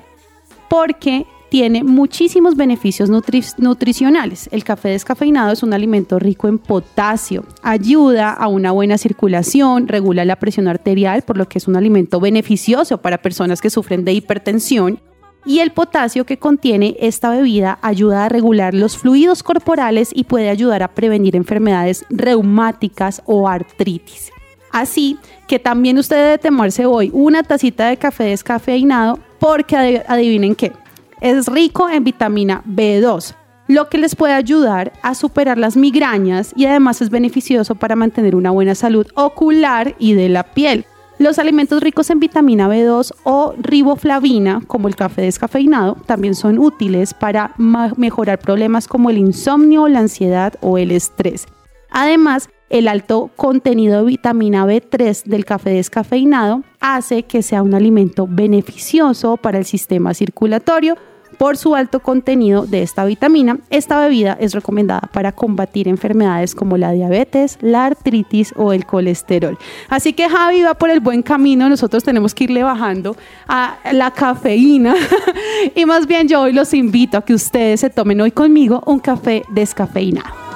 porque 0.68 1.26
tiene 1.50 1.82
muchísimos 1.82 2.56
beneficios 2.56 3.10
nutri- 3.10 3.54
nutricionales. 3.56 4.50
El 4.52 4.64
café 4.64 4.90
descafeinado 4.90 5.50
es 5.50 5.62
un 5.62 5.72
alimento 5.72 6.18
rico 6.18 6.46
en 6.46 6.58
potasio, 6.58 7.46
ayuda 7.62 8.32
a 8.34 8.48
una 8.48 8.70
buena 8.72 8.98
circulación, 8.98 9.88
regula 9.88 10.26
la 10.26 10.36
presión 10.36 10.68
arterial, 10.68 11.22
por 11.22 11.38
lo 11.38 11.48
que 11.48 11.56
es 11.56 11.66
un 11.66 11.76
alimento 11.76 12.20
beneficioso 12.20 12.98
para 12.98 13.22
personas 13.22 13.62
que 13.62 13.70
sufren 13.70 14.04
de 14.04 14.12
hipertensión. 14.12 15.00
Y 15.46 15.60
el 15.60 15.70
potasio 15.70 16.26
que 16.26 16.38
contiene 16.38 16.96
esta 17.00 17.30
bebida 17.30 17.78
ayuda 17.80 18.26
a 18.26 18.28
regular 18.28 18.74
los 18.74 18.98
fluidos 18.98 19.42
corporales 19.42 20.10
y 20.12 20.24
puede 20.24 20.50
ayudar 20.50 20.82
a 20.82 20.88
prevenir 20.88 21.34
enfermedades 21.36 22.04
reumáticas 22.10 23.22
o 23.24 23.48
artritis. 23.48 24.30
Así 24.72 25.18
que 25.46 25.58
también 25.58 25.98
usted 25.98 26.16
debe 26.16 26.38
tomarse 26.38 26.86
hoy 26.86 27.10
una 27.12 27.42
tacita 27.42 27.88
de 27.88 27.96
café 27.96 28.24
descafeinado 28.24 29.18
porque 29.38 29.76
adi- 29.76 30.02
adivinen 30.06 30.54
qué, 30.54 30.72
es 31.20 31.46
rico 31.46 31.88
en 31.88 32.04
vitamina 32.04 32.62
B2, 32.68 33.34
lo 33.66 33.88
que 33.88 33.98
les 33.98 34.14
puede 34.14 34.32
ayudar 34.34 34.92
a 35.02 35.14
superar 35.14 35.58
las 35.58 35.76
migrañas 35.76 36.52
y 36.56 36.66
además 36.66 37.00
es 37.02 37.10
beneficioso 37.10 37.74
para 37.74 37.96
mantener 37.96 38.34
una 38.36 38.50
buena 38.50 38.74
salud 38.74 39.06
ocular 39.14 39.94
y 39.98 40.14
de 40.14 40.28
la 40.28 40.42
piel. 40.42 40.84
Los 41.18 41.40
alimentos 41.40 41.82
ricos 41.82 42.10
en 42.10 42.20
vitamina 42.20 42.68
B2 42.68 43.12
o 43.24 43.52
riboflavina, 43.58 44.60
como 44.68 44.86
el 44.86 44.94
café 44.94 45.22
descafeinado, 45.22 45.96
también 46.06 46.34
son 46.36 46.58
útiles 46.58 47.12
para 47.12 47.54
mejorar 47.96 48.38
problemas 48.38 48.86
como 48.86 49.10
el 49.10 49.18
insomnio, 49.18 49.88
la 49.88 49.98
ansiedad 49.98 50.54
o 50.60 50.78
el 50.78 50.92
estrés. 50.92 51.46
Además, 51.90 52.48
el 52.70 52.88
alto 52.88 53.30
contenido 53.36 53.98
de 53.98 54.06
vitamina 54.06 54.66
B3 54.66 55.24
del 55.24 55.44
café 55.44 55.70
descafeinado 55.70 56.62
hace 56.80 57.22
que 57.22 57.42
sea 57.42 57.62
un 57.62 57.74
alimento 57.74 58.26
beneficioso 58.28 59.36
para 59.36 59.58
el 59.58 59.64
sistema 59.64 60.14
circulatorio. 60.14 60.96
Por 61.38 61.56
su 61.56 61.76
alto 61.76 62.00
contenido 62.00 62.66
de 62.66 62.82
esta 62.82 63.04
vitamina, 63.04 63.58
esta 63.70 64.00
bebida 64.00 64.36
es 64.40 64.54
recomendada 64.54 65.08
para 65.12 65.30
combatir 65.30 65.86
enfermedades 65.86 66.52
como 66.52 66.76
la 66.76 66.90
diabetes, 66.90 67.58
la 67.60 67.84
artritis 67.86 68.52
o 68.56 68.72
el 68.72 68.86
colesterol. 68.86 69.56
Así 69.88 70.14
que 70.14 70.28
Javi 70.28 70.62
va 70.62 70.74
por 70.74 70.90
el 70.90 70.98
buen 70.98 71.22
camino, 71.22 71.68
nosotros 71.68 72.02
tenemos 72.02 72.34
que 72.34 72.44
irle 72.44 72.64
bajando 72.64 73.14
a 73.46 73.78
la 73.92 74.10
cafeína 74.10 74.96
y 75.76 75.84
más 75.84 76.08
bien 76.08 76.26
yo 76.26 76.40
hoy 76.40 76.52
los 76.52 76.74
invito 76.74 77.18
a 77.18 77.22
que 77.22 77.34
ustedes 77.34 77.80
se 77.80 77.90
tomen 77.90 78.20
hoy 78.20 78.32
conmigo 78.32 78.82
un 78.86 78.98
café 78.98 79.44
descafeinado. 79.50 80.47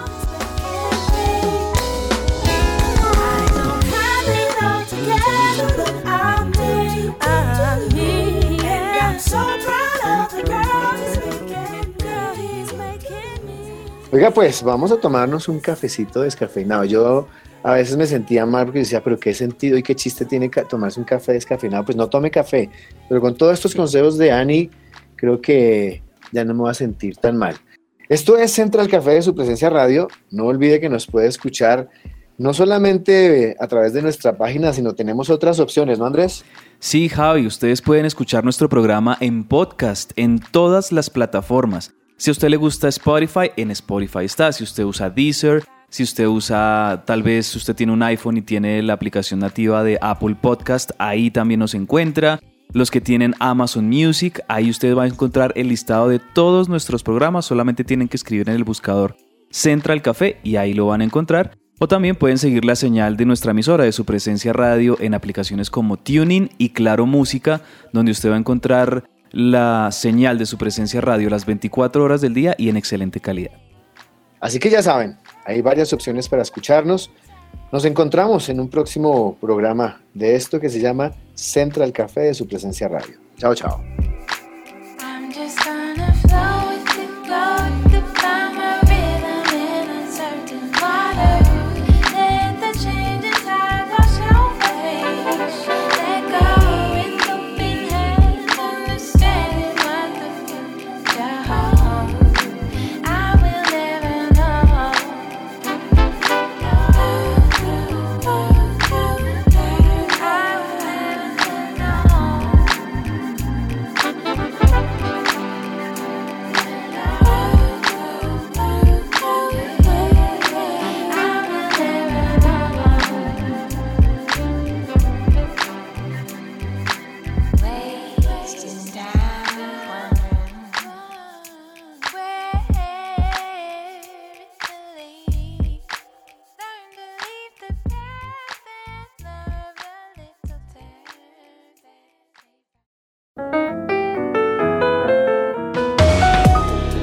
Oiga, 14.12 14.30
pues 14.30 14.62
vamos 14.62 14.92
a 14.92 14.98
tomarnos 14.98 15.48
un 15.48 15.58
cafecito 15.58 16.20
descafeinado. 16.20 16.84
Yo 16.84 17.28
a 17.62 17.72
veces 17.72 17.96
me 17.96 18.06
sentía 18.06 18.44
mal 18.44 18.66
porque 18.66 18.80
decía, 18.80 19.02
pero 19.02 19.18
qué 19.18 19.32
sentido 19.32 19.78
y 19.78 19.82
qué 19.82 19.96
chiste 19.96 20.26
tiene 20.26 20.50
tomarse 20.50 21.00
un 21.00 21.06
café 21.06 21.32
descafeinado. 21.32 21.86
Pues 21.86 21.96
no 21.96 22.08
tome 22.08 22.30
café. 22.30 22.68
Pero 23.08 23.22
con 23.22 23.34
todos 23.34 23.54
estos 23.54 23.74
consejos 23.74 24.18
de 24.18 24.30
Ani, 24.30 24.68
creo 25.16 25.40
que 25.40 26.02
ya 26.30 26.44
no 26.44 26.52
me 26.52 26.60
voy 26.60 26.70
a 26.70 26.74
sentir 26.74 27.16
tan 27.16 27.38
mal. 27.38 27.56
Esto 28.06 28.36
es 28.36 28.52
Central 28.52 28.86
Café 28.86 29.12
de 29.12 29.22
su 29.22 29.34
presencia 29.34 29.70
radio. 29.70 30.08
No 30.30 30.44
olvide 30.44 30.78
que 30.78 30.90
nos 30.90 31.06
puede 31.06 31.28
escuchar 31.28 31.88
no 32.36 32.52
solamente 32.52 33.56
a 33.58 33.66
través 33.66 33.94
de 33.94 34.02
nuestra 34.02 34.36
página, 34.36 34.74
sino 34.74 34.94
tenemos 34.94 35.30
otras 35.30 35.58
opciones, 35.58 35.98
¿no, 35.98 36.04
Andrés? 36.04 36.44
Sí, 36.80 37.08
Javi, 37.08 37.46
ustedes 37.46 37.80
pueden 37.80 38.04
escuchar 38.04 38.44
nuestro 38.44 38.68
programa 38.68 39.16
en 39.20 39.44
podcast 39.44 40.12
en 40.16 40.38
todas 40.38 40.92
las 40.92 41.08
plataformas. 41.08 41.94
Si 42.22 42.30
a 42.30 42.34
usted 42.34 42.50
le 42.50 42.56
gusta 42.56 42.86
Spotify, 42.86 43.50
en 43.56 43.72
Spotify 43.72 44.20
está. 44.26 44.52
Si 44.52 44.62
usted 44.62 44.84
usa 44.84 45.10
Deezer, 45.10 45.64
si 45.88 46.04
usted 46.04 46.28
usa, 46.28 47.02
tal 47.04 47.20
vez 47.24 47.52
usted 47.56 47.74
tiene 47.74 47.92
un 47.92 48.00
iPhone 48.00 48.36
y 48.36 48.42
tiene 48.42 48.80
la 48.80 48.92
aplicación 48.92 49.40
nativa 49.40 49.82
de 49.82 49.98
Apple 50.00 50.36
Podcast, 50.40 50.92
ahí 50.98 51.32
también 51.32 51.58
nos 51.58 51.74
encuentra. 51.74 52.38
Los 52.72 52.92
que 52.92 53.00
tienen 53.00 53.34
Amazon 53.40 53.88
Music, 53.88 54.40
ahí 54.46 54.70
usted 54.70 54.96
va 54.96 55.02
a 55.02 55.08
encontrar 55.08 55.52
el 55.56 55.66
listado 55.66 56.08
de 56.08 56.20
todos 56.20 56.68
nuestros 56.68 57.02
programas. 57.02 57.44
Solamente 57.44 57.82
tienen 57.82 58.06
que 58.06 58.18
escribir 58.18 58.48
en 58.48 58.54
el 58.54 58.62
buscador 58.62 59.16
Central 59.50 60.00
Café 60.00 60.38
y 60.44 60.54
ahí 60.54 60.74
lo 60.74 60.86
van 60.86 61.00
a 61.00 61.04
encontrar. 61.04 61.58
O 61.80 61.88
también 61.88 62.14
pueden 62.14 62.38
seguir 62.38 62.64
la 62.64 62.76
señal 62.76 63.16
de 63.16 63.26
nuestra 63.26 63.50
emisora 63.50 63.82
de 63.82 63.90
su 63.90 64.04
presencia 64.04 64.52
radio 64.52 64.96
en 65.00 65.14
aplicaciones 65.14 65.70
como 65.70 65.96
Tuning 65.96 66.50
y 66.56 66.68
Claro 66.68 67.04
Música, 67.04 67.62
donde 67.92 68.12
usted 68.12 68.30
va 68.30 68.36
a 68.36 68.38
encontrar 68.38 69.10
la 69.32 69.90
señal 69.90 70.38
de 70.38 70.46
su 70.46 70.58
presencia 70.58 71.00
radio 71.00 71.28
las 71.30 71.46
24 71.46 72.04
horas 72.04 72.20
del 72.20 72.34
día 72.34 72.54
y 72.58 72.68
en 72.68 72.76
excelente 72.76 73.20
calidad. 73.20 73.52
Así 74.40 74.58
que 74.58 74.70
ya 74.70 74.82
saben, 74.82 75.16
hay 75.44 75.62
varias 75.62 75.92
opciones 75.92 76.28
para 76.28 76.42
escucharnos. 76.42 77.10
Nos 77.70 77.84
encontramos 77.84 78.48
en 78.48 78.60
un 78.60 78.68
próximo 78.68 79.36
programa 79.40 80.00
de 80.14 80.36
esto 80.36 80.60
que 80.60 80.68
se 80.68 80.80
llama 80.80 81.12
Central 81.34 81.92
Café 81.92 82.20
de 82.22 82.34
su 82.34 82.46
presencia 82.46 82.88
radio. 82.88 83.14
Chao, 83.38 83.54
chao. 83.54 84.01